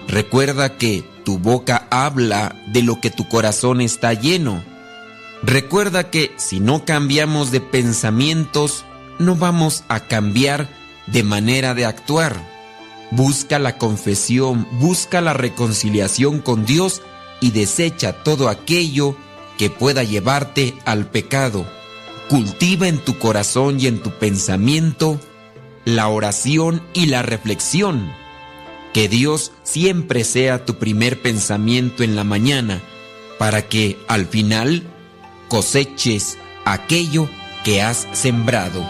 [0.09, 4.61] Recuerda que tu boca habla de lo que tu corazón está lleno.
[5.41, 8.83] Recuerda que si no cambiamos de pensamientos,
[9.19, 10.67] no vamos a cambiar
[11.07, 12.35] de manera de actuar.
[13.09, 17.01] Busca la confesión, busca la reconciliación con Dios
[17.39, 19.15] y desecha todo aquello
[19.57, 21.65] que pueda llevarte al pecado.
[22.27, 25.21] Cultiva en tu corazón y en tu pensamiento
[25.85, 28.11] la oración y la reflexión.
[28.93, 32.81] Que Dios siempre sea tu primer pensamiento en la mañana,
[33.39, 34.83] para que al final
[35.47, 37.29] coseches aquello
[37.63, 38.85] que has sembrado.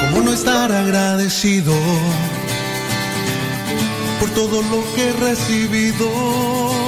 [0.00, 1.72] ¿Cómo no estar agradecido
[4.20, 6.87] por todo lo que he recibido?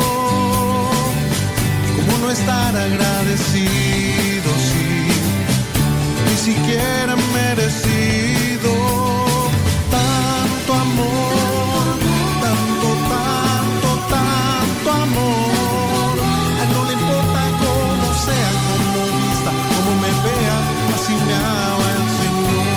[2.21, 4.85] ¿Cómo no estar agradecido si
[6.27, 8.71] ni siquiera merecido
[9.89, 11.97] tanto amor,
[12.43, 16.13] tanto, tanto, tanto amor?
[16.21, 20.57] A él no le importa cómo sea, cómo vista, cómo me vea,
[20.93, 22.69] así me ama el Señor.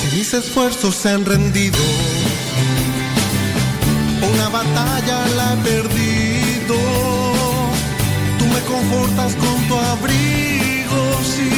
[0.00, 1.82] Si mis esfuerzos se han rendido,
[4.34, 5.91] una batalla la he.
[8.72, 11.52] Confortas con tu abrigo, sí,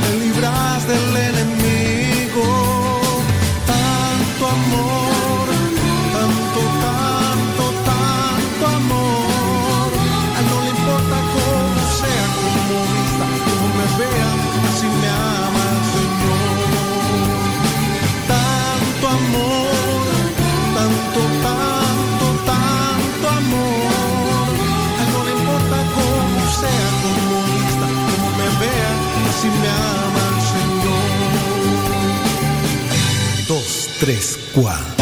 [0.00, 2.46] me libras del enemigo.
[3.66, 4.85] Tanto amor,
[34.06, 34.95] 3 cuadros.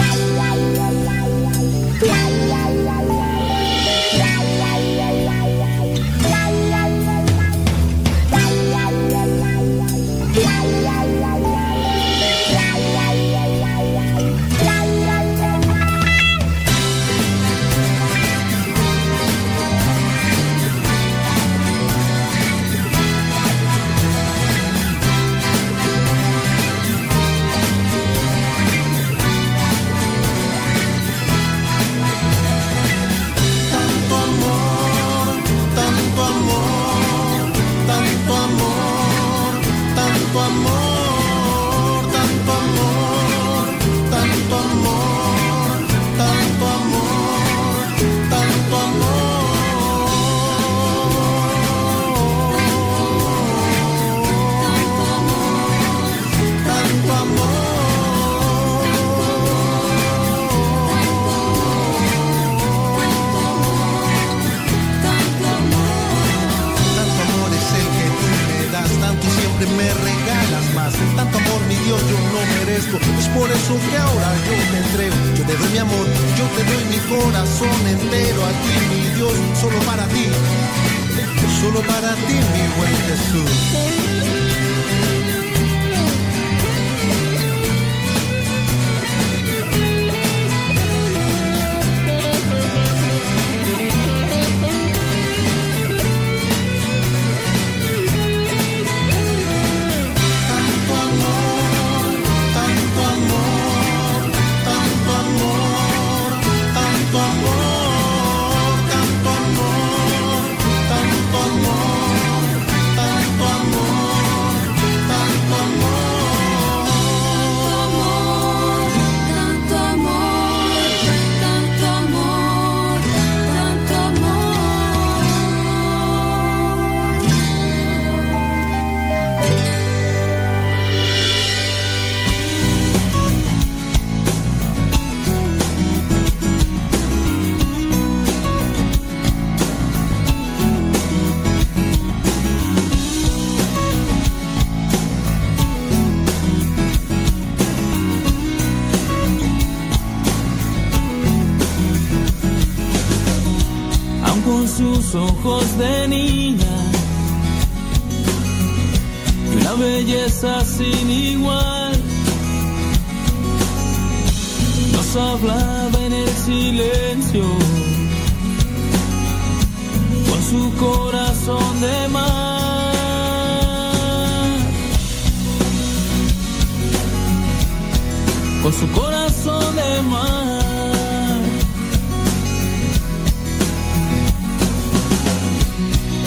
[178.64, 181.42] Con su corazón de mar.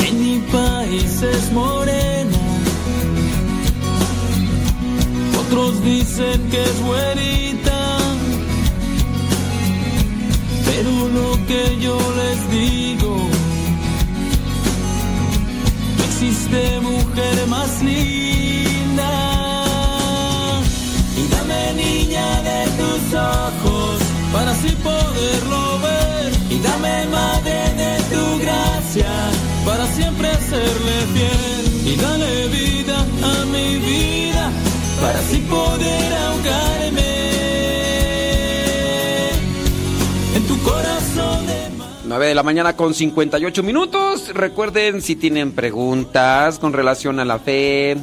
[0.07, 2.37] En mi país es morena.
[5.47, 7.97] Otros dicen que es güerita.
[10.63, 13.17] Pero lo que yo les digo,
[15.97, 18.26] no existe mujer más linda.
[26.67, 29.11] Dame madre de tu gracia
[29.65, 31.63] para siempre serle fiel.
[31.91, 34.51] Y dale vida a mi vida
[35.01, 37.13] para así poder ahogarme
[40.35, 41.57] en tu corazón de
[42.07, 44.33] 9 de la mañana con 58 minutos.
[44.33, 47.97] Recuerden si tienen preguntas con relación a la fe,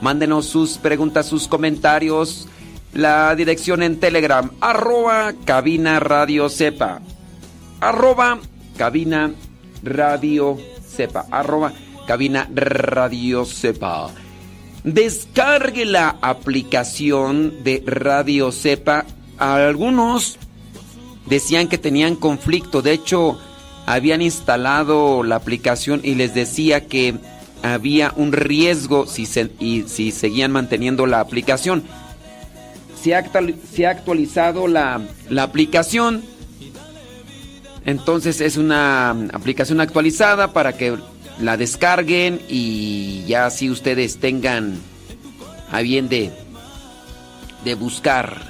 [0.00, 2.46] mándenos sus preguntas, sus comentarios.
[2.92, 7.00] La dirección en Telegram, arroba cabina radio sepa.
[7.80, 8.38] Arroba
[8.76, 9.32] cabina
[9.82, 11.26] radio sepa.
[11.30, 11.72] Arroba
[12.06, 14.10] cabina radio sepa.
[14.84, 19.04] Descargue la aplicación de Radio Sepa.
[19.36, 20.38] Algunos
[21.26, 22.80] decían que tenían conflicto.
[22.80, 23.38] De hecho,
[23.84, 27.14] habían instalado la aplicación y les decía que
[27.62, 31.82] había un riesgo si, se- y, si seguían manteniendo la aplicación.
[33.02, 33.18] Se ha,
[33.90, 36.22] actualizado la, la aplicación.
[37.84, 40.98] Entonces es una aplicación actualizada para que
[41.40, 44.78] la descarguen y ya así ustedes tengan
[45.72, 46.30] a bien de,
[47.64, 48.42] de buscar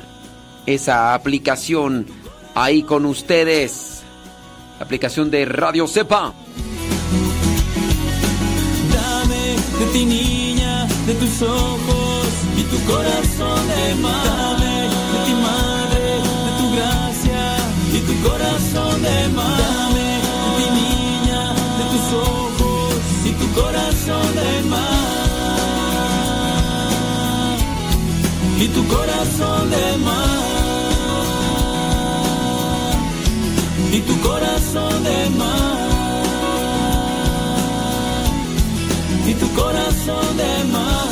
[0.67, 2.07] esa aplicación
[2.55, 4.03] ahí con ustedes.
[4.79, 6.33] La aplicación de Radio Sepa.
[8.93, 12.27] Dame de ti niña, de tus ojos
[12.57, 14.60] y tu corazón de mar.
[18.29, 19.93] Corazón de mar.
[20.57, 21.43] Ti niña,
[21.79, 22.95] de tus ojos
[23.25, 24.99] y tu corazón de mar.
[28.65, 30.29] Y tu corazón de mar.
[33.93, 35.81] Y tu corazón de mar.
[39.31, 41.09] y tu corazón de mar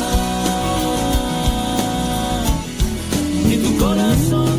[3.49, 4.58] y tu corazón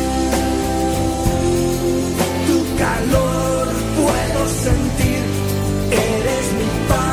[2.81, 5.23] calor puedo sentir,
[5.91, 7.10] eres mi paz.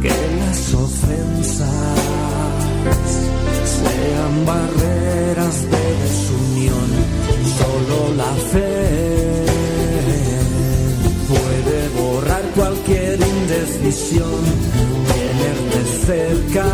[0.00, 1.68] Que las ofensas
[3.64, 6.88] sean barreras de desunión.
[7.58, 9.46] Solo la fe
[11.28, 14.40] puede borrar cualquier indecisión.
[15.12, 16.66] Tenerte cerca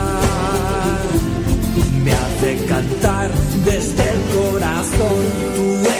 [2.04, 3.30] me hace cantar
[3.64, 5.93] desde el corazón.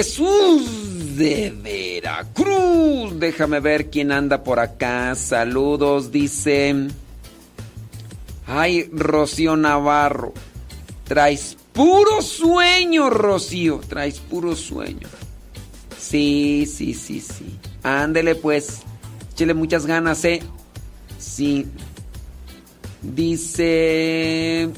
[0.00, 3.20] Jesús de Veracruz.
[3.20, 5.14] Déjame ver quién anda por acá.
[5.14, 6.88] Saludos, dice.
[8.46, 10.32] Ay, Rocío Navarro.
[11.04, 13.82] Traes puro sueño, Rocío.
[13.86, 15.06] Traes puro sueño.
[15.98, 17.58] Sí, sí, sí, sí.
[17.82, 18.80] Ándele pues.
[19.32, 20.40] Échele muchas ganas, ¿eh?
[21.18, 21.66] Sí.
[23.02, 24.70] Dice...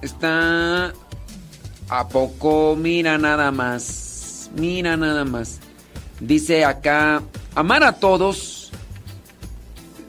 [0.00, 0.94] Está...
[1.90, 2.76] ¿A poco?
[2.76, 4.09] Mira nada más.
[4.56, 5.58] Mira nada más.
[6.20, 7.22] Dice acá...
[7.54, 8.70] Amar a todos.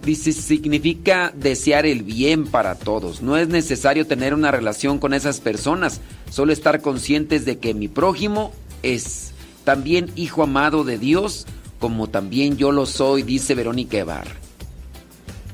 [0.04, 3.22] Dice, significa desear el bien para todos.
[3.22, 6.02] No es necesario tener una relación con esas personas.
[6.30, 8.52] Solo estar conscientes de que mi prójimo
[8.84, 9.32] es
[9.64, 11.46] también hijo amado de Dios,
[11.80, 14.28] como también yo lo soy, dice Verónica Evar.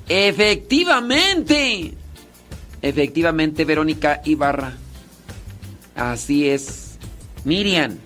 [0.08, 1.94] Efectivamente.
[2.82, 4.78] Efectivamente, Verónica Ibarra.
[5.96, 6.98] Así es.
[7.44, 7.98] Miriam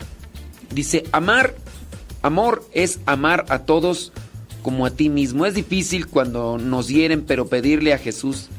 [0.74, 1.56] dice, amar,
[2.22, 4.12] amor es amar a todos
[4.62, 5.46] como a ti mismo.
[5.46, 8.50] Es difícil cuando nos hieren, pero pedirle a Jesús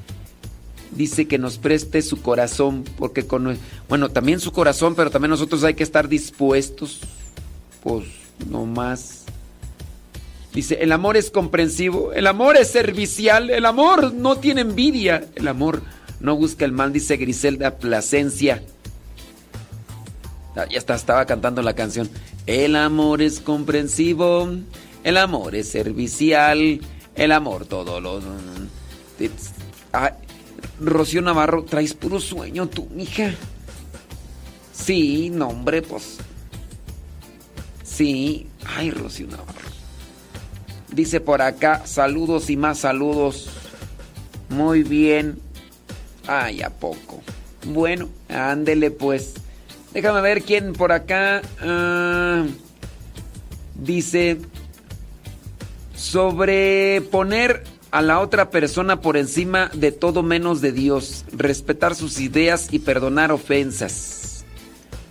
[0.97, 3.59] dice que nos preste su corazón, porque con,
[3.89, 7.01] bueno, también su corazón, pero también nosotros hay que estar dispuestos,
[7.82, 8.06] pues
[8.48, 9.24] no más.
[10.52, 15.48] Dice, el amor es comprensivo, el amor es servicial, el amor no tiene envidia, el
[15.48, 15.82] amor
[16.20, 18.62] no busca el mal, dice Griselda Plasencia.
[20.56, 22.10] Ah, Ya está, estaba cantando la canción.
[22.46, 24.48] El amor es comprensivo,
[25.04, 26.80] el amor es servicial,
[27.14, 28.20] el amor todo lo...
[30.80, 33.32] Rocío Navarro, traes puro sueño tú, mija.
[34.72, 36.18] Sí, no, hombre, pues.
[37.84, 38.48] Sí.
[38.64, 39.52] Ay, Rocío Navarro.
[40.90, 43.48] Dice por acá, saludos y más saludos.
[44.48, 45.38] Muy bien.
[46.26, 47.22] Ay, ¿a poco?
[47.66, 49.34] Bueno, ándele pues.
[49.93, 51.43] Déjame ver quién por acá.
[51.60, 52.44] ah,
[53.74, 54.39] dice,
[55.94, 62.69] sobreponer a la otra persona por encima de todo menos de Dios, respetar sus ideas
[62.70, 64.44] y perdonar ofensas.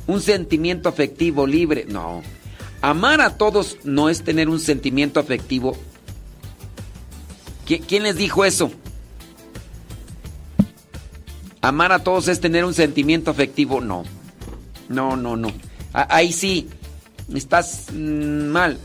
[0.08, 2.24] Un sentimiento afectivo libre, no.
[2.82, 5.78] Amar a todos no es tener un sentimiento afectivo.
[7.68, 8.72] ¿Qui- ¿Quién les dijo eso?
[11.62, 14.03] Amar a todos es tener un sentimiento afectivo, no.
[14.91, 15.51] No, no, no.
[15.93, 16.69] Ahí sí,
[17.34, 18.77] estás mm, mal.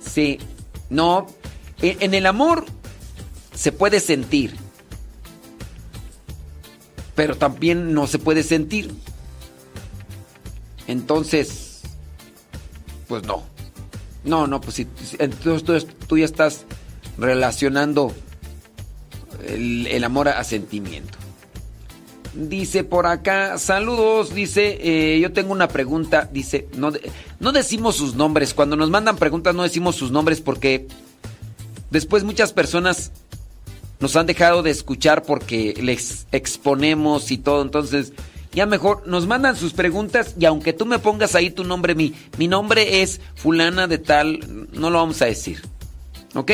[0.00, 0.38] Sí,
[0.90, 1.26] no.
[1.80, 2.64] En, el amor
[3.54, 4.54] se puede sentir,
[7.14, 8.94] pero también no se puede sentir.
[10.86, 11.82] Entonces,
[13.08, 13.42] pues no.
[14.24, 14.86] No, no, pues si,
[15.18, 16.64] entonces tú, ya estás
[17.18, 18.14] relacionando
[19.44, 21.21] el, el amor a sentimiento.
[22.34, 26.90] Dice por acá, saludos, dice, eh, yo tengo una pregunta, dice, no,
[27.40, 30.86] no decimos sus nombres, cuando nos mandan preguntas no decimos sus nombres porque
[31.90, 33.12] después muchas personas
[34.00, 38.14] nos han dejado de escuchar porque les exponemos y todo, entonces
[38.52, 42.14] ya mejor nos mandan sus preguntas y aunque tú me pongas ahí tu nombre, mi,
[42.38, 44.40] mi nombre es fulana de tal,
[44.72, 45.60] no lo vamos a decir,
[46.34, 46.52] ¿ok?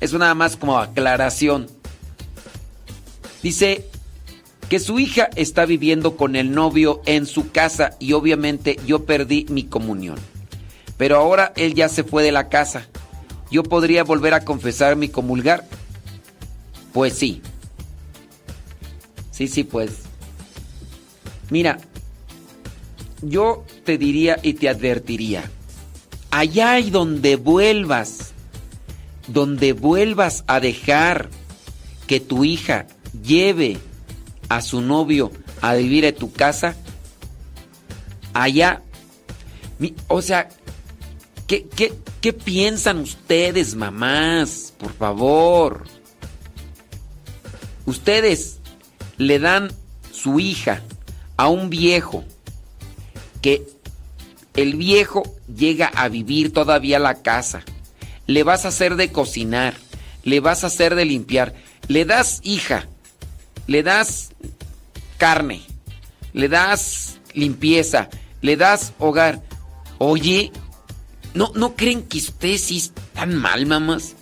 [0.00, 1.68] Eso nada más como aclaración.
[3.40, 3.88] Dice
[4.70, 9.44] que su hija está viviendo con el novio en su casa y obviamente yo perdí
[9.48, 10.16] mi comunión.
[10.96, 12.86] Pero ahora él ya se fue de la casa.
[13.50, 15.66] ¿Yo podría volver a confesar mi comulgar?
[16.92, 17.42] Pues sí.
[19.32, 20.02] Sí, sí, pues.
[21.50, 21.80] Mira,
[23.22, 25.50] yo te diría y te advertiría.
[26.30, 28.34] Allá y donde vuelvas,
[29.26, 31.28] donde vuelvas a dejar
[32.06, 32.86] que tu hija
[33.20, 33.78] lleve
[34.50, 35.30] a su novio
[35.62, 36.74] a vivir en tu casa,
[38.34, 38.82] allá,
[40.08, 40.48] o sea,
[41.46, 44.74] ¿qué, qué, qué piensan ustedes, mamás?
[44.76, 45.84] Por favor.
[47.86, 48.58] Ustedes
[49.18, 49.70] le dan
[50.10, 50.82] su hija
[51.36, 52.24] a un viejo
[53.40, 53.66] que
[54.54, 57.62] el viejo llega a vivir todavía la casa.
[58.26, 59.74] Le vas a hacer de cocinar,
[60.24, 61.54] le vas a hacer de limpiar.
[61.86, 62.88] Le das hija,
[63.70, 64.30] le das
[65.16, 65.62] carne,
[66.32, 68.08] le das limpieza,
[68.42, 69.42] le das hogar.
[69.98, 70.50] Oye,
[71.34, 74.16] ¿no, no creen que ustedes sí están mal, mamás?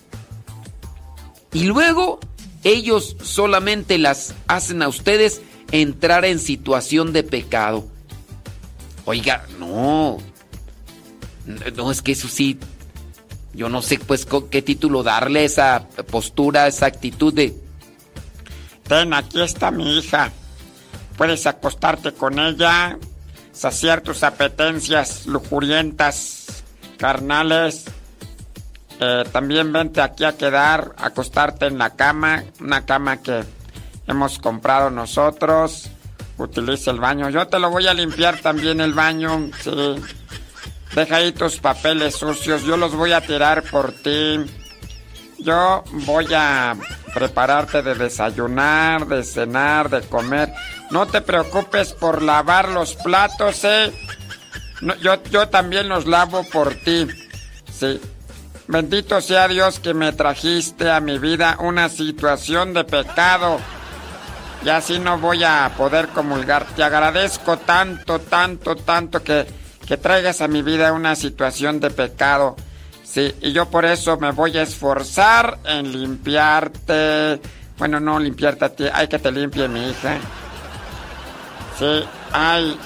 [1.55, 2.21] Y luego
[2.63, 5.41] ellos solamente las hacen a ustedes
[5.73, 7.89] entrar en situación de pecado.
[9.07, 10.19] Oiga, no.
[11.75, 12.59] No, es que eso sí.
[13.55, 17.68] Yo no sé, pues, qué título darle esa postura, esa actitud de.
[18.89, 20.33] Ten, aquí está mi hija.
[21.17, 22.97] Puedes acostarte con ella.
[23.53, 26.63] saciar tus apetencias lujurientas,
[26.97, 27.87] carnales.
[29.01, 33.43] Eh, también vente aquí a quedar, acostarte en la cama, una cama que
[34.07, 35.91] hemos comprado nosotros.
[36.37, 37.31] Utiliza el baño.
[37.31, 39.97] Yo te lo voy a limpiar también el baño, sí.
[40.95, 44.41] Deja ahí tus papeles sucios, yo los voy a tirar por ti.
[45.41, 46.77] Yo voy a
[47.11, 50.53] prepararte de desayunar, de cenar, de comer.
[50.91, 53.93] No te preocupes por lavar los platos, ¿eh?
[55.01, 57.07] yo, yo también los lavo por ti.
[57.73, 58.01] Sí.
[58.67, 63.59] Bendito sea Dios que me trajiste a mi vida una situación de pecado.
[64.63, 66.67] Y así no voy a poder comulgar.
[66.77, 69.47] Te agradezco tanto, tanto, tanto que,
[69.87, 72.57] que traigas a mi vida una situación de pecado.
[73.41, 77.41] Y yo por eso me voy a esforzar en limpiarte.
[77.79, 80.19] Bueno, no limpiarte a ti, hay que te limpie mi hija.
[81.79, 82.77] Sí, ay,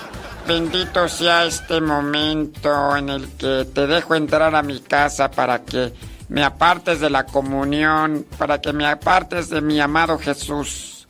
[0.47, 5.93] bendito sea este momento en el que te dejo entrar a mi casa para que
[6.29, 11.07] me apartes de la comunión, para que me apartes de mi amado Jesús.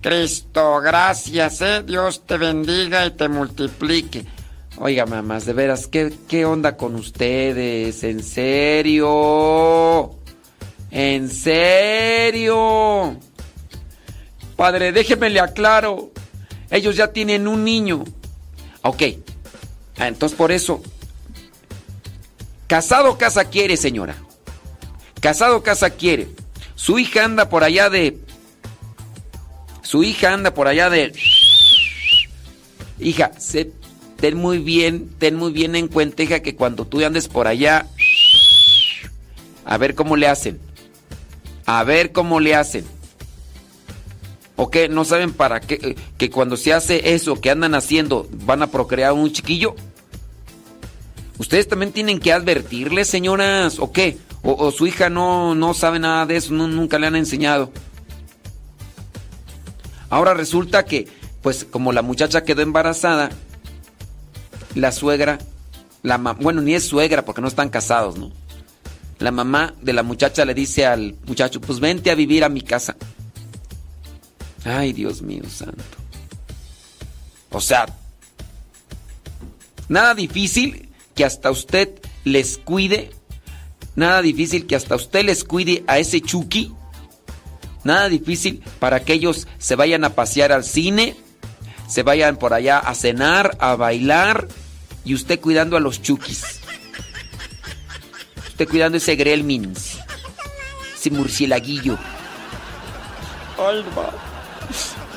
[0.00, 1.82] Cristo, gracias, eh.
[1.82, 4.26] Dios te bendiga y te multiplique.
[4.76, 8.02] Oiga, mamás, de veras, ¿qué, ¿qué onda con ustedes?
[8.02, 10.16] ¿En serio?
[10.90, 13.16] ¿En serio?
[14.56, 16.10] Padre, déjeme le aclaro.
[16.70, 18.02] Ellos ya tienen un niño.
[18.82, 19.02] Ok.
[19.96, 20.82] Ah, entonces por eso.
[22.66, 24.16] Casado casa quiere, señora.
[25.20, 26.28] Casado casa quiere.
[26.74, 28.18] Su hija anda por allá de.
[29.82, 31.12] Su hija anda por allá de.
[32.98, 33.72] Hija, se
[34.16, 37.86] ten muy bien, ten muy bien en cuenta, hija, que cuando tú andes por allá,
[39.64, 40.58] a ver cómo le hacen.
[41.66, 42.84] A ver cómo le hacen.
[44.56, 44.88] ¿O qué?
[44.88, 45.74] ¿No saben para qué?
[45.82, 49.74] eh, Que cuando se hace eso que andan haciendo, van a procrear un chiquillo.
[51.38, 54.18] Ustedes también tienen que advertirles, señoras, ¿o qué?
[54.42, 57.72] O, su hija no, no sabe nada de eso, nunca le han enseñado.
[60.10, 61.08] Ahora resulta que,
[61.42, 63.30] pues como la muchacha quedó embarazada,
[64.74, 65.38] la suegra,
[66.02, 68.32] la bueno, ni es suegra porque no están casados, ¿no?
[69.18, 72.62] La mamá de la muchacha le dice al muchacho, pues vente a vivir a mi
[72.62, 72.96] casa.
[74.64, 75.82] Ay, Dios mío santo.
[77.50, 77.86] O sea,
[79.88, 81.90] nada difícil que hasta usted
[82.24, 83.10] les cuide.
[83.94, 86.72] Nada difícil que hasta usted les cuide a ese Chucky.
[87.84, 91.14] Nada difícil para que ellos se vayan a pasear al cine,
[91.86, 94.48] se vayan por allá a cenar, a bailar
[95.04, 96.60] y usted cuidando a los Chukis.
[98.48, 99.98] Usted cuidando ese Gremlins,
[100.94, 101.98] ese murcielaguillo.
[103.58, 104.10] Ay, ma.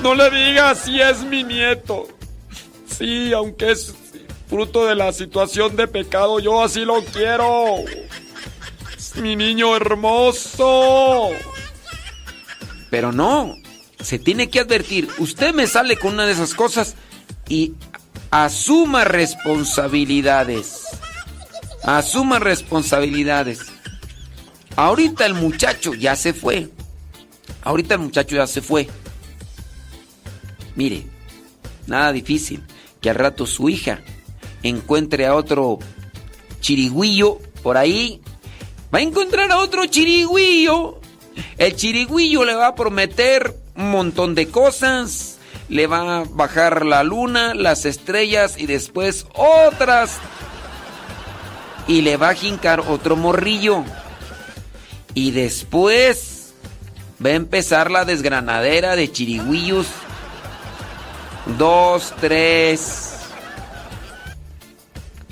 [0.01, 2.07] No le digas si es mi nieto.
[2.97, 3.93] Sí, aunque es
[4.47, 7.77] fruto de la situación de pecado, yo así lo quiero.
[8.97, 11.29] Es mi niño hermoso.
[12.89, 13.55] Pero no,
[13.99, 15.09] se tiene que advertir.
[15.17, 16.95] Usted me sale con una de esas cosas
[17.49, 17.73] y
[18.31, 20.87] asuma responsabilidades.
[21.83, 23.59] Asuma responsabilidades.
[24.75, 26.69] Ahorita el muchacho ya se fue.
[27.63, 28.87] Ahorita el muchacho ya se fue.
[30.75, 31.07] Mire,
[31.87, 32.63] nada difícil
[33.01, 34.01] que al rato su hija
[34.63, 35.79] encuentre a otro
[36.59, 38.21] chirigüillo por ahí.
[38.93, 40.99] Va a encontrar a otro chirigüillo.
[41.57, 45.36] El chirigüillo le va a prometer un montón de cosas.
[45.69, 50.17] Le va a bajar la luna, las estrellas y después otras.
[51.87, 53.83] Y le va a jincar otro morrillo.
[55.13, 56.53] Y después
[57.23, 59.87] va a empezar la desgranadera de chirigüillos.
[61.57, 63.13] Dos, tres.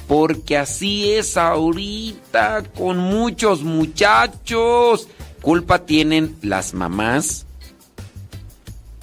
[0.07, 5.07] Porque así es ahorita con muchos muchachos.
[5.41, 7.44] Culpa tienen las mamás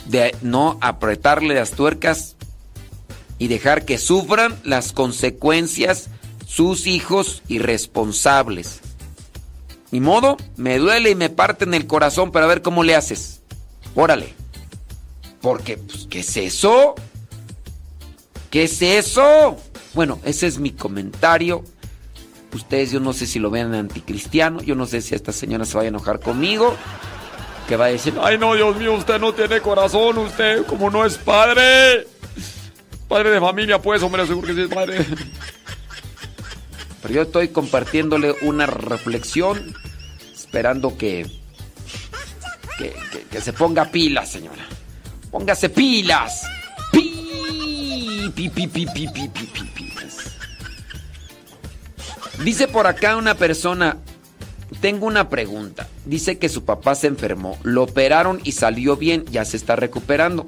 [0.07, 2.37] de no apretarle las tuercas
[3.39, 6.09] y dejar que sufran las consecuencias
[6.47, 8.81] sus hijos irresponsables.
[9.91, 12.95] Ni modo, me duele y me parte en el corazón, pero a ver cómo le
[12.95, 13.43] haces.
[13.95, 14.35] Órale.
[15.41, 16.95] Porque, pues, ¿qué es eso?
[18.51, 19.57] ¿Qué es eso?
[19.95, 21.65] Bueno, ese es mi comentario.
[22.55, 24.63] Ustedes, yo no sé si lo vean anticristiano.
[24.63, 26.77] Yo no sé si esta señora se vaya a enojar conmigo.
[27.69, 31.05] Que va a decir, Ay, no, Dios mío, usted no tiene corazón, usted como no
[31.07, 32.07] es padre.
[33.09, 35.05] Padre de familia, pues, hombre, seguro que sí es padre.
[37.03, 39.75] Pero yo estoy compartiéndole una reflexión,
[40.35, 41.27] esperando que,
[42.79, 44.65] que, que- que se ponga pilas, señora.
[45.31, 46.43] Póngase pilas.
[46.93, 48.33] Pilas.
[48.35, 49.93] Pi, pi, pi, pi, pi, pi, pi, pi, pi.
[52.45, 53.99] Dice por acá una persona,
[54.81, 55.89] tengo una pregunta.
[56.05, 60.47] Dice que su papá se enfermó, lo operaron y salió bien, ya se está recuperando.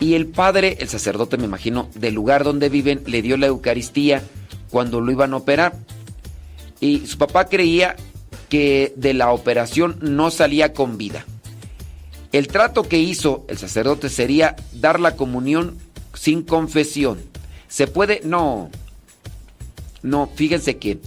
[0.00, 4.22] Y el padre, el sacerdote me imagino, del lugar donde viven, le dio la Eucaristía
[4.70, 5.74] cuando lo iban a operar.
[6.80, 7.96] Y su papá creía
[8.48, 11.24] que de la operación no salía con vida.
[12.30, 15.78] El trato que hizo el sacerdote sería dar la comunión
[16.14, 17.18] sin confesión.
[17.68, 18.20] ¿Se puede?
[18.24, 18.70] No.
[20.02, 21.00] No, fíjense que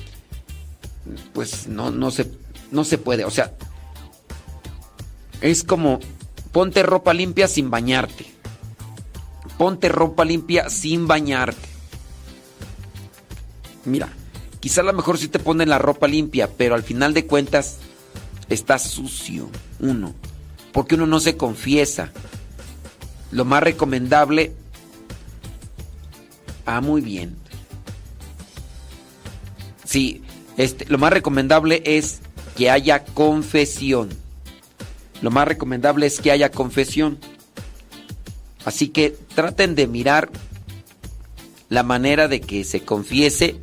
[1.34, 2.32] pues no, no se,
[2.72, 3.26] no se puede.
[3.26, 3.54] O sea,
[5.42, 6.00] es como
[6.52, 8.26] ponte ropa limpia sin bañarte.
[9.58, 11.70] Ponte ropa limpia sin bañarte.
[13.86, 14.10] Mira,
[14.60, 17.78] quizá a lo mejor sí te ponen la ropa limpia, pero al final de cuentas
[18.50, 19.50] está sucio
[19.80, 20.14] uno.
[20.72, 22.12] Porque uno no se confiesa.
[23.32, 24.54] Lo más recomendable...
[26.66, 27.36] Ah, muy bien.
[29.84, 30.22] Sí,
[30.58, 32.20] este, lo más recomendable es
[32.56, 34.10] que haya confesión.
[35.22, 37.20] Lo más recomendable es que haya confesión.
[38.66, 40.30] Así que traten de mirar
[41.70, 43.56] la manera de que se confiese,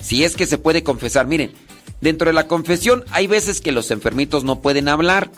[0.00, 1.26] si es que se puede confesar.
[1.26, 1.52] Miren,
[2.00, 5.30] dentro de la confesión hay veces que los enfermitos no pueden hablar,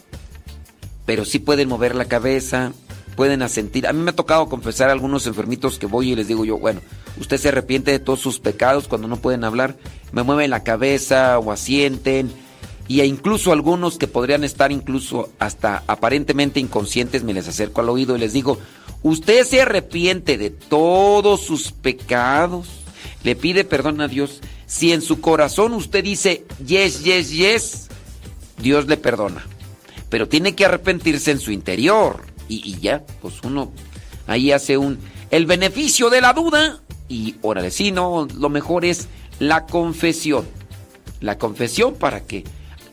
[1.04, 2.72] pero sí pueden mover la cabeza,
[3.16, 3.86] pueden asentir.
[3.86, 6.58] A mí me ha tocado confesar a algunos enfermitos que voy y les digo yo,
[6.58, 6.80] bueno,
[7.18, 9.76] usted se arrepiente de todos sus pecados cuando no pueden hablar,
[10.12, 12.30] me mueven la cabeza o asienten.
[12.88, 18.14] Y incluso algunos que podrían estar incluso hasta aparentemente inconscientes, me les acerco al oído
[18.14, 18.58] y les digo,
[19.02, 22.68] usted se arrepiente de todos sus pecados,
[23.24, 24.40] le pide perdón a Dios.
[24.66, 27.88] Si en su corazón usted dice, yes, yes, yes,
[28.58, 29.44] Dios le perdona.
[30.08, 32.35] Pero tiene que arrepentirse en su interior.
[32.48, 33.72] Y, ya, pues uno
[34.26, 34.98] ahí hace un...
[35.30, 36.80] El beneficio de la duda.
[37.08, 39.08] Y órale, si no, lo mejor es
[39.38, 40.46] la confesión.
[41.20, 42.44] La confesión para que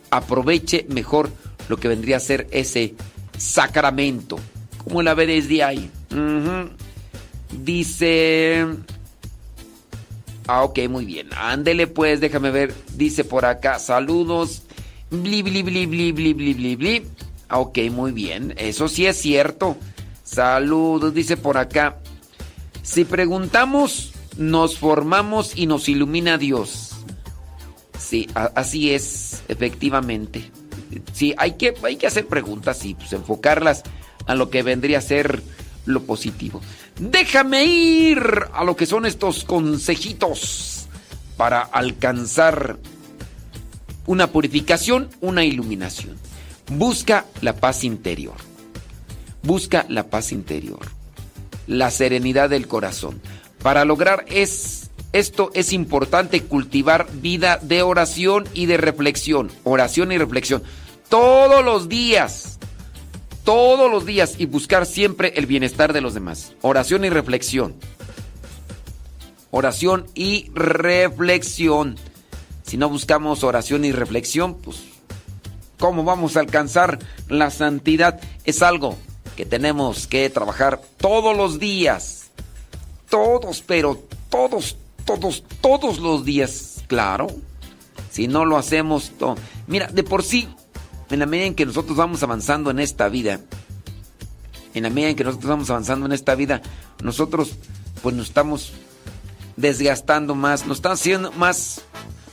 [0.09, 1.31] aproveche mejor
[1.69, 2.95] lo que vendría a ser ese
[3.37, 4.39] sacramento.
[4.83, 5.89] Como la ve desde ahí.
[7.51, 8.65] Dice...
[10.47, 11.29] Ah, ok, muy bien.
[11.37, 12.73] Ándele pues, déjame ver.
[12.95, 14.63] Dice por acá, saludos.
[15.09, 17.05] Bli, bli, bli, bli, bli, bli, bli.
[17.53, 18.55] Ah, ok, muy bien.
[18.57, 19.77] Eso sí es cierto.
[20.23, 21.99] Saludos, dice por acá.
[22.81, 26.93] Si preguntamos, nos formamos y nos ilumina Dios.
[27.99, 30.49] Sí, así es, efectivamente.
[31.13, 33.83] Sí, hay que, hay que hacer preguntas y pues, enfocarlas
[34.25, 35.43] a lo que vendría a ser
[35.85, 36.59] lo positivo.
[36.99, 40.87] Déjame ir a lo que son estos consejitos
[41.37, 42.79] para alcanzar
[44.07, 46.17] una purificación, una iluminación.
[46.77, 48.33] Busca la paz interior.
[49.43, 50.79] Busca la paz interior.
[51.67, 53.21] La serenidad del corazón.
[53.61, 59.51] Para lograr es, esto es importante cultivar vida de oración y de reflexión.
[59.63, 60.63] Oración y reflexión.
[61.09, 62.57] Todos los días.
[63.43, 66.53] Todos los días y buscar siempre el bienestar de los demás.
[66.61, 67.75] Oración y reflexión.
[69.51, 71.97] Oración y reflexión.
[72.63, 74.92] Si no buscamos oración y reflexión, pues
[75.79, 78.19] ¿cómo vamos a alcanzar la santidad?
[78.45, 78.97] Es algo
[79.35, 82.31] que tenemos que trabajar todos los días.
[83.09, 87.27] Todos, pero todos, todos, todos los días, claro.
[88.09, 89.35] Si no lo hacemos, to-
[89.67, 90.47] mira, de por sí,
[91.09, 93.39] en la medida en que nosotros vamos avanzando en esta vida,
[94.73, 96.61] en la medida en que nosotros vamos avanzando en esta vida,
[97.03, 97.53] nosotros
[98.01, 98.73] pues nos estamos
[99.55, 101.81] desgastando más, nos estamos haciendo más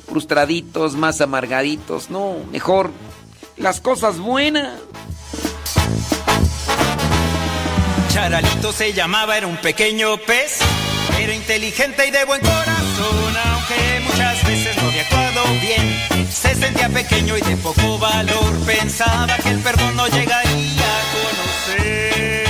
[0.09, 2.11] frustraditos, más amargaditos.
[2.11, 2.91] No, mejor
[3.61, 4.79] las cosas buenas.
[8.13, 10.59] Charalito se llamaba, era un pequeño pez.
[11.19, 16.29] Era inteligente y de buen corazón, aunque muchas veces no había actuado bien.
[16.31, 18.59] Se sentía pequeño y de poco valor.
[18.65, 22.50] Pensaba que el perdón no llegaría a conocer.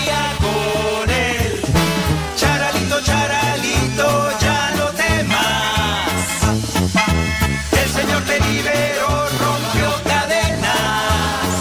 [3.03, 6.09] Charalito, ya no temas.
[7.81, 9.09] El Señor te liberó,
[9.43, 11.53] rompió cadenas.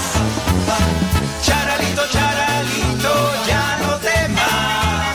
[1.42, 3.12] Charalito, charalito,
[3.46, 5.14] ya no temas.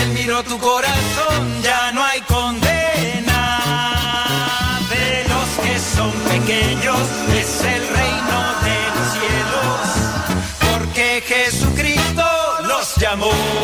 [0.00, 1.34] Él miró tu corazón
[1.64, 3.40] ya no hay condena.
[4.90, 7.00] De los que son pequeños
[7.32, 9.80] es el reino de los cielos,
[10.60, 12.26] porque Jesucristo
[12.68, 13.63] los llamó.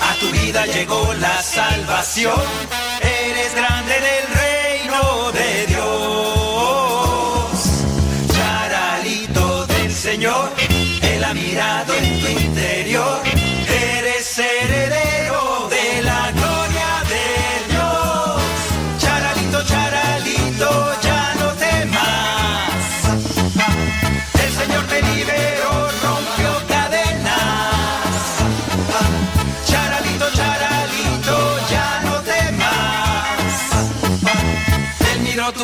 [0.00, 2.42] A tu vida llegó la salvación.
[3.00, 4.04] Eres grande en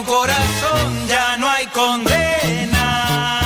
[0.05, 3.41] corazón, ya no hay condena.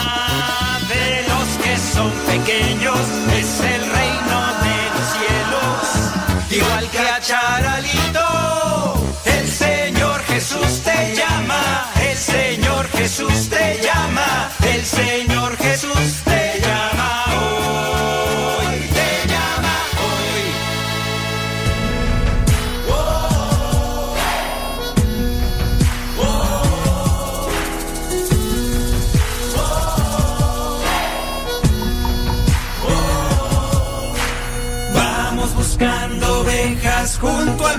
[0.88, 3.00] De los que son pequeños
[3.40, 5.82] es el reino de los cielos.
[6.50, 8.28] Igual que a Charalito,
[9.24, 11.90] el Señor Jesús te llama.
[12.10, 14.50] El Señor Jesús te llama.
[14.62, 15.27] El Señor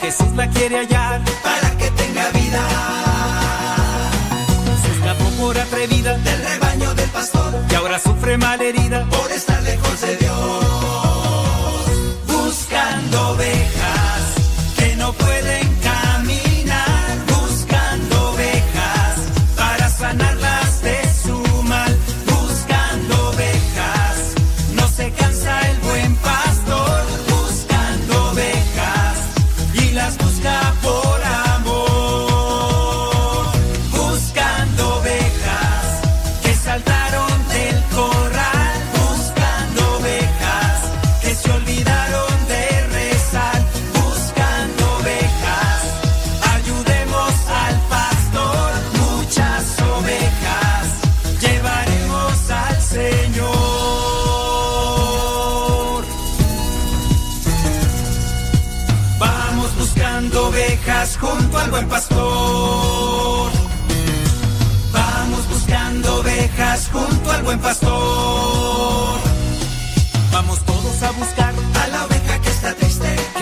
[0.00, 2.60] Jesús la quiere hallar para que tenga vida.
[4.80, 10.02] Se escapó por atrevida del rebaño del pastor y ahora sufre malherida por estar lejos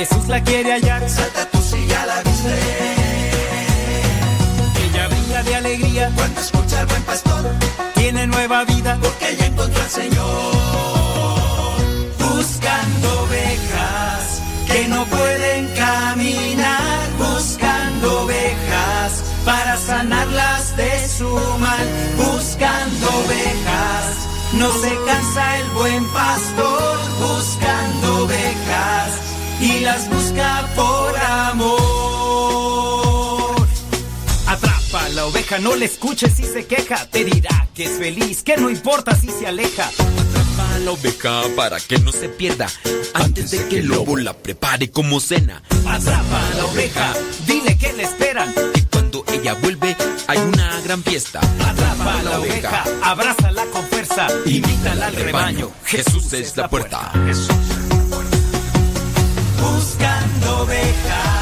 [0.05, 1.09] Jesús la quiere hallar.
[1.09, 2.59] Salta tú si ya la viste.
[4.85, 7.45] Ella brilla de alegría cuando escucha al buen pastor.
[7.95, 10.55] Tiene nueva vida porque ella encontró al Señor.
[12.19, 17.07] Buscando ovejas que no pueden caminar.
[17.19, 21.87] Buscando ovejas para sanarlas de su mal.
[22.17, 24.17] Buscando ovejas.
[24.55, 26.82] No se cansa el buen pastor
[29.83, 31.83] las busca por amor.
[34.47, 37.07] Atrapa la oveja, no le escuches si se queja.
[37.07, 39.89] Te dirá que es feliz, que no importa si se aleja.
[39.89, 42.69] Atrapa la oveja para que no se pierda
[43.15, 45.63] antes de que el lobo la prepare como cena.
[45.87, 47.15] Atrapa la oveja,
[47.47, 48.55] dile que le esperan.
[48.75, 49.97] Que cuando ella vuelve
[50.29, 51.41] hay una gran fiesta.
[51.41, 55.71] Atrapa la oveja, abrázala con fuerza, invítala al rebaño.
[55.85, 57.13] Jesús es la puerta.
[59.63, 61.42] Buscando ovejas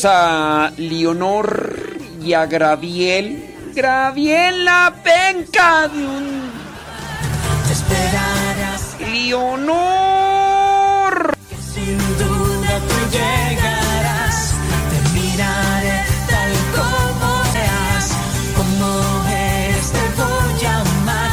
[0.00, 3.54] Saludos a Leonor y a Graviel.
[3.74, 6.50] Graviel la penca de un.
[7.66, 9.76] Te esperarás Leonor.
[11.74, 14.54] sin duda tú llegarás.
[14.90, 18.06] Te miraré tal como seas,
[18.56, 18.88] como
[19.28, 21.30] eres te voy a amar.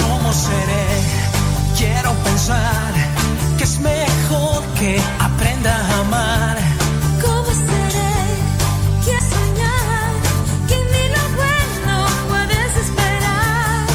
[0.00, 0.88] ¿Cómo seré?
[1.76, 2.93] Quiero pensar que
[4.84, 6.56] que aprenda a amar.
[7.22, 8.16] ¿Cómo seré?
[9.06, 10.12] Que soñar,
[10.68, 11.94] que ni lo bueno
[12.28, 13.86] puedes esperar.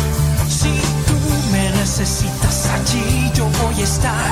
[0.59, 0.73] Si
[1.07, 1.17] tú
[1.51, 4.28] me necesitas allí, yo voy a estar.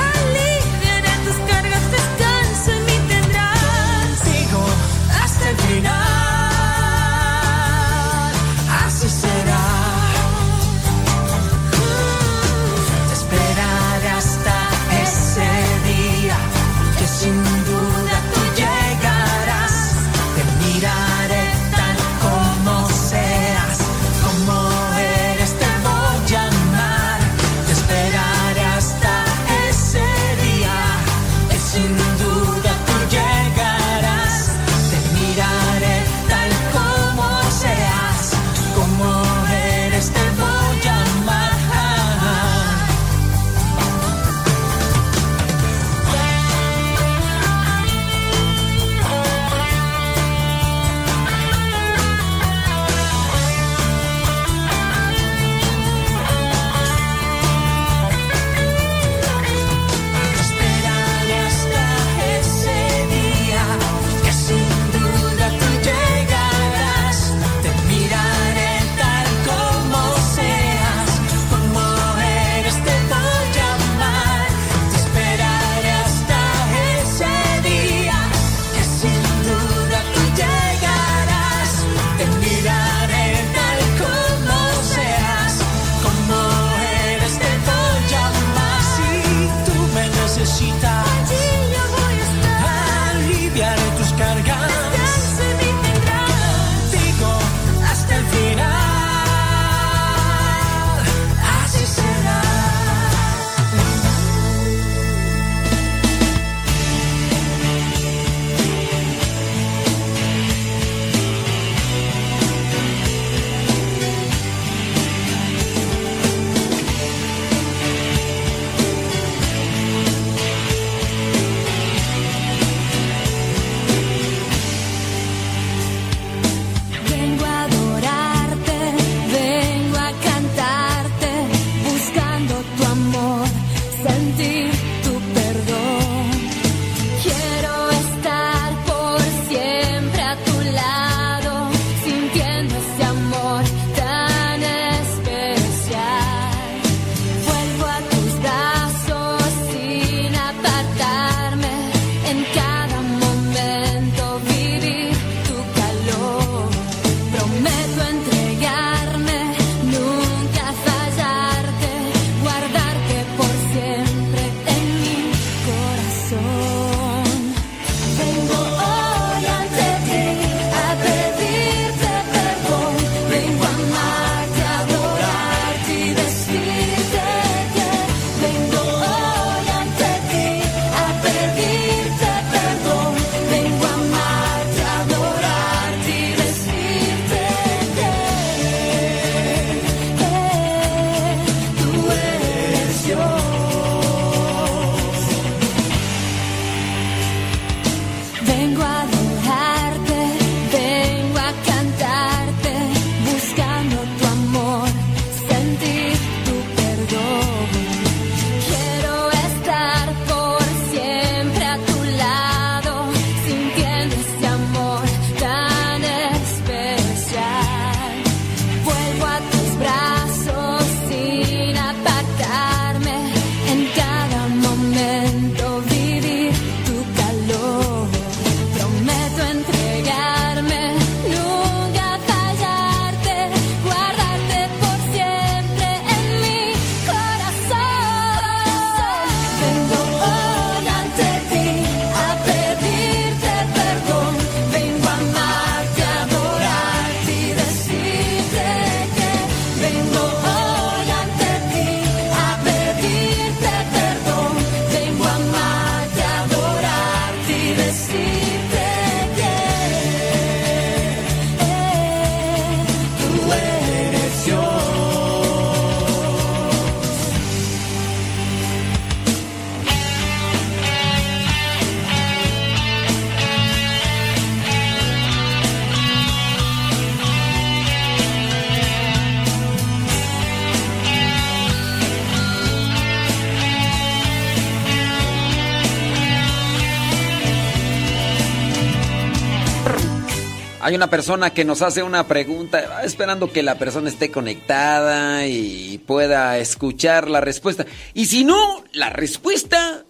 [290.88, 295.98] Hay una persona que nos hace una pregunta, esperando que la persona esté conectada y
[295.98, 297.86] pueda escuchar la respuesta.
[298.14, 300.06] Y si no, la respuesta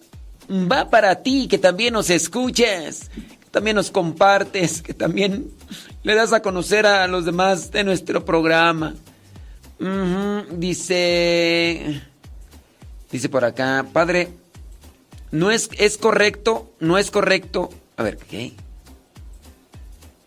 [0.48, 5.50] va para ti, que también nos escuches, que también nos compartes, que también
[6.04, 8.94] le das a conocer a los demás de nuestro programa.
[10.52, 12.02] Dice,
[13.10, 14.28] dice por acá, padre,
[15.32, 17.68] no es, es correcto, no es correcto.
[17.96, 18.52] A ver, ¿qué?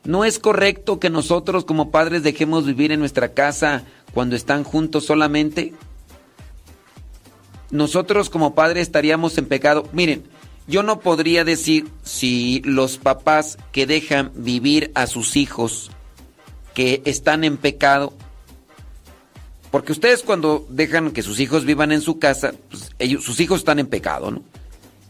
[0.03, 5.05] No es correcto que nosotros como padres dejemos vivir en nuestra casa cuando están juntos
[5.05, 5.73] solamente.
[7.69, 9.87] Nosotros como padres estaríamos en pecado.
[9.93, 10.23] Miren,
[10.67, 15.91] yo no podría decir si los papás que dejan vivir a sus hijos
[16.73, 18.13] que están en pecado.
[19.69, 22.89] Porque ustedes cuando dejan que sus hijos vivan en su casa, pues,
[23.21, 24.43] sus hijos están en pecado, ¿no?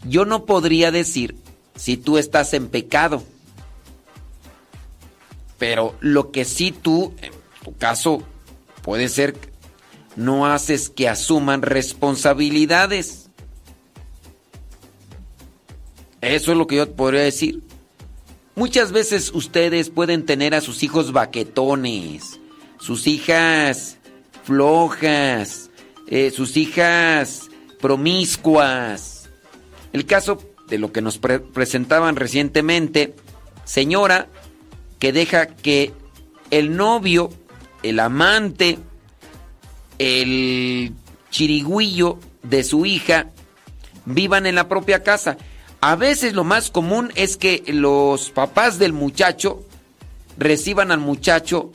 [0.04, 1.36] Yo no podría decir
[1.76, 3.24] si tú estás en pecado.
[5.62, 7.32] Pero lo que sí tú, en
[7.64, 8.24] tu caso,
[8.82, 9.36] puede ser
[10.16, 13.30] no haces que asuman responsabilidades.
[16.20, 17.62] Eso es lo que yo podría decir.
[18.56, 22.40] Muchas veces ustedes pueden tener a sus hijos baquetones,
[22.80, 24.00] sus hijas
[24.44, 25.70] flojas,
[26.08, 27.50] eh, sus hijas
[27.80, 29.30] promiscuas.
[29.94, 33.14] El caso de lo que nos pre- presentaban recientemente,
[33.64, 34.28] señora
[35.02, 35.94] que deja que
[36.52, 37.32] el novio,
[37.82, 38.78] el amante,
[39.98, 40.94] el
[41.32, 43.32] chirigüillo de su hija
[44.06, 45.38] vivan en la propia casa.
[45.82, 49.66] A veces lo más común es que los papás del muchacho
[50.38, 51.72] reciban al muchacho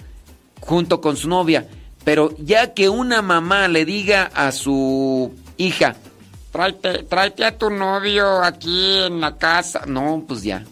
[0.61, 1.67] junto con su novia,
[2.05, 5.97] pero ya que una mamá le diga a su hija,
[6.53, 10.65] tráete, a tu novio aquí en la casa, no, pues ya.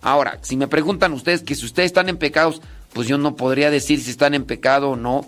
[0.00, 2.60] Ahora, si me preguntan ustedes que si ustedes están en pecados,
[2.92, 5.26] pues yo no podría decir si están en pecado o no.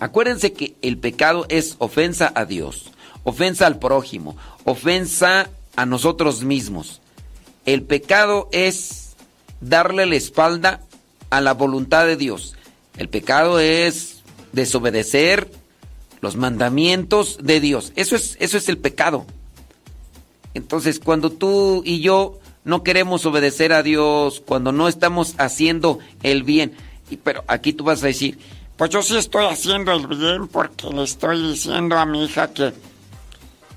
[0.00, 2.90] Acuérdense que el pecado es ofensa a Dios,
[3.24, 7.00] ofensa al prójimo, ofensa a nosotros mismos.
[7.66, 9.16] El pecado es
[9.60, 10.82] darle la espalda
[11.30, 12.54] a la voluntad de Dios.
[12.96, 14.22] El pecado es
[14.52, 15.50] desobedecer
[16.20, 17.92] los mandamientos de Dios.
[17.96, 19.26] Eso es, eso es el pecado.
[20.54, 22.38] Entonces, cuando tú y yo
[22.68, 26.76] no queremos obedecer a Dios, cuando no estamos haciendo el bien,
[27.08, 28.38] y, pero aquí tú vas a decir,
[28.76, 32.74] Pues yo sí estoy haciendo el bien porque le estoy diciendo a mi hija que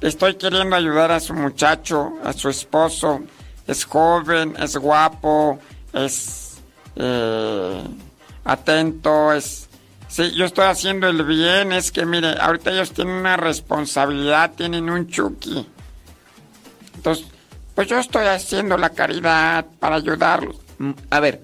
[0.01, 3.21] estoy queriendo ayudar a su muchacho, a su esposo.
[3.65, 5.57] Es joven, es guapo,
[5.93, 6.57] es
[6.97, 7.83] eh,
[8.43, 9.69] atento, es...
[10.09, 14.89] Sí, yo estoy haciendo el bien, es que mire, ahorita ellos tienen una responsabilidad, tienen
[14.89, 15.65] un chuki.
[16.95, 17.30] Entonces,
[17.81, 20.55] pues yo estoy haciendo la caridad para ayudarlos.
[20.77, 21.43] Mm, A ver,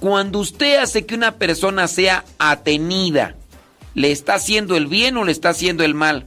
[0.00, 3.34] cuando usted hace que una persona sea atenida,
[3.92, 6.24] ¿le está haciendo el bien o le está haciendo el mal?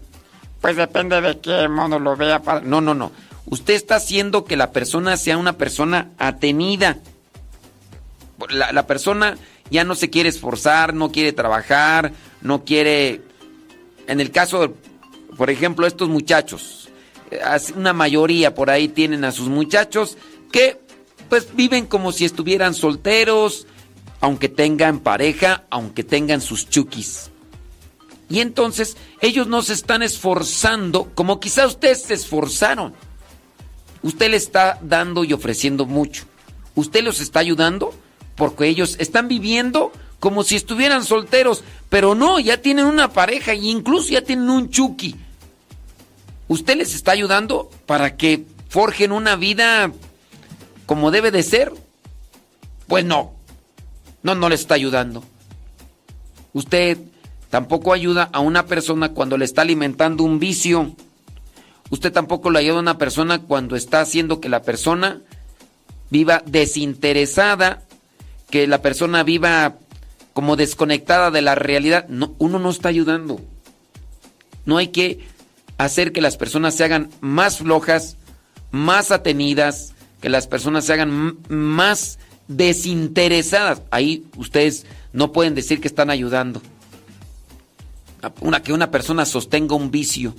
[0.62, 2.44] Pues depende de qué modo lo vea.
[2.44, 2.62] Para...
[2.62, 3.12] No, no, no.
[3.48, 7.00] Usted está haciendo que la persona sea una persona atenida.
[8.50, 9.40] La, la persona
[9.72, 13.22] ya no se quiere esforzar, no quiere trabajar, no quiere...
[14.06, 14.76] En el caso,
[15.36, 16.89] por ejemplo, estos muchachos,
[17.76, 20.18] una mayoría por ahí tienen a sus muchachos
[20.52, 20.80] que
[21.30, 23.68] pues viven como si estuvieran solteros,
[24.20, 27.30] aunque tengan pareja, aunque tengan sus chukis.
[28.30, 32.94] Y entonces ellos no se están esforzando como quizá ustedes se esforzaron.
[34.02, 36.24] Usted le está dando y ofreciendo mucho.
[36.76, 37.94] Usted los está ayudando
[38.36, 43.58] porque ellos están viviendo como si estuvieran solteros, pero no, ya tienen una pareja e
[43.58, 45.16] incluso ya tienen un chuki.
[46.50, 49.92] Usted les está ayudando para que forjen una vida
[50.88, 51.72] como debe de ser.
[52.88, 53.34] Pues no.
[54.24, 55.24] No, no le está ayudando.
[56.52, 56.98] Usted
[57.52, 60.96] tampoco ayuda a una persona cuando le está alimentando un vicio.
[61.92, 65.22] Usted tampoco le ayuda a una persona cuando está haciendo que la persona
[66.10, 67.84] viva desinteresada,
[68.50, 69.76] que la persona viva
[70.34, 72.08] como desconectada de la realidad.
[72.10, 73.40] No, uno no está ayudando.
[74.66, 75.20] No hay que
[75.80, 78.18] hacer que las personas se hagan más flojas,
[78.70, 83.82] más atenidas, que las personas se hagan más desinteresadas.
[83.90, 86.62] Ahí ustedes no pueden decir que están ayudando.
[88.42, 90.36] Una, que una persona sostenga un vicio,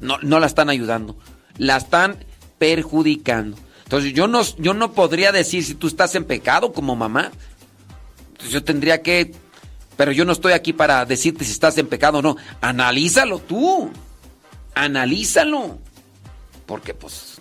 [0.00, 1.16] no, no la están ayudando,
[1.58, 2.16] la están
[2.58, 3.56] perjudicando.
[3.82, 7.32] Entonces yo no, yo no podría decir si tú estás en pecado como mamá.
[8.28, 9.34] Entonces, yo tendría que,
[9.96, 12.36] pero yo no estoy aquí para decirte si estás en pecado o no.
[12.60, 13.90] Analízalo tú,
[14.74, 15.78] analízalo.
[16.66, 17.36] Porque pues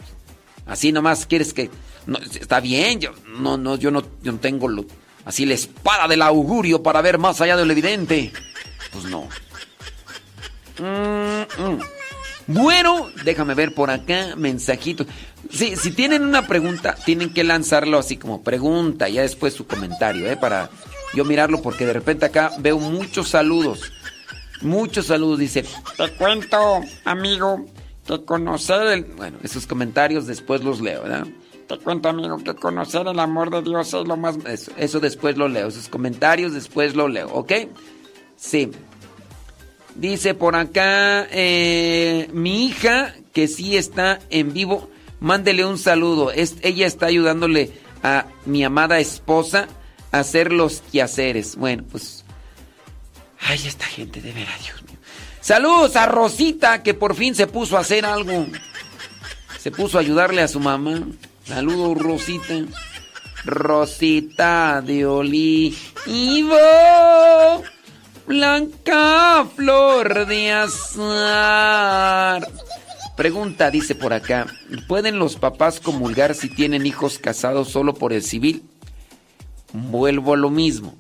[0.65, 1.69] así nomás quieres que
[2.05, 4.67] no, está bien, yo no, no, yo no, yo no tengo
[5.25, 8.31] así la espada del augurio para ver más allá de lo evidente.
[8.91, 9.27] Pues no.
[12.47, 15.05] Bueno, déjame ver por acá, mensajito.
[15.49, 20.29] Sí, si tienen una pregunta, tienen que lanzarlo así como pregunta, ya después su comentario,
[20.29, 20.35] ¿eh?
[20.35, 20.69] Para
[21.13, 23.92] yo mirarlo, porque de repente acá veo muchos saludos.
[24.64, 25.66] Muchos saludos, dice.
[25.98, 27.66] Te cuento, amigo,
[28.08, 29.03] que conocer el...
[29.03, 31.27] Bueno, esos comentarios después los leo, ¿verdad?
[31.67, 34.38] Te cuento, amigo, que conocer el amor de Dios es lo más...
[34.77, 37.51] Eso, después lo leo, esos comentarios después lo leo, ¿ok?
[38.35, 38.72] Sí.
[39.95, 46.32] Dice por acá, eh, mi hija, que sí está en vivo, mándele un saludo.
[46.32, 49.67] Es, ella está ayudándole a mi amada esposa
[50.11, 51.56] a hacer los quehaceres.
[51.56, 52.22] Bueno, pues...
[53.45, 54.97] Ay, esta gente, de veras, Dios mío.
[55.41, 58.47] Saludos a Rosita, que por fin se puso a hacer algo.
[59.59, 61.01] Se puso a ayudarle a su mamá.
[61.45, 62.55] Saludos, Rosita.
[63.45, 66.55] Rosita de Olivo.
[68.25, 72.47] Blanca flor de azar.
[73.17, 74.47] Pregunta, dice por acá,
[74.88, 78.63] ¿pueden los papás comulgar si tienen hijos casados solo por el civil?
[79.73, 80.95] Vuelvo a lo mismo.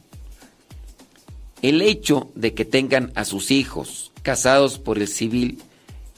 [1.63, 5.59] El hecho de que tengan a sus hijos casados por el civil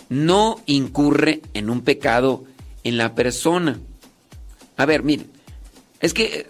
[0.09, 2.43] no incurre en un pecado
[2.83, 3.79] en la persona.
[4.75, 5.27] A ver, miren,
[6.01, 6.47] es que eh,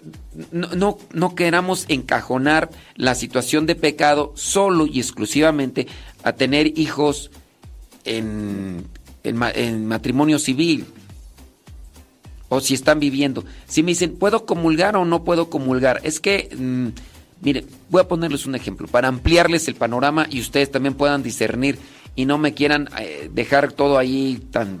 [0.50, 5.86] no, no, queramos encajonar la situación de pecado solo y exclusivamente
[6.22, 7.30] a tener hijos
[8.04, 8.86] en,
[9.22, 10.86] en matrimonio civil.
[12.48, 13.44] O si están viviendo.
[13.66, 16.00] Si me dicen, ¿puedo comulgar o no puedo comulgar?
[16.04, 16.88] Es que, mm,
[17.40, 21.78] miren, voy a ponerles un ejemplo para ampliarles el panorama y ustedes también puedan discernir
[22.14, 24.80] y no me quieran eh, dejar todo ahí tan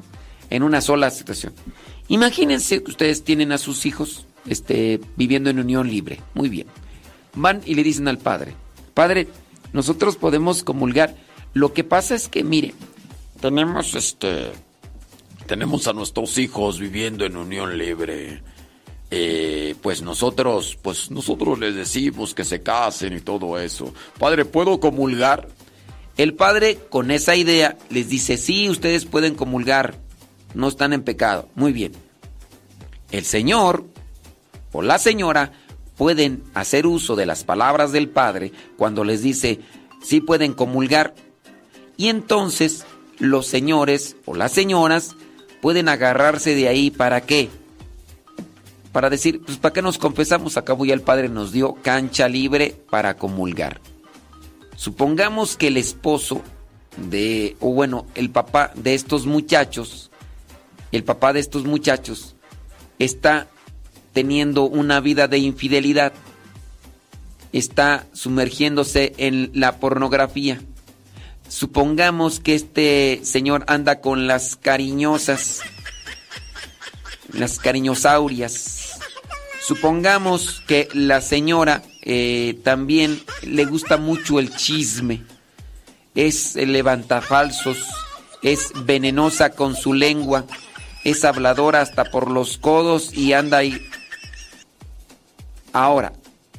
[0.50, 1.52] en una sola situación.
[2.08, 6.20] Imagínense que ustedes tienen a sus hijos este, viviendo en unión libre.
[6.34, 6.66] Muy bien.
[7.34, 8.54] Van y le dicen al padre,
[8.94, 9.28] padre,
[9.72, 11.14] nosotros podemos comulgar.
[11.52, 12.74] Lo que pasa es que, mire,
[13.40, 14.52] Tenemos este.
[15.46, 18.42] Tenemos a nuestros hijos viviendo en unión libre.
[19.10, 23.92] Eh, pues nosotros, pues nosotros les decimos que se casen y todo eso.
[24.18, 25.48] Padre, ¿puedo comulgar?
[26.16, 29.96] El padre con esa idea les dice, sí, ustedes pueden comulgar,
[30.54, 31.48] no están en pecado.
[31.54, 31.92] Muy bien.
[33.12, 33.84] El señor
[34.72, 35.52] o la señora
[35.96, 39.60] pueden hacer uso de las palabras del padre cuando les dice,
[40.02, 41.14] sí pueden comulgar.
[41.96, 42.84] Y entonces
[43.18, 45.14] los señores o las señoras
[45.62, 47.50] pueden agarrarse de ahí para qué?
[48.96, 50.56] Para decir, pues ¿para qué nos confesamos?
[50.56, 53.78] Acabo ya el padre nos dio cancha libre para comulgar.
[54.74, 56.40] Supongamos que el esposo
[56.96, 60.10] de, o bueno, el papá de estos muchachos,
[60.92, 62.36] el papá de estos muchachos
[62.98, 63.48] está
[64.14, 66.14] teniendo una vida de infidelidad,
[67.52, 70.62] está sumergiéndose en la pornografía.
[71.50, 75.60] Supongamos que este señor anda con las cariñosas,
[77.34, 78.85] las cariñosaurias.
[79.66, 85.24] Supongamos que la señora eh, también le gusta mucho el chisme.
[86.14, 87.78] Es levantafalsos,
[88.44, 90.46] es venenosa con su lengua,
[91.02, 93.76] es habladora hasta por los codos y anda ahí.
[95.72, 96.12] Ahora,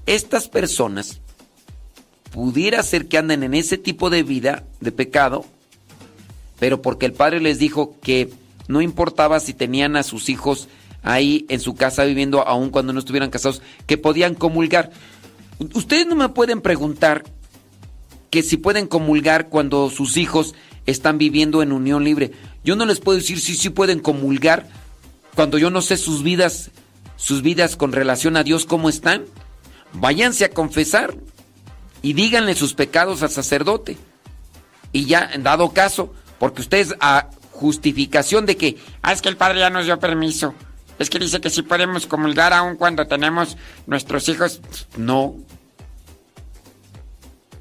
[0.06, 1.22] estas personas
[2.34, 5.45] pudiera ser que anden en ese tipo de vida, de pecado,
[6.60, 8.34] pero porque el padre les dijo que
[8.68, 10.68] no importaba si tenían a sus hijos
[11.08, 14.92] ahí en su casa viviendo, aun cuando no estuvieran casados, que podían comulgar.
[15.74, 17.24] Ustedes no me pueden preguntar
[18.30, 20.53] que si pueden comulgar cuando sus hijos
[20.86, 22.32] están viviendo en unión libre.
[22.64, 24.68] Yo no les puedo decir si sí pueden comulgar
[25.34, 26.72] cuando yo no sé sus vidas,
[27.16, 29.26] sus vidas con relación a Dios cómo están.
[29.94, 31.16] Váyanse a confesar
[32.02, 33.98] y díganle sus pecados al sacerdote.
[34.92, 39.38] Y ya, en dado caso, porque ustedes a justificación de que, Ah, es que el
[39.38, 40.53] padre ya nos dio permiso.
[41.00, 44.61] Es que dice que sí podemos comulgar aún cuando tenemos nuestros hijos.
[44.98, 45.35] no,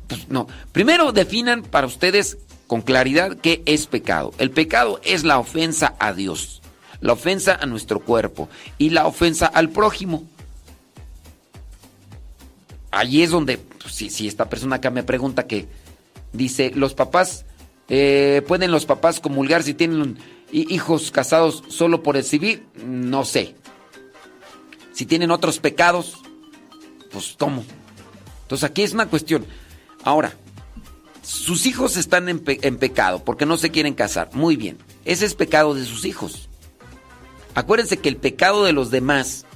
[0.09, 0.47] pues no.
[0.73, 4.33] Primero definan para ustedes con claridad qué es pecado.
[4.39, 6.63] El pecado es la ofensa a Dios,
[7.01, 8.49] la ofensa a nuestro cuerpo
[8.79, 10.25] y la ofensa al prójimo.
[12.91, 15.69] Allí es donde, pues, si, si esta persona acá me pregunta que
[16.33, 17.45] dice, los papás,
[17.89, 20.19] eh, ¿pueden los papás comulgar si tienen
[20.53, 22.67] hijos casados solo por el civil?
[22.85, 23.55] No sé.
[24.93, 26.19] Si tienen otros pecados,
[27.11, 27.65] pues tomo.
[28.43, 29.45] Entonces aquí es una cuestión.
[30.05, 30.35] Ahora,
[31.23, 34.31] sus hijos están en pecado porque no se quieren casar.
[34.33, 34.79] Muy bien.
[35.05, 36.49] Ese es pecado de sus hijos.
[37.55, 39.47] Acuérdense que el pecado de los demás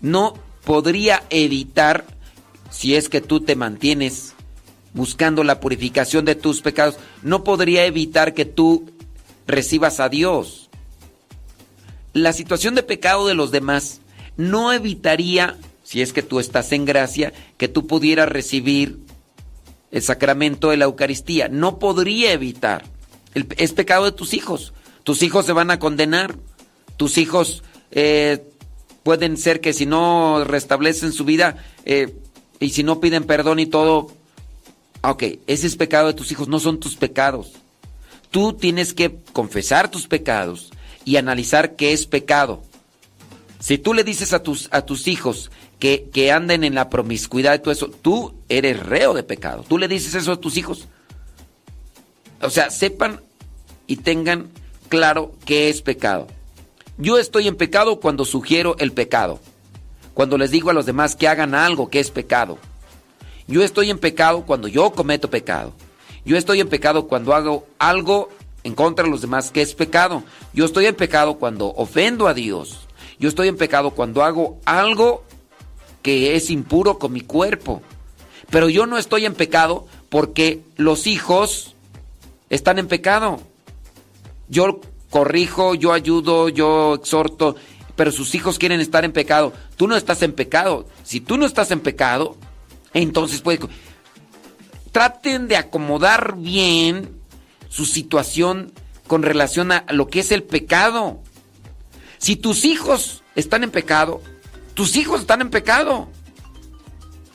[0.00, 2.04] no podría evitar,
[2.70, 4.34] si es que tú te mantienes
[4.92, 8.90] buscando la purificación de tus pecados, no podría evitar que tú
[9.46, 10.68] recibas a Dios.
[12.12, 14.00] La situación de pecado de los demás
[14.36, 18.98] no evitaría, si es que tú estás en gracia, que tú pudieras recibir
[19.90, 21.48] el sacramento de la Eucaristía.
[21.48, 22.84] No podría evitar.
[23.56, 24.72] Es pecado de tus hijos.
[25.04, 26.36] Tus hijos se van a condenar.
[26.96, 28.44] Tus hijos eh,
[29.02, 32.14] pueden ser que si no restablecen su vida eh,
[32.58, 34.10] y si no piden perdón y todo,
[35.02, 37.52] ah, ok, ese es pecado de tus hijos, no son tus pecados.
[38.30, 40.70] Tú tienes que confesar tus pecados
[41.04, 42.62] y analizar qué es pecado.
[43.60, 47.54] Si tú le dices a tus, a tus hijos que, que anden en la promiscuidad
[47.54, 49.64] y todo eso, tú eres reo de pecado.
[49.66, 50.86] Tú le dices eso a tus hijos.
[52.42, 53.20] O sea, sepan
[53.86, 54.50] y tengan
[54.88, 56.26] claro qué es pecado.
[56.98, 59.40] Yo estoy en pecado cuando sugiero el pecado.
[60.14, 62.58] Cuando les digo a los demás que hagan algo que es pecado.
[63.46, 65.72] Yo estoy en pecado cuando yo cometo pecado.
[66.26, 68.28] Yo estoy en pecado cuando hago algo
[68.64, 70.24] en contra de los demás que es pecado.
[70.52, 72.80] Yo estoy en pecado cuando ofendo a Dios.
[73.20, 75.22] Yo estoy en pecado cuando hago algo
[76.02, 77.80] que es impuro con mi cuerpo.
[78.50, 81.76] Pero yo no estoy en pecado porque los hijos
[82.50, 83.40] están en pecado.
[84.48, 84.80] Yo
[85.10, 87.54] corrijo, yo ayudo, yo exhorto,
[87.94, 89.52] pero sus hijos quieren estar en pecado.
[89.76, 90.86] Tú no estás en pecado.
[91.04, 92.36] Si tú no estás en pecado,
[92.94, 93.60] entonces puede...
[94.96, 97.20] Traten de acomodar bien
[97.68, 98.72] su situación
[99.06, 101.22] con relación a lo que es el pecado.
[102.16, 104.22] Si tus hijos están en pecado,
[104.72, 106.08] tus hijos están en pecado.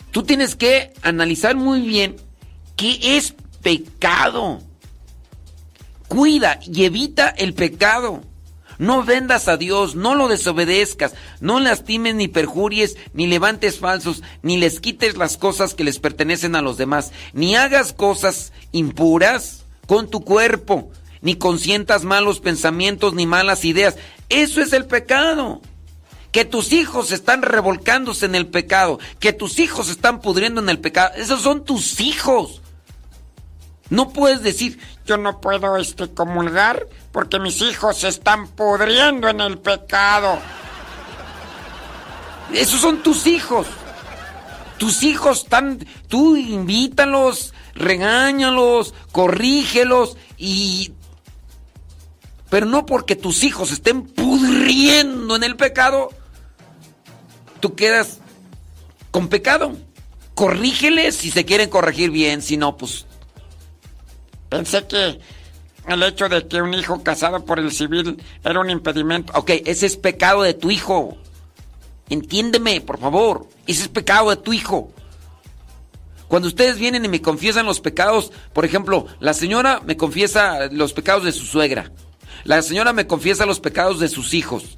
[0.10, 2.16] Tú tienes que analizar muy bien
[2.76, 4.64] qué es pecado.
[6.08, 8.24] Cuida y evita el pecado.
[8.82, 14.58] No vendas a Dios, no lo desobedezcas, no lastimes ni perjuries, ni levantes falsos, ni
[14.58, 20.10] les quites las cosas que les pertenecen a los demás, ni hagas cosas impuras con
[20.10, 20.90] tu cuerpo,
[21.22, 23.98] ni consientas malos pensamientos ni malas ideas.
[24.30, 25.62] Eso es el pecado.
[26.32, 30.80] Que tus hijos están revolcándose en el pecado, que tus hijos están pudriendo en el
[30.80, 32.61] pecado, esos son tus hijos.
[33.92, 39.42] No puedes decir, Yo no puedo este comulgar porque mis hijos se están pudriendo en
[39.42, 40.40] el pecado.
[42.54, 43.68] Esos son tus hijos.
[44.78, 50.94] Tus hijos están, tú invítalos, regáñalos, corrígelos y...
[52.50, 56.10] Pero no porque tus hijos estén pudriendo en el pecado,
[57.60, 58.20] tú quedas
[59.12, 59.76] con pecado.
[60.34, 63.06] Corrígeles si se quieren corregir bien, si no, pues...
[64.52, 65.18] Pensé que
[65.88, 69.32] el hecho de que un hijo casado por el civil era un impedimento.
[69.34, 71.18] Ok, ese es pecado de tu hijo.
[72.10, 73.48] Entiéndeme, por favor.
[73.66, 74.92] Ese es pecado de tu hijo.
[76.28, 80.92] Cuando ustedes vienen y me confiesan los pecados, por ejemplo, la señora me confiesa los
[80.92, 81.90] pecados de su suegra.
[82.44, 84.78] La señora me confiesa los pecados de sus hijos.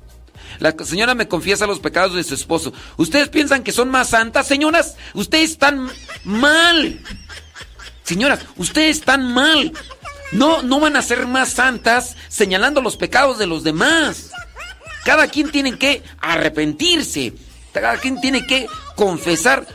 [0.60, 2.74] La señora me confiesa los pecados de su esposo.
[2.98, 4.98] ¿Ustedes piensan que son más santas, señoras?
[5.16, 5.90] Ustedes están
[6.26, 7.02] mal.
[8.04, 9.74] Señoras, ustedes están mal.
[10.32, 14.32] No, no van a ser más santas señalando los pecados de los demás.
[15.06, 17.34] Cada quien tiene que arrepentirse.
[17.72, 19.66] Cada quien tiene que confesar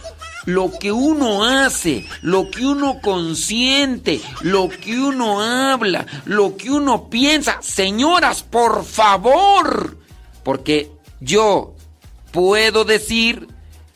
[0.45, 7.11] lo que uno hace, lo que uno consiente, lo que uno habla, lo que uno
[7.11, 7.59] piensa.
[7.61, 9.99] Señoras, por favor.
[10.43, 10.91] Porque
[11.21, 11.75] yo
[12.33, 13.49] puedo decir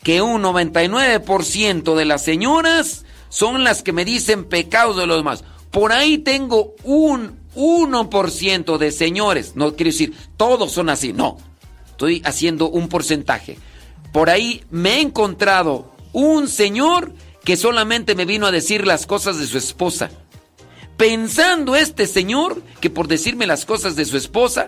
[0.03, 3.03] que un 99% de las señoras
[3.33, 5.43] son las que me dicen pecados de los demás.
[5.71, 9.53] Por ahí tengo un 1% de señores.
[9.55, 11.13] No quiero decir, todos son así.
[11.13, 11.37] No.
[11.89, 13.57] Estoy haciendo un porcentaje.
[14.11, 17.11] Por ahí me he encontrado un señor
[17.43, 20.11] que solamente me vino a decir las cosas de su esposa.
[20.95, 24.67] Pensando este señor que por decirme las cosas de su esposa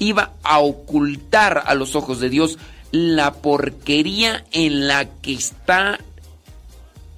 [0.00, 2.58] iba a ocultar a los ojos de Dios
[2.90, 6.00] la porquería en la que está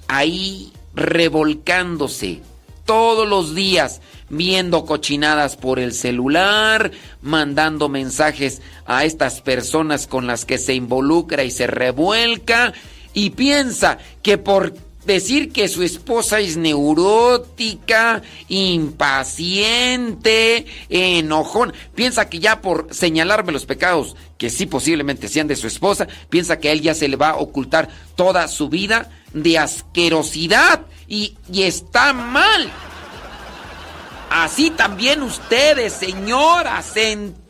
[0.08, 2.40] ahí revolcándose
[2.84, 10.46] todos los días, viendo cochinadas por el celular, mandando mensajes a estas personas con las
[10.46, 12.72] que se involucra y se revuelca,
[13.12, 19.84] y piensa que por decir que su esposa es neurótica, impaciente,
[20.88, 26.08] enojón, piensa que ya por señalarme los pecados que sí posiblemente sean de su esposa,
[26.30, 30.82] piensa que a él ya se le va a ocultar toda su vida de asquerosidad
[31.06, 32.70] y, y está mal.
[34.30, 36.96] Así también ustedes, señoras,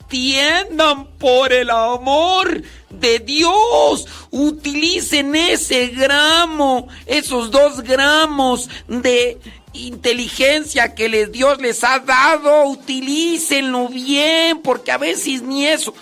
[0.08, 4.07] extiendan por el amor de Dios.
[4.31, 9.39] Utilicen ese gramo, esos dos gramos de
[9.74, 12.65] inteligencia que les, Dios les ha dado.
[12.70, 15.92] Utilícenlo bien, porque a veces ni eso.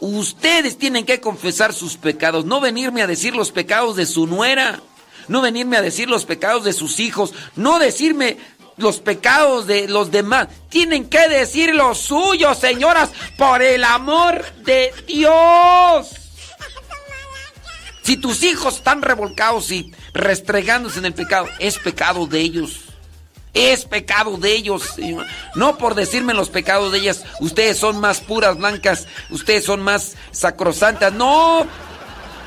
[0.00, 4.80] Ustedes tienen que confesar sus pecados, no venirme a decir los pecados de su nuera,
[5.28, 8.38] no venirme a decir los pecados de sus hijos, no decirme
[8.76, 10.48] los pecados de los demás.
[10.68, 16.08] Tienen que decir los suyos, señoras, por el amor de Dios.
[18.02, 22.80] Si tus hijos están revolcados y restregándose en el pecado, es pecado de ellos.
[23.52, 24.94] Es pecado de ellos.
[25.54, 30.16] No por decirme los pecados de ellas, ustedes son más puras, blancas, ustedes son más
[30.30, 31.12] sacrosantas.
[31.12, 31.66] No,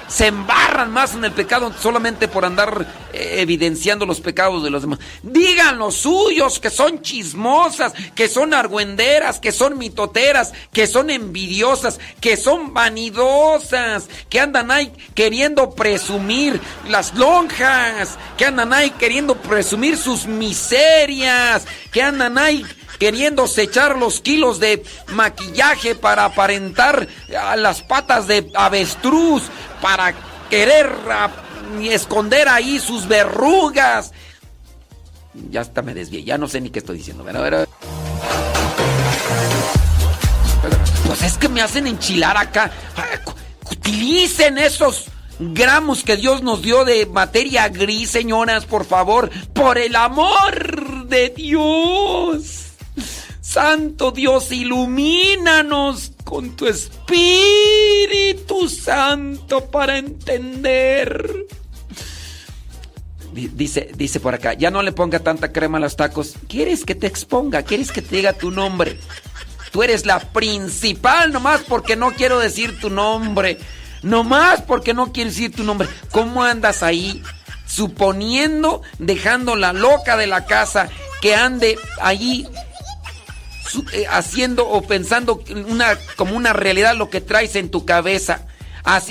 [0.08, 4.82] se embarran más en el pecado solamente por andar eh, evidenciando los pecados de los
[4.82, 5.00] demás.
[5.22, 12.00] Digan los suyos que son chismosas, que son argüenderas, que son mitoteras, que son envidiosas,
[12.20, 19.98] que son vanidosas, que andan ahí queriendo presumir las lonjas, que andan ahí queriendo presumir
[19.98, 22.66] sus miserias, que andan ahí
[23.04, 27.06] queriéndose echar los kilos de maquillaje para aparentar
[27.38, 29.44] a las patas de avestruz,
[29.82, 30.16] para
[30.50, 30.90] querer
[31.82, 34.14] esconder ahí sus verrugas.
[35.50, 37.26] Ya hasta me desvié, ya no sé ni qué estoy diciendo.
[41.06, 42.72] Pues es que me hacen enchilar acá.
[43.70, 45.08] Utilicen esos
[45.40, 51.34] gramos que Dios nos dio de materia gris, señoras, por favor, por el amor de
[51.36, 52.63] Dios.
[53.54, 57.08] Santo Dios, ilumínanos con tu Espíritu
[58.68, 61.46] Santo para entender.
[63.32, 66.34] Di- Dice, dice por acá, ya no le ponga tanta crema a los tacos.
[66.48, 67.62] ¿Quieres que te exponga?
[67.62, 69.00] ¿Quieres que te diga tu nombre?
[69.72, 73.60] Tú eres la principal, nomás porque no quiero decir tu nombre.
[74.02, 75.88] Nomás porque no quiero decir tu nombre.
[76.12, 77.22] ¿Cómo andas ahí?
[77.68, 80.90] Suponiendo, dejando la loca de la casa
[81.22, 82.48] que ande allí
[84.10, 88.48] haciendo o pensando una, como una realidad lo que traes en tu cabeza.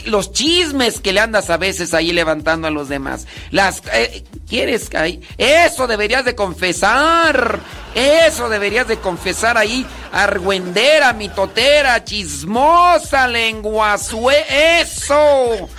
[0.04, 3.26] Los chismes que le andas a veces ahí levantando a los demás.
[3.50, 5.22] Las eh, quieres ahí.
[5.38, 7.60] Eso deberías de confesar.
[7.94, 9.86] Eso deberías de confesar ahí.
[10.12, 14.44] Argüendera, mitotera, chismosa, lenguazue.
[14.80, 15.70] Eso.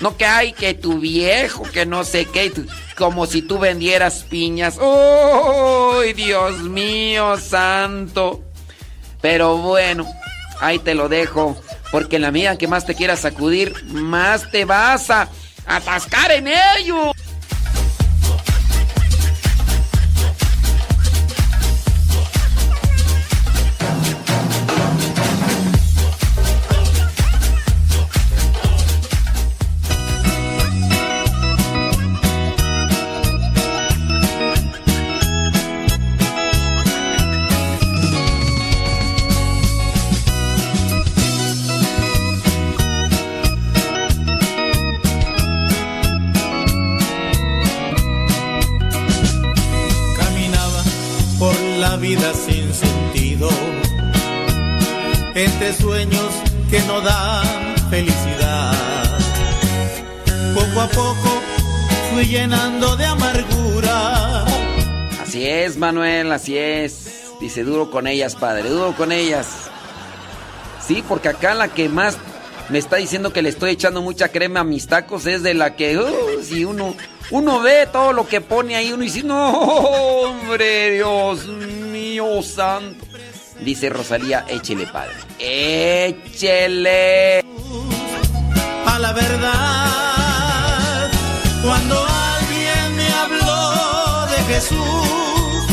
[0.00, 2.52] No que hay que tu viejo, que no sé qué,
[2.96, 4.78] como si tú vendieras piñas.
[4.78, 8.42] ¡Uy, Dios mío, santo!
[9.20, 10.06] Pero bueno,
[10.60, 11.60] ahí te lo dejo,
[11.92, 15.28] porque la medida que más te quieras sacudir, más te vas a
[15.66, 17.12] atascar en ello.
[55.76, 56.34] Sueños
[56.70, 59.18] que no dan felicidad.
[60.54, 61.42] Poco a poco
[62.12, 64.44] fui llenando de amargura.
[65.22, 67.06] Así es, Manuel, así es.
[67.40, 69.70] Dice, duro con ellas, padre, duro con ellas.
[70.86, 72.18] Sí, porque acá la que más
[72.68, 75.74] me está diciendo que le estoy echando mucha crema a mis tacos es de la
[75.74, 76.94] que, uh, si uno,
[77.30, 83.09] uno ve todo lo que pone ahí, uno dice, no, hombre, Dios mío santo.
[83.62, 85.12] Dice Rosalía, échele, padre.
[85.38, 87.44] Échele.
[88.86, 91.10] A la verdad,
[91.62, 95.66] cuando alguien me habló de Jesús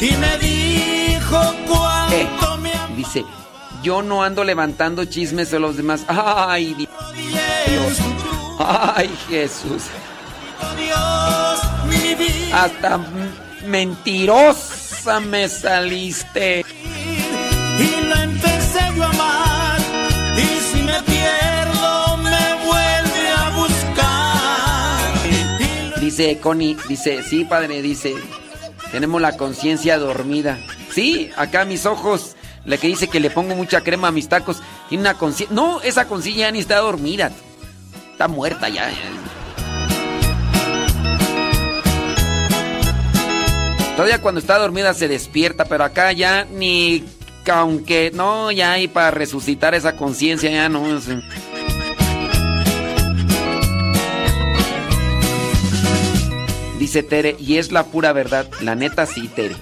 [0.00, 3.24] y me dijo cuánto me Dice,
[3.82, 6.04] yo no ando levantando chismes de los demás.
[6.08, 6.90] Ay, Dios.
[8.58, 9.82] Ay, Jesús.
[12.52, 13.30] Hasta m-
[15.20, 16.64] me saliste.
[17.78, 19.78] Y la empecé yo a amar.
[20.36, 25.12] Y si me pierdo, me vuelve a buscar.
[26.00, 28.14] Dice Connie, dice, sí, padre, dice,
[28.92, 30.58] tenemos la conciencia dormida.
[30.90, 34.62] Sí, acá mis ojos, la que dice que le pongo mucha crema a mis tacos,
[34.88, 35.54] tiene una conciencia.
[35.54, 37.30] No, esa conciencia ya ni está dormida.
[38.12, 38.90] Está muerta ya.
[43.96, 47.04] Todavía cuando está dormida se despierta, pero acá ya ni
[47.52, 50.84] aunque no, ya y para resucitar esa conciencia ya no.
[56.78, 58.46] Dice Tere, y es la pura verdad.
[58.60, 59.56] La neta sí, Tere.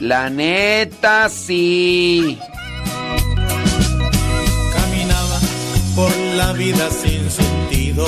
[0.00, 2.38] La neta sí.
[4.72, 5.40] Caminaba
[5.94, 8.06] por la vida sin sentido,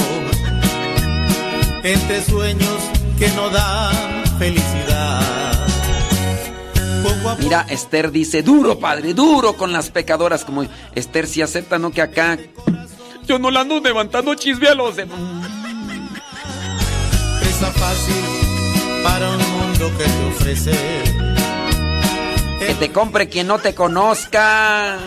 [1.83, 2.83] entre sueños
[3.19, 5.50] que no dan felicidad.
[7.39, 10.45] Mira, Esther dice, duro, padre, duro con las pecadoras.
[10.45, 10.65] Como
[10.95, 11.91] Esther sí acepta, ¿no?
[11.91, 12.39] Que acá...
[13.27, 15.19] Yo no la ando levantando chisme a los demás.
[17.41, 18.41] presa fácil
[19.05, 20.73] para un mundo que te ofrece.
[22.59, 24.99] Que te compre quien no te conozca.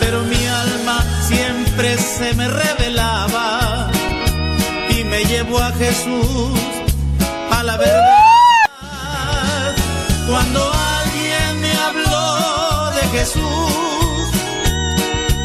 [0.00, 3.90] Pero mi alma siempre se me revelaba
[4.90, 6.58] y me llevó a Jesús,
[7.50, 8.25] a la verdad.
[10.26, 13.42] Cuando alguien me habló de Jesús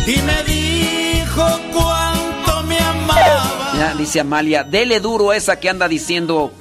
[0.07, 3.73] y me dijo cuánto me amaba.
[3.77, 6.51] Ya, dice Amalia, dele duro esa que anda diciendo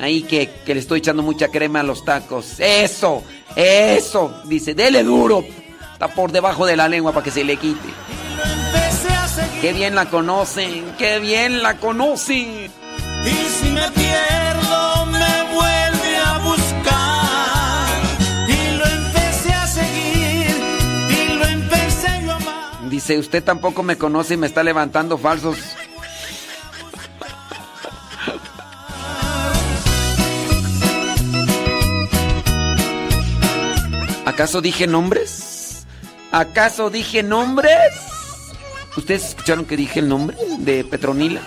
[0.00, 2.58] ahí que, que le estoy echando mucha crema a los tacos.
[2.58, 3.22] Eso,
[3.56, 4.42] eso.
[4.44, 5.44] Dice, dele duro.
[5.92, 7.88] Está por debajo de la lengua para que se le quite.
[9.60, 12.70] Qué bien la conocen, qué bien la conocen.
[13.24, 14.53] y si me pierdo
[22.94, 25.58] Dice, usted tampoco me conoce y me está levantando falsos.
[34.24, 35.84] ¿Acaso dije nombres?
[36.30, 37.72] ¿Acaso dije nombres?
[38.96, 41.40] ¿Ustedes escucharon que dije el nombre de Petronila?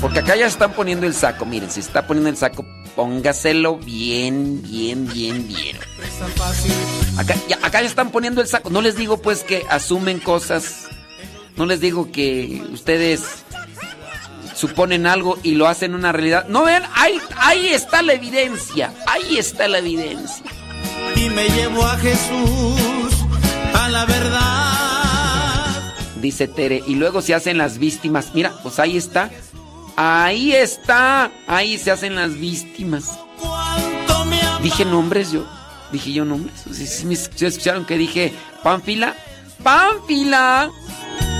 [0.00, 1.46] Porque acá ya están poniendo el saco.
[1.46, 5.76] Miren, si está poniendo el saco, póngaselo bien, bien, bien, bien.
[7.18, 8.70] Acá ya, acá ya están poniendo el saco.
[8.70, 10.88] No les digo pues que asumen cosas.
[11.56, 13.22] No les digo que ustedes
[14.54, 16.46] suponen algo y lo hacen una realidad.
[16.48, 18.92] No ven, ahí, ahí está la evidencia.
[19.06, 20.44] Ahí está la evidencia.
[21.14, 23.12] y me llevó a Jesús,
[23.74, 25.94] a la verdad.
[26.20, 26.82] Dice Tere.
[26.86, 28.34] Y luego se hacen las víctimas.
[28.34, 29.30] Mira, pues ahí está.
[29.96, 31.30] Ahí está.
[31.46, 33.18] Ahí se hacen las víctimas.
[34.62, 35.44] Dije nombres yo.
[35.92, 36.64] Dije yo nombres.
[36.72, 39.14] ¿Sí, sí me- escucharon que dije Pánfila?
[39.62, 40.70] ¡Pánfila!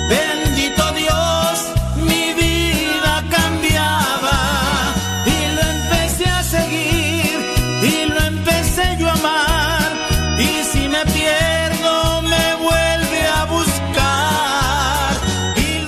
[0.08, 4.94] Bendito Dios, mi vida cambiaba
[5.26, 7.38] y lo empecé a seguir
[7.82, 9.92] y lo empecé yo a amar
[10.38, 15.14] y si me pierdo me vuelve a buscar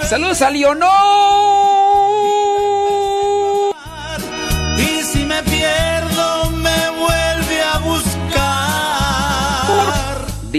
[0.09, 1.18] ¡Saludos a Leonor!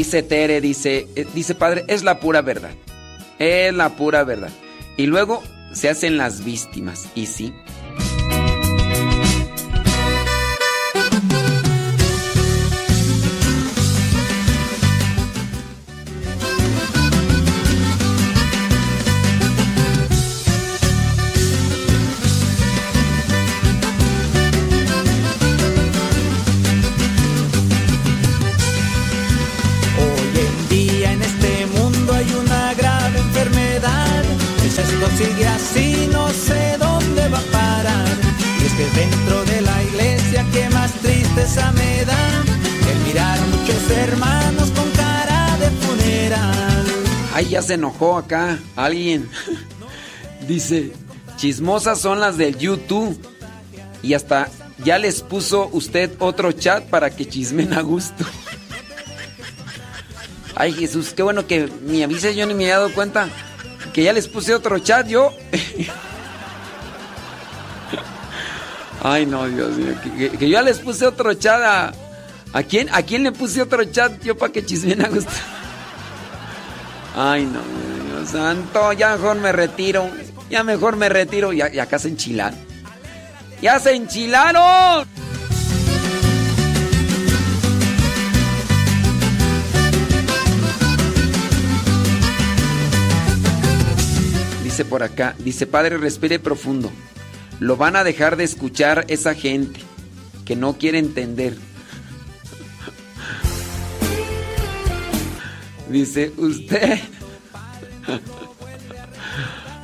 [0.09, 2.71] Dice Tere, dice, eh, dice padre, es la pura verdad.
[3.37, 4.49] Es la pura verdad.
[4.97, 7.07] Y luego se hacen las víctimas.
[7.13, 7.53] Y sí.
[47.49, 49.27] Ya se enojó acá alguien.
[50.47, 50.93] Dice,
[51.35, 53.19] chismosas son las del YouTube.
[54.01, 54.49] Y hasta
[54.83, 58.23] ya les puso usted otro chat para que chismen a gusto.
[60.55, 63.29] Ay, Jesús, qué bueno que me avises, yo ni me he dado cuenta.
[63.93, 65.33] Que ya les puse otro chat, yo.
[69.01, 69.95] Ay, no, Dios mío.
[70.37, 71.93] Que, ya les puse otro chat a.
[72.51, 72.89] ¿A quién?
[72.91, 75.31] ¿A quién le puse otro chat yo para que chismen a gusto?
[77.21, 77.59] Ay, no,
[78.05, 80.09] Dios santo, ya mejor me retiro.
[80.49, 81.51] Ya mejor me retiro.
[81.51, 82.57] Ya, ya acá se enchilaron.
[83.61, 85.05] ¡Ya se enchilaron!
[94.63, 96.89] Dice por acá, dice padre, respire profundo.
[97.59, 99.81] Lo van a dejar de escuchar esa gente
[100.45, 101.57] que no quiere entender.
[105.89, 106.99] Dice usted.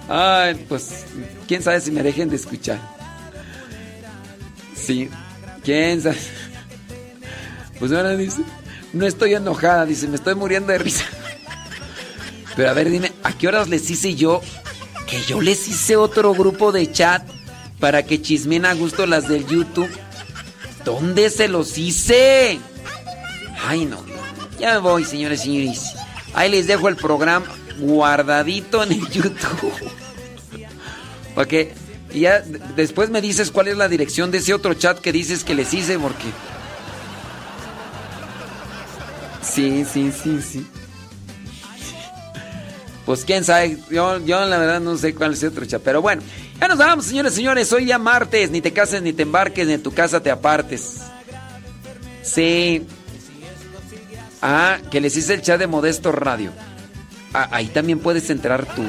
[0.08, 1.06] Ay, pues,
[1.48, 2.80] quién sabe si me dejen de escuchar.
[4.76, 5.10] Sí,
[5.64, 6.18] quién sabe.
[7.80, 8.42] Pues ahora dice,
[8.94, 11.06] no estoy enojada, dice, me estoy muriendo de risa.
[12.56, 14.42] Pero a ver, dime, ¿a qué horas les hice yo?
[15.08, 17.28] Que yo les hice otro grupo de chat
[17.80, 19.90] para que chismen a gusto las del YouTube.
[20.86, 22.60] ¿Dónde se los hice?
[23.68, 24.15] Ay, no.
[24.60, 25.94] Ya me voy, señores y señores.
[26.34, 27.46] Ahí les dejo el programa
[27.80, 29.74] guardadito en el YouTube.
[32.12, 32.42] Y ya
[32.76, 35.74] después me dices cuál es la dirección de ese otro chat que dices que les
[35.74, 36.26] hice, porque.
[39.42, 40.68] Sí, sí, sí, sí.
[43.06, 45.82] Pues quién sabe, yo, yo la verdad no sé cuál es el otro chat.
[45.84, 46.22] Pero bueno,
[46.60, 47.72] ya nos vamos, señores y señores.
[47.74, 51.02] Hoy ya martes, ni te cases, ni te embarques, ni en tu casa te apartes.
[52.24, 52.86] Sí.
[54.48, 56.52] Ah, que les hice el chat de Modesto Radio.
[57.34, 58.84] Ah, ahí también puedes entrar tú.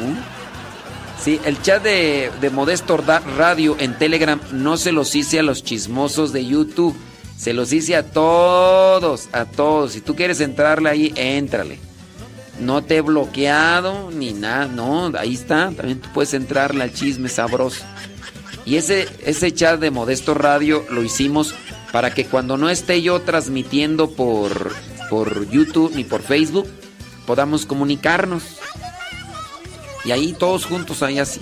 [1.19, 5.65] Sí, el chat de, de Modesto Radio en Telegram no se los hice a los
[5.65, 6.95] chismosos de YouTube.
[7.39, 9.93] Se los hice a todos, a todos.
[9.93, 11.79] Si tú quieres entrarle ahí, éntrale.
[12.61, 15.73] No te he bloqueado ni nada, no, ahí está.
[15.75, 17.83] También tú puedes entrarle al chisme sabroso.
[18.67, 21.55] Y ese, ese chat de Modesto Radio lo hicimos
[21.93, 24.73] para que cuando no esté yo transmitiendo por,
[25.09, 26.67] por YouTube ni por Facebook,
[27.27, 28.43] podamos comunicarnos.
[30.05, 31.41] Y ahí todos juntos, ahí así.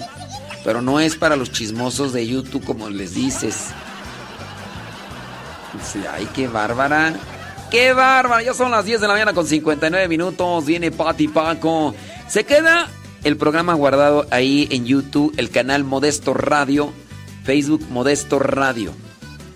[0.64, 3.68] Pero no es para los chismosos de YouTube como les dices.
[6.10, 7.14] Ay, qué bárbara.
[7.70, 8.42] ¡Qué bárbara!
[8.42, 10.64] Ya son las 10 de la mañana con 59 minutos.
[10.64, 11.94] Viene Pati Paco.
[12.28, 12.88] Se queda
[13.24, 16.92] el programa guardado ahí en YouTube, el canal Modesto Radio,
[17.42, 18.92] Facebook Modesto Radio.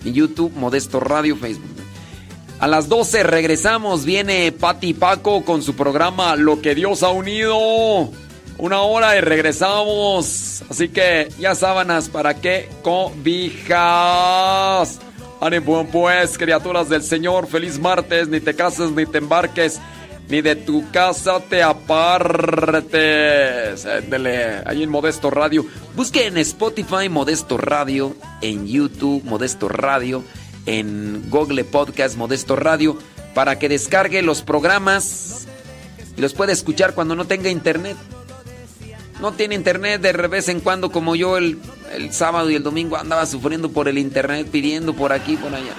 [0.04, 1.87] En YouTube Modesto Radio, Facebook.
[2.60, 4.04] A las 12 regresamos.
[4.04, 8.10] Viene Pati Paco con su programa Lo que Dios ha unido.
[8.58, 10.64] Una hora y regresamos.
[10.68, 13.78] Así que ya sábanas para qué cobijas.
[15.40, 17.46] Ánimo pues, criaturas del Señor.
[17.46, 18.26] Feliz martes.
[18.26, 19.78] Ni te cases ni te embarques.
[20.28, 22.96] Ni de tu casa te apartes.
[23.86, 25.64] Ándele, ahí en Modesto Radio.
[25.94, 28.16] Busque en Spotify Modesto Radio.
[28.42, 30.24] En YouTube Modesto Radio.
[30.68, 32.98] En Google Podcast Modesto Radio.
[33.34, 35.46] Para que descargue los programas.
[36.16, 37.96] Y los pueda escuchar cuando no tenga internet.
[39.20, 41.58] No tiene internet de vez en cuando como yo el,
[41.92, 45.74] el sábado y el domingo andaba sufriendo por el internet, pidiendo por aquí, por allá.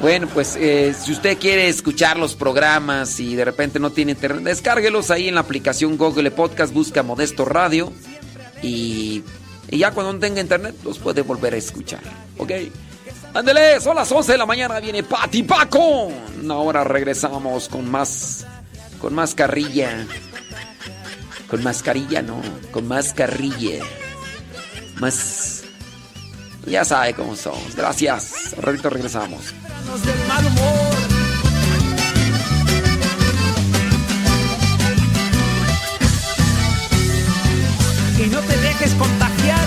[0.00, 4.44] Bueno, pues eh, si usted quiere escuchar los programas y de repente no tiene internet,
[4.44, 7.90] descárguelos ahí en la aplicación Google Podcast, busca Modesto Radio
[8.62, 9.22] y,
[9.70, 12.02] y ya cuando no tenga internet los puede volver a escuchar,
[12.38, 12.50] ¿ok?
[13.34, 16.12] Ándele, son las 11 de la mañana, viene Pati Paco.
[16.48, 18.46] Ahora regresamos con más,
[19.00, 20.06] con más carrilla.
[21.48, 23.84] Con mascarilla, no, con mascarilla.
[25.00, 25.62] Más...
[26.66, 27.76] Ya sabe cómo somos.
[27.76, 28.54] Gracias.
[28.64, 29.52] Ahorita regresamos.
[38.84, 39.63] Es contagiados.